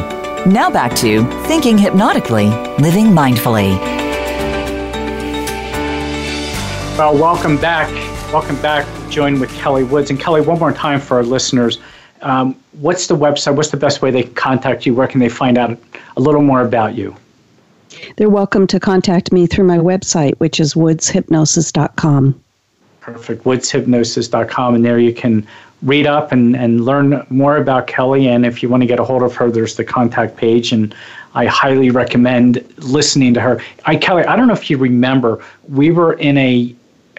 Now 0.53 0.69
back 0.69 0.95
to 0.97 1.25
Thinking 1.47 1.79
Hypnotically, 1.79 2.51
Living 2.77 3.07
Mindfully. 3.07 3.79
Well, 6.99 7.17
welcome 7.17 7.57
back. 7.57 8.08
Welcome 8.33 8.61
back. 8.61 8.87
Join 9.09 9.41
with 9.41 9.51
Kelley 9.55 9.85
Woods. 9.85 10.11
And 10.11 10.21
Kelley, 10.21 10.43
one 10.43 10.59
more 10.59 10.71
time 10.71 11.01
for 11.01 11.17
our 11.17 11.23
listeners. 11.23 11.79
Um, 12.21 12.55
what's 12.73 13.07
the 13.07 13.17
website? 13.17 13.57
What's 13.57 13.71
the 13.71 13.79
best 13.79 14.03
way 14.03 14.11
they 14.11 14.25
can 14.25 14.35
contact 14.35 14.85
you? 14.85 14.95
Where 14.95 15.07
can 15.07 15.19
they 15.19 15.31
find 15.31 15.57
out 15.57 15.79
a 16.19 16.21
little 16.21 16.43
more 16.43 16.61
about 16.61 16.95
you? 16.95 17.17
They're 18.17 18.29
welcome 18.29 18.67
to 18.67 18.79
contact 18.79 19.33
me 19.33 19.47
through 19.47 19.65
my 19.65 19.79
website, 19.79 20.39
which 20.41 20.61
is 20.61 20.75
woodshypnosis.com. 20.75 22.39
Perfect. 23.01 23.45
Woodshypnosis.com. 23.45 24.75
And 24.75 24.85
there 24.85 24.99
you 24.99 25.15
can 25.15 25.47
read 25.83 26.07
up 26.07 26.31
and, 26.31 26.55
and 26.55 26.85
learn 26.85 27.27
more 27.31 27.57
about 27.57 27.87
Kelley. 27.87 28.29
And 28.29 28.45
if 28.45 28.63
you 28.63 28.69
want 28.69 28.83
to 28.83 28.87
get 28.87 29.01
a 29.01 29.05
hold 29.05 29.23
of 29.23 29.35
her, 29.37 29.51
there's 29.51 29.77
the 29.77 29.85
contact 29.85 30.37
page. 30.37 30.71
And 30.71 30.95
I 31.35 31.47
highly 31.47 31.89
recommend 31.89 32.63
listening 32.77 33.33
to 33.35 33.41
her. 33.41 33.63
I, 33.87 33.97
Kelley, 33.97 34.25
I 34.25 34.37
don't 34.37 34.49
know 34.49 34.55
if 34.55 34.69
you 34.69 34.77
remember, 34.77 35.43
we 35.67 35.93
were 35.93 36.13
in 36.13 36.37
a 36.37 36.75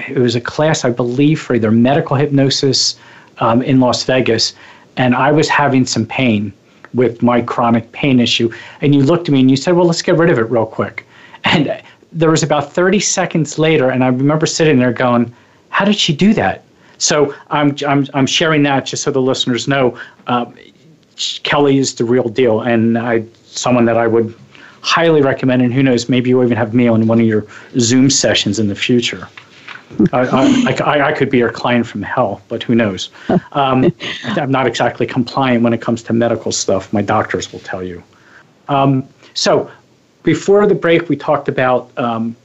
it 0.08 0.18
was 0.18 0.36
a 0.36 0.42
class, 0.42 0.86
I 0.86 0.90
believe, 0.90 1.42
for 1.42 1.56
either 1.56 1.72
medical 1.72 2.16
hypnosis 2.16 2.96
um, 3.40 3.62
in 3.62 3.80
Las 3.80 4.04
Vegas, 4.04 4.54
and 4.98 5.16
I 5.16 5.32
was 5.32 5.50
having 5.50 5.86
some 5.86 6.06
pain 6.06 6.54
with 6.94 7.22
my 7.22 7.42
chronic 7.42 7.92
pain 7.92 8.20
issue. 8.20 8.52
And 8.82 8.96
you 8.96 9.04
looked 9.04 9.28
at 9.30 9.34
me 9.34 9.42
and 9.42 9.52
you 9.52 9.58
said, 9.58 9.76
"Well, 9.76 9.86
let's 9.86 10.02
get 10.02 10.18
rid 10.18 10.30
of 10.30 10.40
it 10.40 10.50
real 10.50 10.66
quick." 10.66 11.06
And 11.46 11.82
there 12.12 12.32
was 12.32 12.44
about 12.44 12.74
30 12.74 13.00
seconds 13.00 13.60
later, 13.60 13.92
and 13.92 14.04
I 14.04 14.08
remember 14.08 14.46
sitting 14.46 14.78
there 14.78 14.92
going, 14.92 15.34
"How 15.70 15.86
did 15.86 15.96
she 15.96 16.14
do 16.14 16.34
that?" 16.34 16.64
So 16.98 17.34
I'm 17.50 17.76
I'm 17.88 18.06
I'm 18.14 18.26
sharing 18.26 18.64
that 18.64 18.86
just 18.86 19.04
so 19.04 19.12
the 19.12 19.22
listeners 19.22 19.68
know. 19.68 19.98
Um, 20.28 20.56
Kelley 21.44 21.78
is 21.78 21.96
the 21.96 22.06
real 22.06 22.28
deal, 22.30 22.62
and 22.62 22.98
I 22.98 23.24
someone 23.46 23.86
that 23.86 23.98
I 23.98 24.08
would 24.08 24.36
highly 24.82 25.22
recommend. 25.22 25.62
And 25.62 25.74
who 25.74 25.84
knows, 25.84 26.10
maybe 26.10 26.30
you'll 26.30 26.44
even 26.44 26.58
have 26.58 26.74
me 26.74 26.88
on 26.88 27.08
one 27.08 27.20
of 27.20 27.26
your 27.26 27.46
Zoom 27.80 28.10
sessions 28.10 28.60
in 28.60 28.68
the 28.68 28.76
future. 28.76 29.28
I, 30.14 30.76
I, 30.84 31.08
I, 31.08 31.12
could 31.14 31.30
be 31.30 31.40
your 31.40 31.52
client 31.52 31.86
from 31.88 32.02
hell, 32.02 32.42
but 32.48 32.64
who 32.64 32.76
knows? 32.76 33.10
Um, 33.52 33.94
I'm 34.24 34.52
not 34.52 34.68
exactly 34.68 35.06
compliant 35.06 35.64
when 35.64 35.74
it 35.74 35.82
comes 35.82 36.04
to 36.04 36.14
medical 36.14 36.52
stuff. 36.52 36.94
My 36.94 37.02
doctors 37.02 37.52
will 37.52 37.60
tell 37.60 37.84
you. 37.84 38.04
Um, 38.68 39.08
so, 39.34 39.70
before 40.24 40.68
the 40.68 40.76
break, 40.76 41.10
we 41.10 41.16
talked 41.16 41.48
about 41.48 41.92
um, 41.98 42.36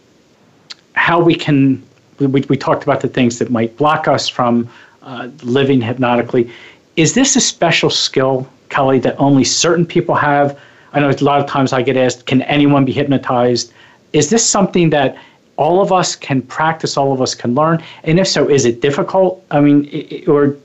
how 0.95 1.21
we 1.21 1.35
can. 1.35 1.83
We, 2.19 2.27
we 2.27 2.57
talked 2.57 2.85
about 2.85 3.01
the 3.01 3.09
things 3.09 3.39
that 3.41 3.51
might 3.51 3.77
block 3.77 4.09
us 4.09 4.29
from 4.29 4.69
uh, 5.03 5.29
living 5.43 5.81
hypnotically. 5.81 6.51
Is 6.97 7.15
this 7.15 7.37
a 7.37 7.41
special 7.41 7.91
skill, 7.91 8.49
Kelley, 8.69 9.01
that 9.01 9.17
only 9.19 9.45
certain 9.45 9.85
people 9.85 10.15
have? 10.15 10.59
I 10.93 11.01
know 11.01 11.11
a 11.11 11.25
lot 11.25 11.41
of 11.41 11.47
times 11.47 11.73
I 11.73 11.83
get 11.83 11.97
asked, 11.97 12.27
"Can 12.27 12.43
anyone 12.43 12.85
be 12.85 12.93
hypnotized?" 12.93 13.73
Is 14.13 14.31
this 14.31 14.47
something 14.47 14.91
that 14.91 15.17
all 15.57 15.81
of 15.81 15.93
us 15.93 16.17
can 16.17 16.43
practice, 16.43 16.97
all 16.97 17.13
of 17.13 17.21
us 17.21 17.35
can 17.35 17.55
learn? 17.55 17.83
And 18.05 18.19
if 18.19 18.29
so, 18.29 18.49
is 18.49 18.65
it 18.65 18.81
difficult? 18.81 19.45
I 19.51 19.61
mean, 19.61 20.25
or 20.27 20.57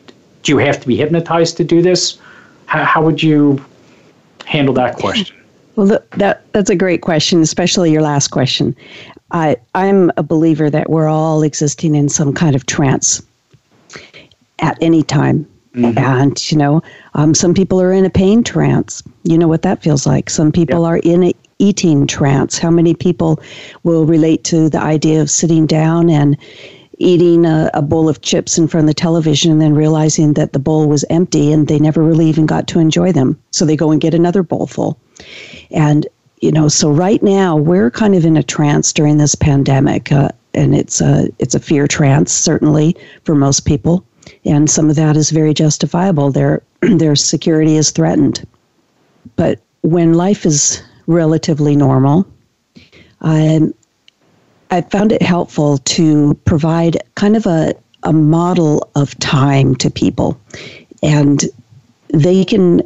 do 0.44 0.52
you 0.52 0.58
have 0.58 0.80
to 0.82 0.88
be 0.88 0.96
hypnotized 0.96 1.58
to 1.58 1.64
do 1.64 1.82
this? 1.82 2.18
How, 2.66 2.84
how 2.84 3.04
would 3.04 3.22
you 3.22 3.64
handle 4.46 4.74
that 4.76 4.96
question? 4.98 5.36
Well, 5.76 6.00
that 6.18 6.42
that's 6.52 6.70
a 6.70 6.76
great 6.76 7.02
question, 7.02 7.42
especially 7.42 7.92
your 7.92 8.02
last 8.02 8.30
question. 8.30 8.76
I 9.32 9.56
I'm 9.76 10.12
a 10.18 10.24
believer 10.24 10.70
that 10.70 10.90
we're 10.90 11.08
all 11.08 11.44
existing 11.44 11.96
in 11.96 12.10
some 12.10 12.34
kind 12.34 12.56
of 12.56 12.66
trance 12.66 13.22
at 14.60 14.78
any 14.82 15.04
time. 15.04 15.48
Mm-hmm. 15.76 15.98
And 15.98 16.52
you 16.52 16.58
know, 16.58 16.82
um, 17.14 17.34
some 17.34 17.54
people 17.54 17.80
are 17.82 17.94
in 17.94 18.04
a 18.04 18.10
pain 18.10 18.44
trance. 18.44 19.04
You 19.24 19.38
know 19.38 19.48
what 19.48 19.62
that 19.62 19.82
feels 19.82 20.06
like. 20.06 20.30
Some 20.30 20.52
people 20.52 20.82
yep. 20.82 20.90
are 20.90 20.98
in 20.98 21.24
a 21.24 21.34
eating 21.60 22.08
trance. 22.08 22.58
How 22.58 22.72
many 22.72 22.94
people 22.94 23.40
will 23.84 24.06
relate 24.06 24.44
to 24.46 24.70
the 24.70 24.82
idea 24.82 25.22
of 25.22 25.30
sitting 25.30 25.66
down 25.66 26.10
and 26.10 26.38
eating 27.00 27.46
a, 27.46 27.70
a, 27.74 27.82
bowl 27.82 28.10
of 28.10 28.22
chips 28.22 28.58
in 28.58 28.68
front 28.68 28.84
of 28.84 28.88
the 28.88 28.94
television 28.94 29.52
and 29.52 29.62
then 29.62 29.74
realizing 29.74 30.34
that 30.34 30.52
the 30.52 30.60
bowl 30.60 30.88
was 30.88 31.06
empty 31.10 31.52
and 31.52 31.68
they 31.68 31.80
never 31.80 32.04
really 32.04 32.28
even 32.28 32.46
got 32.46 32.68
to 32.68 32.80
enjoy 32.80 33.12
them. 33.12 33.42
So 33.52 33.66
they 33.66 33.78
go 33.78 33.92
and 33.92 34.02
get 34.02 34.14
another 34.14 34.44
bowl 34.44 34.68
full. 34.68 35.00
And, 35.72 36.08
you 36.42 36.52
know, 36.52 36.68
so 36.68 36.92
right 36.92 37.24
now 37.24 37.56
we're 37.56 37.90
kind 37.90 38.16
of 38.16 38.26
in 38.26 38.36
a 38.36 38.44
trance 38.44 38.92
during 38.92 39.18
this 39.18 39.34
pandemic. 39.34 40.12
Uh, 40.12 40.30
and 40.54 40.76
it's 40.76 41.00
a, 41.00 41.30
it's 41.40 41.56
a 41.56 41.60
fear 41.60 41.88
trance, 41.88 42.34
certainly, 42.34 42.98
for 43.24 43.34
most 43.34 43.62
people. 43.62 44.04
And 44.44 44.70
some 44.70 44.90
of 44.90 44.96
that 44.98 45.16
is 45.16 45.32
very 45.32 45.54
justifiable. 45.54 46.32
Their, 46.32 46.62
their 46.82 47.16
security 47.16 47.78
is 47.78 47.92
threatened. 47.92 48.46
But 49.38 49.62
when 49.84 50.16
life 50.16 50.46
is 50.46 50.82
relatively 51.10 51.76
normal. 51.76 52.26
Um, 53.22 53.74
I 54.72 54.82
found 54.82 55.12
it 55.12 55.22
helpful 55.22 55.80
to 55.80 56.36
provide 56.46 57.02
kind 57.16 57.36
of 57.36 57.46
a, 57.48 57.74
a 58.04 58.14
model 58.14 58.88
of 58.96 59.18
time 59.18 59.76
to 59.78 59.90
people. 59.90 60.40
And 61.02 61.44
they 62.14 62.46
can, 62.46 62.82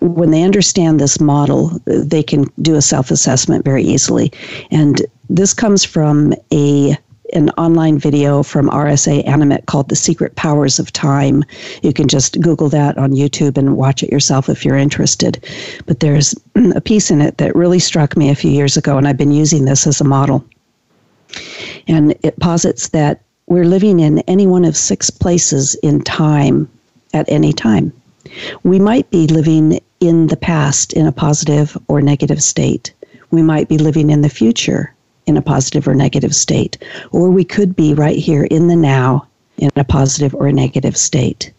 when 0.00 0.30
they 0.30 0.42
understand 0.42 0.98
this 0.98 1.20
model, 1.20 1.78
they 1.84 2.22
can 2.22 2.46
do 2.62 2.76
a 2.76 2.82
self 2.82 3.10
assessment 3.10 3.64
very 3.64 3.84
easily. 3.84 4.32
And 4.70 5.02
this 5.28 5.52
comes 5.52 5.84
from 5.84 6.32
a 6.52 6.96
an 7.32 7.50
online 7.50 7.98
video 7.98 8.42
from 8.42 8.68
RSA 8.68 9.26
Animate 9.26 9.66
called 9.66 9.88
The 9.88 9.96
Secret 9.96 10.36
Powers 10.36 10.78
of 10.78 10.92
Time. 10.92 11.44
You 11.82 11.92
can 11.92 12.08
just 12.08 12.40
Google 12.40 12.68
that 12.70 12.98
on 12.98 13.12
YouTube 13.12 13.56
and 13.56 13.76
watch 13.76 14.02
it 14.02 14.10
yourself 14.10 14.48
if 14.48 14.64
you're 14.64 14.76
interested. 14.76 15.44
But 15.86 16.00
there's 16.00 16.34
a 16.74 16.80
piece 16.80 17.10
in 17.10 17.20
it 17.20 17.38
that 17.38 17.54
really 17.54 17.78
struck 17.78 18.16
me 18.16 18.30
a 18.30 18.34
few 18.34 18.50
years 18.50 18.76
ago, 18.76 18.98
and 18.98 19.06
I've 19.06 19.16
been 19.16 19.32
using 19.32 19.64
this 19.64 19.86
as 19.86 20.00
a 20.00 20.04
model. 20.04 20.44
And 21.86 22.14
it 22.22 22.38
posits 22.40 22.88
that 22.88 23.22
we're 23.46 23.64
living 23.64 24.00
in 24.00 24.20
any 24.20 24.46
one 24.46 24.64
of 24.64 24.76
six 24.76 25.10
places 25.10 25.74
in 25.76 26.02
time 26.02 26.68
at 27.12 27.30
any 27.30 27.52
time. 27.52 27.92
We 28.62 28.78
might 28.78 29.10
be 29.10 29.26
living 29.26 29.80
in 30.00 30.28
the 30.28 30.36
past 30.36 30.92
in 30.92 31.06
a 31.06 31.12
positive 31.12 31.76
or 31.88 32.00
negative 32.00 32.42
state. 32.42 32.92
We 33.30 33.42
might 33.42 33.68
be 33.68 33.78
living 33.78 34.10
in 34.10 34.22
the 34.22 34.28
future 34.28 34.94
in 35.30 35.36
a 35.36 35.42
positive 35.42 35.88
or 35.88 35.94
negative 35.94 36.34
state. 36.34 36.76
Or 37.12 37.30
we 37.30 37.44
could 37.44 37.74
be 37.74 37.94
right 37.94 38.18
here 38.18 38.44
in 38.44 38.66
the 38.66 38.76
now 38.76 39.26
in 39.58 39.70
a 39.76 39.84
positive 39.84 40.34
or 40.34 40.48
a 40.48 40.52
negative 40.52 40.96
state. 40.96 41.52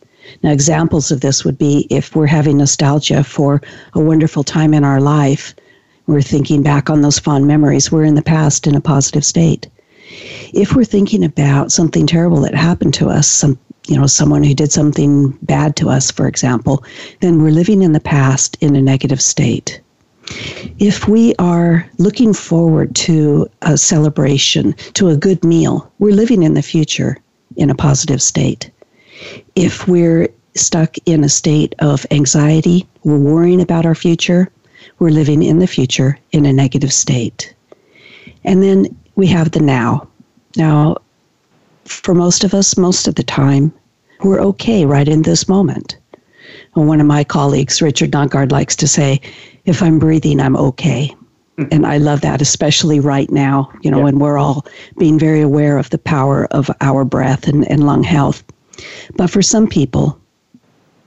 Now, 0.44 0.52
examples 0.52 1.12
of 1.12 1.22
this 1.22 1.44
would 1.44 1.58
be 1.58 1.88
if 1.90 2.16
we're 2.16 2.28
having 2.28 2.58
nostalgia 2.58 3.24
for 3.24 3.62
a 3.94 4.00
wonderful 4.00 4.44
time 4.44 4.74
in 4.74 4.84
our 4.84 5.02
life, 5.02 5.56
we're 6.06 6.22
thinking 6.22 6.62
back 6.62 6.90
on 6.90 7.02
those 7.02 7.20
fond 7.20 7.48
memories, 7.48 7.92
we're 7.92 8.04
in 8.04 8.16
the 8.16 8.22
past 8.22 8.68
in 8.68 8.76
a 8.76 8.82
positive 8.82 9.26
state. 9.26 9.68
If 10.54 10.76
we're 10.76 10.84
thinking 10.84 11.24
about 11.24 11.72
something 11.72 12.06
terrible 12.06 12.42
that 12.42 12.56
happened 12.56 12.94
to 12.96 13.10
us, 13.10 13.28
some 13.28 13.58
you 13.88 13.98
know, 13.98 14.08
someone 14.08 14.44
who 14.44 14.54
did 14.54 14.72
something 14.72 15.32
bad 15.42 15.76
to 15.78 15.90
us, 15.90 16.12
for 16.12 16.28
example, 16.28 16.84
then 17.20 17.42
we're 17.42 17.52
living 17.52 17.82
in 17.82 17.94
the 17.94 18.00
past 18.00 18.56
in 18.62 18.76
a 18.76 18.82
negative 18.82 19.22
state. 19.22 19.82
If 20.80 21.08
we 21.08 21.36
are 21.36 21.88
looking 21.98 22.34
forward 22.34 22.96
to 22.96 23.50
a 23.62 23.78
celebration, 23.78 24.74
to 24.94 25.10
a 25.10 25.18
good 25.18 25.44
meal, 25.44 25.92
we're 26.00 26.16
living 26.16 26.44
in 26.44 26.54
the 26.54 26.62
future 26.62 27.18
in 27.56 27.70
a 27.70 27.76
positive 27.76 28.22
state. 28.22 28.72
If 29.56 29.88
we're 29.88 30.30
stuck 30.56 30.96
in 31.06 31.24
a 31.24 31.30
state 31.30 31.76
of 31.80 32.06
anxiety, 32.12 32.88
we're 33.04 33.18
worrying 33.18 33.62
about 33.62 33.86
our 33.86 33.96
future, 33.96 34.50
we're 35.00 35.10
living 35.10 35.44
in 35.44 35.60
the 35.60 35.68
future 35.68 36.18
in 36.32 36.46
a 36.46 36.54
negative 36.54 36.94
state. 36.94 37.54
And 38.44 38.64
then 38.64 38.96
we 39.16 39.28
have 39.28 39.52
the 39.52 39.60
now. 39.60 40.08
Now, 40.56 40.98
for 41.86 42.14
most 42.14 42.44
of 42.44 42.54
us, 42.54 42.78
most 42.78 43.08
of 43.08 43.16
the 43.16 43.24
time, 43.24 43.74
we're 44.24 44.42
okay 44.42 44.86
right 44.86 45.08
in 45.08 45.24
this 45.24 45.48
moment. 45.48 45.98
one 46.74 47.02
of 47.02 47.08
my 47.08 47.24
colleagues, 47.24 47.82
Richard 47.82 48.12
Nongard, 48.12 48.52
likes 48.52 48.76
to 48.78 48.88
say, 48.88 49.20
if 49.66 49.82
I'm 49.82 50.00
breathing, 50.00 50.40
I'm 50.40 50.56
okay. 50.56 51.16
Hmm. 51.58 51.66
And 51.72 51.86
I 51.86 51.98
love 51.98 52.22
that, 52.22 52.42
especially 52.42 53.00
right 53.00 53.30
now, 53.30 53.72
you 53.82 53.92
know, 53.92 53.98
yeah. 53.98 54.04
when 54.06 54.20
we're 54.20 54.38
all 54.38 54.66
being 54.98 55.20
very 55.20 55.42
aware 55.42 55.78
of 55.78 55.90
the 55.90 55.98
power 55.98 56.46
of 56.52 56.70
our 56.82 57.06
breath 57.06 57.48
and, 57.48 57.70
and 57.70 57.86
lung 57.86 58.04
health. 58.04 58.44
But 59.16 59.30
for 59.30 59.42
some 59.42 59.68
people, 59.68 60.20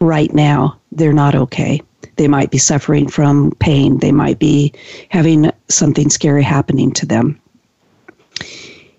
right 0.01 0.33
now, 0.33 0.79
they're 0.93 1.13
not 1.13 1.35
okay. 1.35 1.83
They 2.17 2.29
might 2.29 2.51
be 2.51 2.59
suffering 2.59 3.09
from 3.09 3.53
pain. 3.59 3.99
They 3.99 4.13
might 4.13 4.39
be 4.39 4.73
having 5.09 5.51
something 5.69 6.11
scary 6.11 6.43
happening 6.43 6.93
to 6.93 7.07
them. 7.07 7.41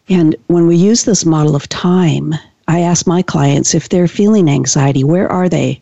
And 0.09 0.35
when 0.47 0.67
we 0.67 0.75
use 0.75 1.05
this 1.05 1.25
model 1.25 1.55
of 1.55 1.69
time, 1.69 2.35
I 2.67 2.81
ask 2.81 3.07
my 3.07 3.21
clients 3.21 3.73
if 3.73 3.89
they're 3.89 4.07
feeling 4.07 4.49
anxiety, 4.49 5.03
where 5.03 5.31
are 5.31 5.49
they 5.49 5.81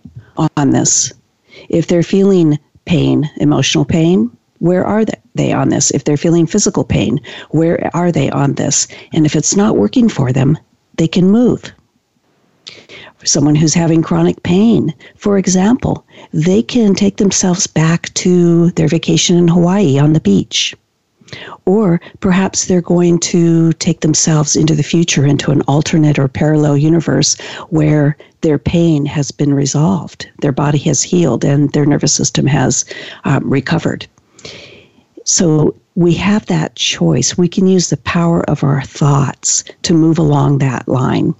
on 0.57 0.71
this? 0.71 1.11
If 1.69 1.87
they're 1.87 2.03
feeling 2.03 2.59
pain, 2.85 3.29
emotional 3.37 3.85
pain, 3.85 4.29
where 4.59 4.85
are 4.85 5.03
they 5.35 5.51
on 5.51 5.69
this? 5.69 5.91
If 5.91 6.05
they're 6.05 6.15
feeling 6.17 6.45
physical 6.45 6.83
pain, 6.83 7.19
where 7.49 7.89
are 7.93 8.11
they 8.11 8.29
on 8.29 8.53
this? 8.53 8.87
And 9.13 9.25
if 9.25 9.35
it's 9.35 9.55
not 9.55 9.75
working 9.75 10.07
for 10.07 10.31
them, 10.31 10.57
they 10.95 11.07
can 11.07 11.29
move. 11.29 11.71
For 13.17 13.25
someone 13.25 13.55
who's 13.55 13.73
having 13.73 14.01
chronic 14.01 14.41
pain, 14.43 14.93
for 15.15 15.37
example, 15.37 16.05
they 16.33 16.61
can 16.61 16.93
take 16.93 17.17
themselves 17.17 17.67
back 17.67 18.13
to 18.15 18.71
their 18.71 18.87
vacation 18.87 19.37
in 19.37 19.47
Hawaii 19.47 19.99
on 19.99 20.13
the 20.13 20.21
beach. 20.21 20.75
Or 21.65 21.99
perhaps 22.19 22.65
they're 22.65 22.81
going 22.81 23.19
to 23.19 23.73
take 23.73 24.01
themselves 24.01 24.55
into 24.55 24.75
the 24.75 24.83
future, 24.83 25.25
into 25.25 25.51
an 25.51 25.61
alternate 25.63 26.19
or 26.19 26.27
parallel 26.27 26.77
universe 26.77 27.39
where 27.69 28.15
their 28.43 28.59
pain 28.59 29.05
has 29.05 29.31
been 29.31 29.53
resolved, 29.53 30.29
their 30.41 30.51
body 30.51 30.77
has 30.77 31.01
healed, 31.01 31.43
and 31.43 31.71
their 31.71 31.85
nervous 31.85 32.13
system 32.13 32.45
has 32.45 32.85
um, 33.23 33.49
recovered. 33.49 34.05
So 35.25 35.75
we 35.95 36.13
have 36.15 36.45
that 36.47 36.75
choice. 36.75 37.37
We 37.37 37.47
can 37.47 37.67
use 37.67 37.89
the 37.89 37.97
power 37.97 38.47
of 38.49 38.63
our 38.63 38.83
thoughts 38.83 39.63
to 39.83 39.93
move 39.93 40.19
along 40.19 40.57
that 40.57 40.87
line. 40.87 41.33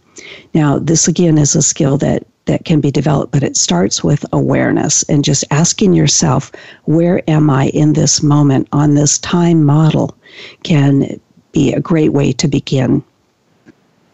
Now, 0.53 0.79
this 0.79 1.07
again 1.07 1.37
is 1.37 1.55
a 1.55 1.61
skill 1.61 1.97
that 1.97 2.25
that 2.45 2.65
can 2.65 2.81
be 2.81 2.91
developed, 2.91 3.31
but 3.31 3.43
it 3.43 3.55
starts 3.55 4.03
with 4.03 4.25
awareness 4.33 5.03
and 5.03 5.23
just 5.23 5.45
asking 5.49 5.93
yourself, 5.93 6.51
where 6.83 7.21
am 7.29 7.49
I 7.49 7.67
in 7.67 7.93
this 7.93 8.21
moment 8.21 8.67
on 8.73 8.95
this 8.95 9.17
time 9.19 9.63
model 9.63 10.17
can 10.63 11.19
be 11.53 11.71
a 11.71 11.79
great 11.79 12.11
way 12.11 12.33
to 12.33 12.47
begin. 12.49 13.01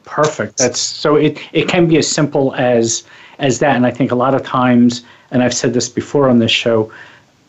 Perfect. 0.10 0.58
That's 0.58 0.80
so 0.80 1.16
it, 1.16 1.40
it 1.54 1.68
can 1.68 1.88
be 1.88 1.98
as 1.98 2.08
simple 2.08 2.56
as 2.56 3.04
as 3.38 3.60
that. 3.60 3.76
And 3.76 3.86
I 3.86 3.92
think 3.92 4.12
a 4.12 4.16
lot 4.16 4.34
of 4.34 4.44
times, 4.44 5.04
and 5.32 5.44
I've 5.44 5.54
said 5.54 5.74
this 5.74 5.88
before 5.88 6.28
on 6.30 6.40
this 6.40 6.52
show, 6.52 6.92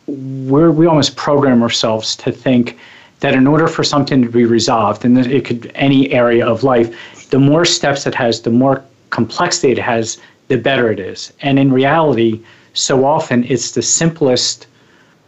we're 0.07 0.71
we 0.71 0.85
almost 0.85 1.15
program 1.15 1.63
ourselves 1.63 2.15
to 2.17 2.31
think 2.31 2.77
that 3.21 3.33
in 3.33 3.47
order 3.47 3.67
for 3.67 3.83
something 3.83 4.21
to 4.23 4.29
be 4.29 4.45
resolved, 4.45 5.05
and 5.05 5.17
it 5.17 5.43
could 5.43 5.71
any 5.75 6.11
area 6.11 6.45
of 6.45 6.63
life, 6.63 7.29
the 7.31 7.39
more 7.39 7.65
steps 7.65 8.05
it 8.05 8.15
has, 8.15 8.41
the 8.41 8.51
more 8.51 8.83
complexity 9.09 9.71
it 9.71 9.77
has, 9.79 10.19
the 10.47 10.57
better 10.57 10.91
it 10.91 10.99
is. 10.99 11.33
And 11.41 11.59
in 11.59 11.71
reality, 11.71 12.41
so 12.73 13.05
often 13.05 13.43
it's 13.45 13.71
the 13.71 13.81
simplest 13.81 14.67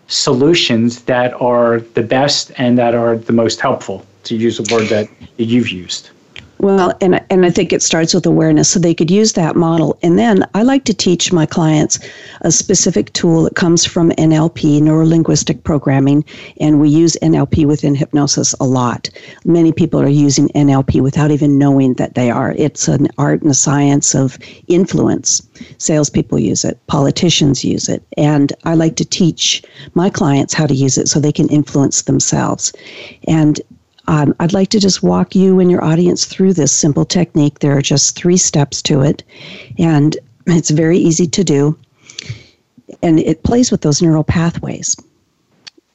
solutions 0.07 1.01
that 1.03 1.34
are 1.41 1.79
the 1.93 2.03
best 2.03 2.51
and 2.57 2.77
that 2.77 2.93
are 2.93 3.15
the 3.15 3.34
most 3.34 3.59
helpful, 3.59 4.05
to 4.23 4.36
use 4.36 4.59
a 4.59 4.73
word 4.73 4.88
that 4.89 5.07
you've 5.38 5.69
used. 5.69 6.09
Well, 6.64 6.93
and 7.01 7.22
and 7.30 7.45
I 7.45 7.49
think 7.49 7.74
it 7.74 7.82
starts 7.84 8.14
with 8.14 8.26
awareness, 8.26 8.70
so 8.70 8.80
they 8.80 8.93
could 8.93 9.11
use 9.11 9.34
that 9.34 9.57
model. 9.57 9.99
And 10.01 10.18
then 10.18 10.45
I 10.53 10.64
like 10.64 10.86
to 10.86 10.93
teach 10.93 11.34
my 11.34 11.45
clients 11.45 11.99
a 12.39 12.53
specific 12.53 13.11
tool 13.11 13.43
that 13.43 13.55
comes 13.57 13.84
from 13.84 14.11
NLP, 14.11 14.82
neuro 14.82 15.05
linguistic 15.05 15.66
programming, 15.66 16.24
and 16.61 16.80
we 16.80 16.88
use 16.88 17.18
NLP 17.22 17.66
within 17.66 17.95
hypnosis 17.95 18.55
a 18.61 18.64
lot. 18.64 19.09
Many 19.43 19.74
people 19.74 20.01
are 20.01 20.07
using 20.07 20.47
NLP 20.55 21.01
without 21.01 21.32
even 21.32 21.57
knowing 21.57 21.95
that 21.95 22.16
they 22.16 22.32
are. 22.32 22.53
It's 22.53 22.88
an 22.88 23.09
art 23.18 23.41
and 23.41 23.51
a 23.51 23.53
science 23.53 24.16
of 24.16 24.39
influence. 24.70 25.45
Salespeople 25.80 26.39
use 26.39 26.64
it, 26.64 26.80
politicians 26.88 27.66
use 27.66 27.89
it, 27.89 28.03
and 28.16 28.53
I 28.64 28.76
like 28.76 28.95
to 28.95 29.05
teach 29.05 29.64
my 29.95 30.09
clients 30.09 30.53
how 30.53 30.68
to 30.68 30.74
use 30.74 30.97
it 30.97 31.09
so 31.09 31.20
they 31.20 31.34
can 31.34 31.49
influence 31.49 32.03
themselves. 32.03 32.72
And 33.28 33.59
um, 34.08 34.36
I'd 34.39 34.54
like 34.54 34.70
to 34.70 34.80
just 34.80 35.01
walk 35.01 35.36
you 35.36 35.60
and 35.60 35.72
your 35.72 35.84
audience 35.84 36.26
through 36.26 36.54
this 36.54 36.72
simple 36.72 37.06
technique. 37.06 37.60
There 37.60 37.78
are 37.78 37.82
just 37.82 38.16
three 38.16 38.38
steps 38.38 38.82
to 38.84 39.01
it, 39.01 39.24
and 39.78 40.18
it's 40.45 40.70
very 40.70 40.97
easy 40.97 41.28
to 41.28 41.43
do. 41.43 41.78
And 43.01 43.20
it 43.20 43.43
plays 43.43 43.72
with 43.72 43.82
those 43.82 44.01
neural 44.01 44.24
pathways. 44.24 44.95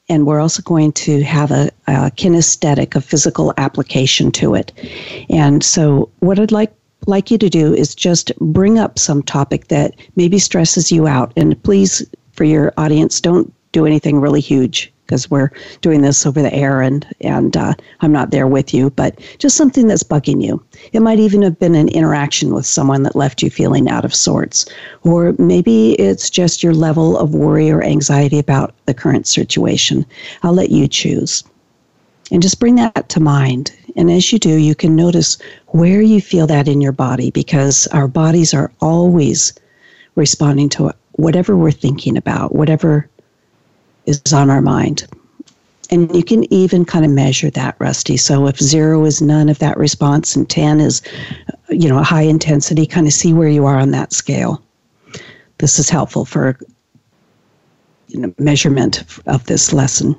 And 0.09 0.25
we're 0.25 0.39
also 0.39 0.63
going 0.63 0.91
to 0.93 1.21
have 1.21 1.51
a, 1.51 1.69
a 1.87 2.09
kinesthetic, 2.11 2.95
a 2.95 3.01
physical 3.01 3.53
application 3.57 4.31
to 4.33 4.55
it. 4.55 4.71
And 5.29 5.63
so, 5.63 6.09
what 6.19 6.39
I'd 6.39 6.51
like 6.51 6.73
like 7.05 7.31
you 7.31 7.37
to 7.37 7.49
do 7.49 7.73
is 7.73 7.95
just 7.95 8.31
bring 8.39 8.77
up 8.77 8.99
some 8.99 9.23
topic 9.23 9.67
that 9.67 9.95
maybe 10.15 10.39
stresses 10.39 10.91
you 10.91 11.07
out. 11.07 11.31
And 11.37 11.61
please, 11.63 12.03
for 12.33 12.43
your 12.43 12.73
audience, 12.75 13.21
don't 13.21 13.53
do 13.71 13.85
anything 13.85 14.19
really 14.19 14.41
huge 14.41 14.91
because 15.09 15.31
we're 15.31 15.49
doing 15.81 16.03
this 16.03 16.23
over 16.27 16.39
the 16.39 16.53
air 16.53 16.81
and 16.81 17.07
and 17.21 17.57
uh, 17.57 17.73
I'm 18.01 18.11
not 18.11 18.29
there 18.29 18.45
with 18.45 18.75
you, 18.75 18.91
but 18.91 19.19
just 19.39 19.57
something 19.57 19.87
that's 19.87 20.03
bugging 20.03 20.43
you. 20.43 20.63
It 20.93 20.99
might 20.99 21.17
even 21.17 21.41
have 21.41 21.57
been 21.57 21.73
an 21.73 21.89
interaction 21.89 22.53
with 22.53 22.67
someone 22.67 23.01
that 23.03 23.15
left 23.15 23.41
you 23.41 23.49
feeling 23.49 23.89
out 23.89 24.05
of 24.05 24.13
sorts, 24.13 24.67
or 25.01 25.33
maybe 25.39 25.93
it's 25.93 26.29
just 26.29 26.61
your 26.61 26.75
level 26.75 27.17
of 27.17 27.33
worry 27.33 27.71
or 27.71 27.81
anxiety 27.81 28.37
about 28.37 28.75
the 28.85 28.93
current 28.93 29.25
situation. 29.25 30.05
I'll 30.43 30.53
let 30.53 30.69
you 30.69 30.87
choose. 30.87 31.43
And 32.31 32.43
just 32.43 32.59
bring 32.59 32.75
that 32.75 33.09
to 33.09 33.19
mind. 33.19 33.71
And 33.95 34.11
as 34.11 34.31
you 34.31 34.37
do, 34.37 34.57
you 34.57 34.75
can 34.75 34.95
notice 34.95 35.39
where 35.69 36.03
you 36.03 36.21
feel 36.21 36.45
that 36.45 36.67
in 36.67 36.79
your 36.79 36.91
body 36.91 37.31
because 37.31 37.87
our 37.87 38.07
bodies 38.07 38.53
are 38.53 38.71
always 38.81 39.53
responding 40.13 40.69
to 40.69 40.93
whatever 41.13 41.57
we're 41.57 41.71
thinking 41.71 42.15
about, 42.15 42.53
whatever 42.53 43.09
is 44.09 44.33
on 44.33 44.49
our 44.49 44.61
mind. 44.61 45.07
And 45.91 46.13
you 46.15 46.23
can 46.23 46.51
even 46.53 46.85
kind 46.85 47.05
of 47.05 47.11
measure 47.11 47.49
that, 47.51 47.75
Rusty. 47.79 48.17
So 48.17 48.47
if 48.47 48.57
zero 48.57 49.05
is 49.05 49.21
none 49.21 49.49
of 49.49 49.59
that 49.59 49.77
response 49.77 50.35
and 50.35 50.47
10 50.47 50.81
is, 50.81 51.01
you 51.69 51.89
know, 51.89 51.97
a 51.97 52.03
high 52.03 52.21
intensity, 52.23 52.85
kind 52.85 53.07
of 53.07 53.13
see 53.13 53.33
where 53.33 53.49
you 53.49 53.65
are 53.65 53.77
on 53.77 53.91
that 53.91 54.13
scale. 54.13 54.61
This 55.57 55.79
is 55.79 55.89
helpful 55.89 56.25
for 56.25 56.57
you 58.07 58.19
know, 58.19 58.33
measurement 58.37 59.03
of 59.25 59.45
this 59.45 59.73
lesson. 59.73 60.15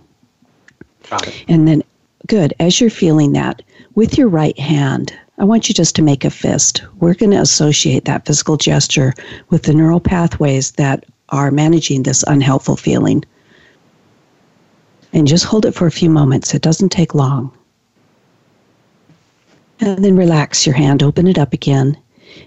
And 1.48 1.68
then 1.68 1.82
Good. 2.30 2.54
As 2.60 2.80
you're 2.80 2.90
feeling 2.90 3.32
that, 3.32 3.62
with 3.96 4.16
your 4.16 4.28
right 4.28 4.56
hand, 4.58 5.12
I 5.38 5.44
want 5.44 5.68
you 5.68 5.74
just 5.74 5.96
to 5.96 6.02
make 6.02 6.24
a 6.24 6.30
fist. 6.30 6.82
We're 7.00 7.14
going 7.14 7.32
to 7.32 7.40
associate 7.40 8.04
that 8.04 8.26
physical 8.26 8.56
gesture 8.56 9.14
with 9.48 9.64
the 9.64 9.74
neural 9.74 9.98
pathways 9.98 10.70
that 10.72 11.04
are 11.30 11.50
managing 11.50 12.02
this 12.02 12.22
unhelpful 12.24 12.76
feeling. 12.76 13.24
And 15.12 15.26
just 15.26 15.44
hold 15.44 15.66
it 15.66 15.74
for 15.74 15.86
a 15.86 15.92
few 15.92 16.08
moments. 16.08 16.54
It 16.54 16.62
doesn't 16.62 16.90
take 16.90 17.14
long. 17.14 17.52
And 19.80 20.04
then 20.04 20.16
relax 20.16 20.66
your 20.66 20.74
hand, 20.74 21.02
open 21.02 21.26
it 21.26 21.38
up 21.38 21.52
again. 21.52 21.98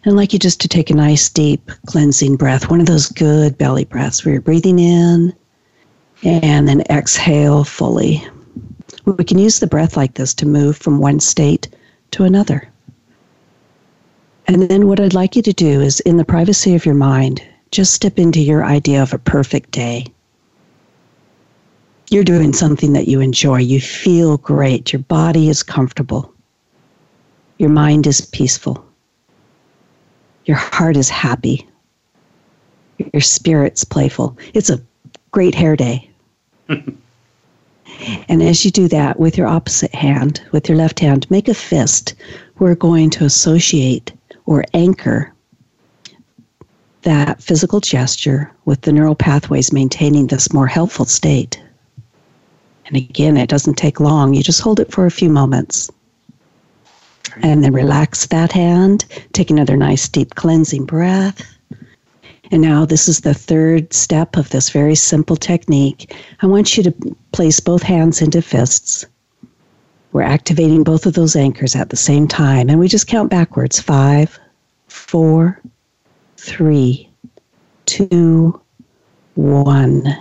And 0.04 0.14
I'd 0.14 0.18
like 0.18 0.34
you 0.34 0.40
just 0.40 0.62
to 0.62 0.68
take 0.68 0.90
a 0.90 0.96
nice, 0.96 1.30
deep, 1.30 1.72
cleansing 1.88 2.38
breath, 2.38 2.70
one 2.70 2.80
of 2.80 2.86
those 2.86 3.10
good 3.10 3.58
belly 3.58 3.86
breaths 3.86 4.24
where 4.24 4.34
you're 4.34 4.42
breathing 4.42 4.80
in 4.80 5.34
and 6.24 6.70
then 6.70 6.82
exhale 6.90 7.66
fully. 7.66 8.26
We 9.06 9.26
can 9.26 9.40
use 9.40 9.60
the 9.60 9.68
breath 9.68 9.98
like 9.98 10.14
this 10.14 10.34
to 10.36 10.46
move 10.46 10.78
from 10.78 11.00
one 11.00 11.20
state 11.20 11.68
to 12.12 12.24
another. 12.24 12.70
And 14.48 14.62
then 14.64 14.88
what 14.88 15.02
I'd 15.02 15.14
like 15.14 15.36
you 15.36 15.42
to 15.42 15.54
do 15.54 15.82
is, 15.82 16.00
in 16.02 16.18
the 16.18 16.26
privacy 16.26 16.76
of 16.76 16.86
your 16.86 16.96
mind, 16.96 17.42
just 17.72 17.94
step 17.94 18.20
into 18.20 18.40
your 18.40 18.64
idea 18.64 19.02
of 19.02 19.14
a 19.14 19.18
perfect 19.18 19.72
day. 19.72 20.06
You're 22.14 22.24
doing 22.24 22.54
something 22.54 22.94
that 22.94 23.08
you 23.08 23.22
enjoy. 23.22 23.58
You 23.58 23.82
feel 23.82 24.38
great. 24.38 24.94
Your 24.94 25.02
body 25.02 25.50
is 25.50 25.64
comfortable. 25.64 26.32
Your 27.58 27.72
mind 27.72 28.06
is 28.06 28.22
peaceful. 28.22 28.86
Your 30.46 30.58
heart 30.58 30.96
is 30.96 31.10
happy. 31.10 31.68
Your 33.00 33.22
spirit's 33.22 33.84
playful. 33.84 34.38
It's 34.54 34.70
a 34.70 34.80
great 35.32 35.56
hair 35.56 35.76
day. 35.76 36.08
and 36.68 36.94
as 38.30 38.64
you 38.64 38.70
do 38.70 38.88
that 38.90 39.20
with 39.20 39.36
your 39.36 39.48
opposite 39.48 39.96
hand, 39.96 40.40
with 40.52 40.70
your 40.70 40.78
left 40.78 41.00
hand, 41.00 41.26
make 41.32 41.48
a 41.48 41.56
fist. 41.56 42.14
We're 42.60 42.76
going 42.76 43.10
to 43.10 43.26
associate 43.26 44.14
or 44.46 44.64
anchor 44.76 45.34
that 47.02 47.42
physical 47.42 47.80
gesture 47.80 48.52
with 48.66 48.82
the 48.82 48.94
neural 48.94 49.16
pathways 49.16 49.74
maintaining 49.74 50.28
this 50.28 50.54
more 50.54 50.68
helpful 50.68 51.06
state. 51.06 51.60
And 52.86 52.98
again, 52.98 53.38
it 53.38 53.50
doesn't 53.50 53.76
take 53.76 54.00
long. 54.00 54.34
You 54.34 54.44
just 54.44 54.62
hold 54.62 54.80
it 54.80 54.92
for 54.92 55.06
a 55.06 55.12
few 55.12 55.30
moments. 55.30 55.90
And 57.42 57.64
then 57.64 57.74
relax 57.74 58.28
that 58.28 58.52
hand. 58.52 59.06
Take 59.32 59.50
another 59.50 59.76
nice 59.76 60.08
deep 60.08 60.36
cleansing 60.36 60.86
breath. 60.86 61.42
And 62.52 62.62
now, 62.62 62.86
this 62.86 63.08
is 63.08 63.22
the 63.22 63.34
third 63.34 63.94
step 63.94 64.36
of 64.36 64.50
this 64.50 64.70
very 64.70 64.94
simple 64.94 65.36
technique. 65.36 66.14
I 66.42 66.46
want 66.46 66.78
you 66.78 66.84
to 66.84 67.16
place 67.32 67.60
both 67.60 67.82
hands 67.82 68.22
into 68.22 68.42
fists. 68.44 69.06
We're 70.12 70.22
activating 70.22 70.84
both 70.84 71.08
of 71.08 71.14
those 71.14 71.36
anchors 71.36 71.76
at 71.76 71.90
the 71.90 71.98
same 71.98 72.28
time. 72.28 72.70
And 72.70 72.80
we 72.80 72.88
just 72.88 73.08
count 73.08 73.32
backwards 73.32 73.80
five, 73.80 74.38
four, 74.88 75.60
three, 76.38 77.10
two, 77.88 78.62
one. 79.34 80.16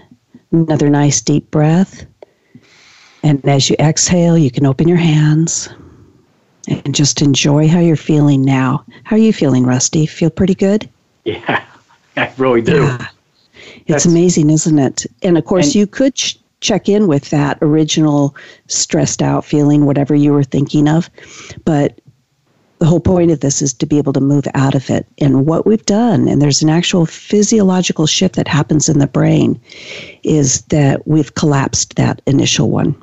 Another 0.52 0.88
nice 0.88 1.20
deep 1.20 1.50
breath. 1.50 2.06
And 3.23 3.45
as 3.49 3.70
you 3.70 3.77
exhale, 3.79 4.37
you 4.37 4.51
can 4.51 4.66
open 4.66 4.89
your 4.89 4.99
hands 4.99 5.68
and 6.68 6.95
just 6.95 7.23
enjoy 7.23 7.68
how 7.68 7.79
you're 7.79 7.97
feeling 7.97 8.45
now. 8.45 8.85
How 9.05 9.16
are 9.16 9.20
you 9.20 9.33
feeling, 9.33 9.64
Rusty? 9.64 10.07
Feel 10.07 10.31
pretty 10.31 10.55
good? 10.55 10.89
Yeah, 11.25 11.64
I 12.16 12.33
really 12.37 12.62
do. 12.62 12.85
Yeah. 12.85 13.07
It's 13.64 13.89
That's, 13.89 14.07
amazing, 14.07 14.51
isn't 14.51 14.79
it? 14.79 15.07
And 15.23 15.39
of 15.39 15.45
course, 15.45 15.66
and, 15.66 15.75
you 15.75 15.87
could 15.87 16.14
ch- 16.14 16.39
check 16.61 16.89
in 16.89 17.09
with 17.09 17.31
that 17.31 17.59
original 17.62 18.37
stressed 18.68 19.23
out 19.23 19.45
feeling, 19.45 19.87
whatever 19.87 20.14
you 20.14 20.33
were 20.33 20.45
thinking 20.45 20.89
of. 20.89 21.11
But 21.64 22.01
the 22.79 22.87
whole 22.87 23.01
point 23.01 23.31
of 23.31 23.41
this 23.41 23.62
is 23.62 23.73
to 23.75 23.87
be 23.87 23.99
able 23.99 24.12
to 24.12 24.20
move 24.20 24.45
out 24.55 24.75
of 24.75 24.91
it. 24.91 25.07
And 25.18 25.47
what 25.47 25.66
we've 25.66 25.87
done, 25.87 26.29
and 26.29 26.43
there's 26.43 26.62
an 26.62 26.70
actual 26.70 27.07
physiological 27.07 28.07
shift 28.07 28.35
that 28.37 28.49
happens 28.49 28.89
in 28.89 28.99
the 28.99 29.07
brain, 29.07 29.61
is 30.25 30.62
that 30.62 31.07
we've 31.07 31.35
collapsed 31.35 31.95
that 31.97 32.20
initial 32.27 32.70
one. 32.70 33.01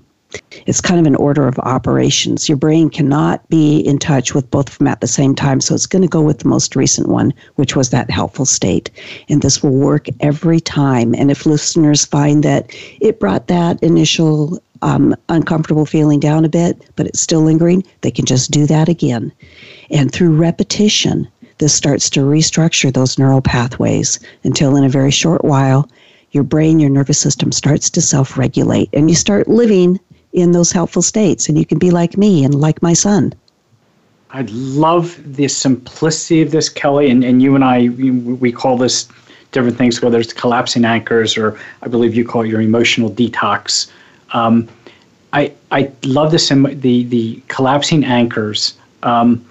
It's 0.66 0.82
kind 0.82 1.00
of 1.00 1.08
an 1.08 1.16
order 1.16 1.48
of 1.48 1.58
operations. 1.60 2.48
Your 2.48 2.58
brain 2.58 2.90
cannot 2.90 3.48
be 3.50 3.80
in 3.80 3.98
touch 3.98 4.36
with 4.36 4.52
both 4.52 4.70
of 4.70 4.78
them 4.78 4.88
at 4.88 5.02
the 5.02 5.08
same 5.08 5.34
time, 5.34 5.62
so 5.62 5.74
it's 5.74 5.88
going 5.88 6.04
to 6.04 6.08
go 6.08 6.22
with 6.22 6.40
the 6.40 6.48
most 6.48 6.76
recent 6.76 7.08
one, 7.08 7.34
which 7.56 7.76
was 7.76 7.90
that 7.90 8.12
helpful 8.12 8.46
state. 8.46 8.92
And 9.30 9.42
this 9.42 9.64
will 9.64 9.72
work 9.72 10.08
every 10.20 10.60
time. 10.60 11.16
And 11.16 11.32
if 11.32 11.46
listeners 11.46 12.06
find 12.06 12.44
that 12.44 12.68
it 13.02 13.20
brought 13.20 13.48
that 13.48 13.82
initial 13.82 14.62
um, 14.84 15.16
uncomfortable 15.30 15.86
feeling 15.86 16.20
down 16.20 16.46
a 16.46 16.50
bit, 16.50 16.80
but 16.96 17.08
it's 17.08 17.20
still 17.20 17.42
lingering, 17.42 17.84
they 18.02 18.12
can 18.12 18.26
just 18.26 18.52
do 18.52 18.66
that 18.68 18.88
again. 18.88 19.32
And 19.90 20.12
through 20.12 20.36
repetition, 20.36 21.28
this 21.58 21.74
starts 21.74 22.10
to 22.12 22.22
restructure 22.22 22.94
those 22.94 23.18
neural 23.18 23.42
pathways 23.42 24.20
until 24.44 24.76
in 24.76 24.84
a 24.84 24.90
very 24.90 25.12
short 25.12 25.44
while, 25.44 25.90
your 26.32 26.44
brain, 26.44 26.80
your 26.80 26.92
nervous 26.92 27.20
system 27.20 27.52
starts 27.52 27.90
to 27.90 28.02
self 28.02 28.38
regulate 28.38 28.90
and 28.94 29.10
you 29.10 29.16
start 29.16 29.48
living 29.48 30.00
in 30.34 30.52
those 30.52 30.72
helpful 30.72 31.02
states. 31.02 31.50
And 31.50 31.58
you 31.58 31.66
can 31.66 31.80
be 31.80 31.92
like 31.92 32.18
me 32.18 32.44
and 32.44 32.54
like 32.54 32.82
my 32.82 32.94
son. 32.94 33.34
I 34.32 34.42
love 34.50 35.20
the 35.24 35.48
simplicity 35.48 36.42
of 36.42 36.52
this, 36.52 36.70
Kelley. 36.70 37.10
And, 37.10 37.24
and 37.24 37.42
you 37.42 37.56
and 37.56 37.64
I, 37.64 37.90
we 37.90 38.52
call 38.52 38.78
this 38.78 39.08
different 39.52 39.78
things, 39.78 40.02
whether 40.02 40.20
it's 40.20 40.34
collapsing 40.34 40.86
anchors 40.86 41.36
or 41.38 41.60
I 41.82 41.88
believe 41.88 42.14
you 42.14 42.26
call 42.26 42.44
it 42.44 42.50
your 42.50 42.62
emotional 42.62 43.10
detox. 43.10 43.90
Um, 44.34 44.68
I, 45.34 45.52
I 45.72 45.92
love 46.04 46.32
this, 46.32 46.50
the, 46.50 47.04
the 47.04 47.42
collapsing 47.48 48.04
anchors. 48.04 48.78
Um, 49.02 49.44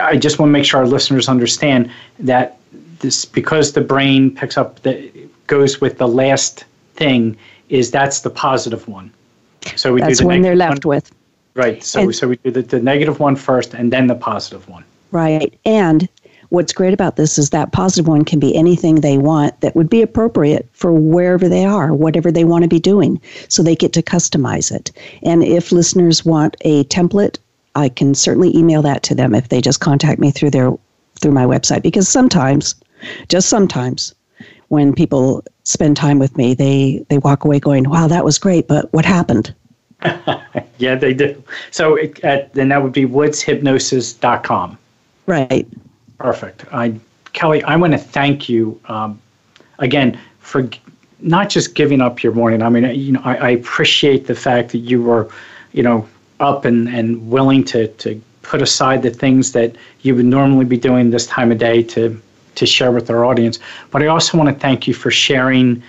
I 0.00 0.16
just 0.16 0.38
want 0.38 0.50
to 0.50 0.52
make 0.52 0.64
sure 0.66 0.80
our 0.80 0.86
listeners 0.86 1.28
understand 1.28 1.90
that 2.18 2.58
this, 2.98 3.24
because 3.24 3.72
the 3.72 3.80
brain 3.80 4.34
picks 4.34 4.58
up, 4.58 4.80
the, 4.82 5.10
goes 5.46 5.80
with 5.80 5.98
the 5.98 6.08
last 6.08 6.64
thing, 6.94 7.36
is 7.68 7.90
that's 7.90 8.20
the 8.20 8.30
positive 8.30 8.86
one. 8.88 9.12
So 9.76 9.94
we 9.94 10.00
That's 10.00 10.18
do 10.18 10.24
the 10.24 10.28
when 10.28 10.42
they're 10.42 10.56
left 10.56 10.84
one. 10.84 10.96
with. 10.96 11.12
Right. 11.54 11.82
So 11.82 12.00
and, 12.00 12.14
so 12.14 12.28
we 12.28 12.36
do 12.36 12.50
the, 12.50 12.62
the 12.62 12.80
negative 12.80 13.20
one 13.20 13.36
first 13.36 13.74
and 13.74 13.92
then 13.92 14.06
the 14.08 14.14
positive 14.14 14.68
one. 14.68 14.84
Right. 15.12 15.58
And 15.64 16.08
what's 16.48 16.72
great 16.72 16.94
about 16.94 17.16
this 17.16 17.38
is 17.38 17.50
that 17.50 17.72
positive 17.72 18.08
one 18.08 18.24
can 18.24 18.40
be 18.40 18.54
anything 18.56 18.96
they 18.96 19.18
want 19.18 19.60
that 19.60 19.76
would 19.76 19.88
be 19.88 20.02
appropriate 20.02 20.68
for 20.72 20.92
wherever 20.92 21.48
they 21.48 21.64
are, 21.64 21.94
whatever 21.94 22.32
they 22.32 22.44
want 22.44 22.62
to 22.62 22.68
be 22.68 22.80
doing. 22.80 23.20
So 23.48 23.62
they 23.62 23.76
get 23.76 23.92
to 23.94 24.02
customize 24.02 24.74
it. 24.74 24.90
And 25.22 25.44
if 25.44 25.72
listeners 25.72 26.24
want 26.24 26.56
a 26.62 26.84
template, 26.84 27.38
I 27.76 27.88
can 27.88 28.14
certainly 28.14 28.56
email 28.56 28.82
that 28.82 29.02
to 29.04 29.14
them 29.14 29.34
if 29.34 29.48
they 29.48 29.60
just 29.60 29.80
contact 29.80 30.20
me 30.20 30.30
through 30.30 30.50
their 30.50 30.72
through 31.20 31.32
my 31.32 31.44
website 31.44 31.82
because 31.82 32.08
sometimes, 32.08 32.74
just 33.28 33.48
sometimes, 33.48 34.14
when 34.68 34.92
people 34.92 35.44
spend 35.64 35.96
time 35.96 36.18
with 36.18 36.36
me, 36.36 36.54
they 36.54 37.04
they 37.08 37.18
walk 37.18 37.44
away 37.44 37.58
going, 37.58 37.88
"Wow, 37.88 38.06
that 38.06 38.24
was 38.24 38.38
great, 38.38 38.68
but 38.68 38.92
what 38.92 39.04
happened?" 39.04 39.54
yeah, 40.78 40.94
they 40.94 41.14
do. 41.14 41.42
So 41.70 41.98
at, 42.22 42.52
then 42.54 42.68
that 42.68 42.82
would 42.82 42.92
be 42.92 43.06
woodshypnosis.com. 43.06 44.78
Right. 45.26 45.66
Perfect. 46.18 46.64
I, 46.72 46.94
Kelley, 47.32 47.62
I 47.64 47.76
want 47.76 47.92
to 47.92 47.98
thank 47.98 48.48
you 48.48 48.78
um, 48.86 49.20
again 49.78 50.18
for 50.40 50.68
not 51.20 51.48
just 51.48 51.74
giving 51.74 52.00
up 52.00 52.22
your 52.22 52.32
morning. 52.32 52.62
I 52.62 52.68
mean, 52.68 52.84
you 52.94 53.12
know, 53.12 53.22
I, 53.24 53.36
I 53.36 53.50
appreciate 53.50 54.26
the 54.26 54.34
fact 54.34 54.70
that 54.72 54.78
you 54.78 55.02
were, 55.02 55.30
you 55.72 55.82
know, 55.82 56.06
up 56.40 56.64
and, 56.64 56.88
and 56.88 57.30
willing 57.30 57.64
to, 57.64 57.88
to 57.88 58.20
put 58.42 58.60
aside 58.60 59.02
the 59.02 59.10
things 59.10 59.52
that 59.52 59.74
you 60.02 60.14
would 60.14 60.26
normally 60.26 60.66
be 60.66 60.76
doing 60.76 61.10
this 61.10 61.26
time 61.26 61.50
of 61.50 61.58
day 61.58 61.82
to 61.82 62.20
to 62.56 62.66
share 62.66 62.90
with 62.90 63.10
our 63.10 63.24
audience. 63.24 63.58
But 63.90 64.02
I 64.02 64.06
also 64.06 64.38
want 64.38 64.54
to 64.54 64.58
thank 64.58 64.86
you 64.86 64.94
for 64.94 65.10
sharing. 65.10 65.82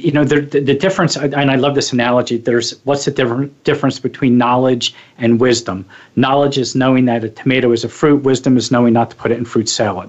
You 0.00 0.12
know, 0.12 0.22
the, 0.22 0.42
the, 0.42 0.60
the 0.60 0.74
difference, 0.74 1.16
and 1.16 1.50
I 1.50 1.56
love 1.56 1.74
this 1.74 1.92
analogy. 1.92 2.38
There's 2.38 2.78
what's 2.84 3.04
the 3.04 3.10
different 3.10 3.64
difference 3.64 3.98
between 3.98 4.38
knowledge 4.38 4.94
and 5.18 5.40
wisdom? 5.40 5.84
Knowledge 6.14 6.56
is 6.56 6.76
knowing 6.76 7.06
that 7.06 7.24
a 7.24 7.30
tomato 7.30 7.72
is 7.72 7.82
a 7.82 7.88
fruit. 7.88 8.22
Wisdom 8.22 8.56
is 8.56 8.70
knowing 8.70 8.92
not 8.92 9.10
to 9.10 9.16
put 9.16 9.32
it 9.32 9.38
in 9.38 9.44
fruit 9.44 9.68
salad. 9.68 10.08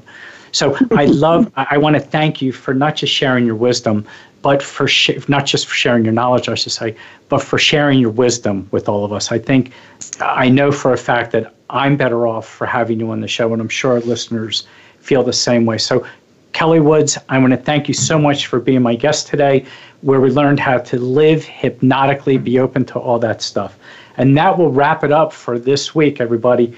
So 0.51 0.78
I 0.91 1.05
love. 1.26 1.51
I 1.55 1.80
want 1.80 1.95
to 1.95 1.99
thank 1.99 2.39
you 2.39 2.51
for 2.51 2.76
not 2.76 2.97
just 2.97 3.13
sharing 3.13 3.47
your 3.47 3.55
wisdom, 3.55 4.05
but 4.41 4.63
for 4.63 4.88
sh- 4.88 5.28
not 5.28 5.45
just 5.45 5.67
for 5.67 5.76
sharing 5.76 6.03
your 6.03 6.13
knowledge, 6.13 6.49
I 6.49 6.55
should 6.55 6.72
say, 6.72 6.95
but 7.28 7.41
for 7.41 7.57
sharing 7.57 7.99
your 7.99 8.11
wisdom 8.11 8.67
with 8.72 8.88
all 8.88 9.03
of 9.05 9.13
us. 9.13 9.32
I 9.32 9.39
think 9.39 9.72
I 10.20 10.49
know 10.49 10.72
for 10.72 10.93
a 10.93 10.97
fact 10.97 11.32
that 11.32 11.53
I'm 11.70 11.97
better 11.97 12.28
off 12.28 12.47
for 12.47 12.65
having 12.65 12.99
you 12.99 13.11
on 13.11 13.22
the 13.22 13.28
show, 13.28 13.51
and 13.53 13.61
I'm 13.61 13.70
sure 13.70 13.93
our 13.93 13.99
listeners 14.01 14.65
feel 15.01 15.23
the 15.23 15.33
same 15.33 15.65
way. 15.65 15.77
So, 15.77 16.05
Kelley 16.53 16.79
Woods, 16.79 17.17
I 17.29 17.37
want 17.37 17.51
to 17.51 17.57
thank 17.57 17.87
you 17.87 17.93
so 17.93 18.17
much 18.17 18.47
for 18.47 18.59
being 18.59 18.81
my 18.81 18.95
guest 18.95 19.27
today, 19.27 19.65
where 20.01 20.19
we 20.19 20.31
learned 20.31 20.59
how 20.59 20.79
to 20.79 20.97
live 20.97 21.43
hypnotically, 21.43 22.37
be 22.37 22.59
open 22.59 22.85
to 22.85 22.99
all 22.99 23.19
that 23.19 23.41
stuff. 23.41 23.77
And 24.17 24.37
that 24.37 24.57
will 24.57 24.71
wrap 24.71 25.03
it 25.03 25.11
up 25.11 25.31
for 25.31 25.59
this 25.59 25.93
week, 25.93 26.19
everybody. 26.19 26.75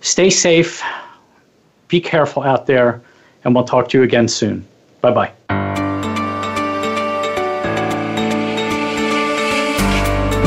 Stay 0.00 0.30
safe, 0.30 0.82
be 1.88 2.00
careful 2.00 2.42
out 2.42 2.66
there, 2.66 3.00
and 3.44 3.54
we'll 3.54 3.64
talk 3.64 3.88
to 3.90 3.98
you 3.98 4.04
again 4.04 4.28
soon. 4.28 4.66
Bye 5.00 5.12
bye. 5.12 5.73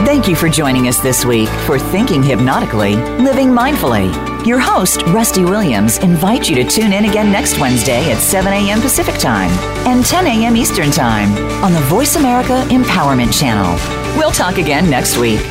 Thank 0.07 0.29
you 0.29 0.37
for 0.37 0.47
joining 0.47 0.87
us 0.87 1.01
this 1.01 1.25
week 1.25 1.49
for 1.65 1.77
Thinking 1.77 2.23
Hypnotically, 2.23 2.95
Living 2.95 3.49
Mindfully. 3.49 4.07
Your 4.47 4.57
host, 4.57 5.01
Rusty 5.07 5.43
Williams, 5.43 5.97
invites 5.97 6.47
you 6.47 6.55
to 6.55 6.63
tune 6.63 6.93
in 6.93 7.03
again 7.03 7.29
next 7.29 7.59
Wednesday 7.59 8.09
at 8.09 8.19
7 8.19 8.53
a.m. 8.53 8.79
Pacific 8.79 9.15
Time 9.15 9.51
and 9.85 10.05
10 10.05 10.25
a.m. 10.27 10.55
Eastern 10.55 10.91
Time 10.91 11.29
on 11.61 11.73
the 11.73 11.81
Voice 11.81 12.15
America 12.15 12.63
Empowerment 12.69 13.37
Channel. 13.37 13.75
We'll 14.17 14.31
talk 14.31 14.57
again 14.57 14.89
next 14.89 15.17
week. 15.17 15.41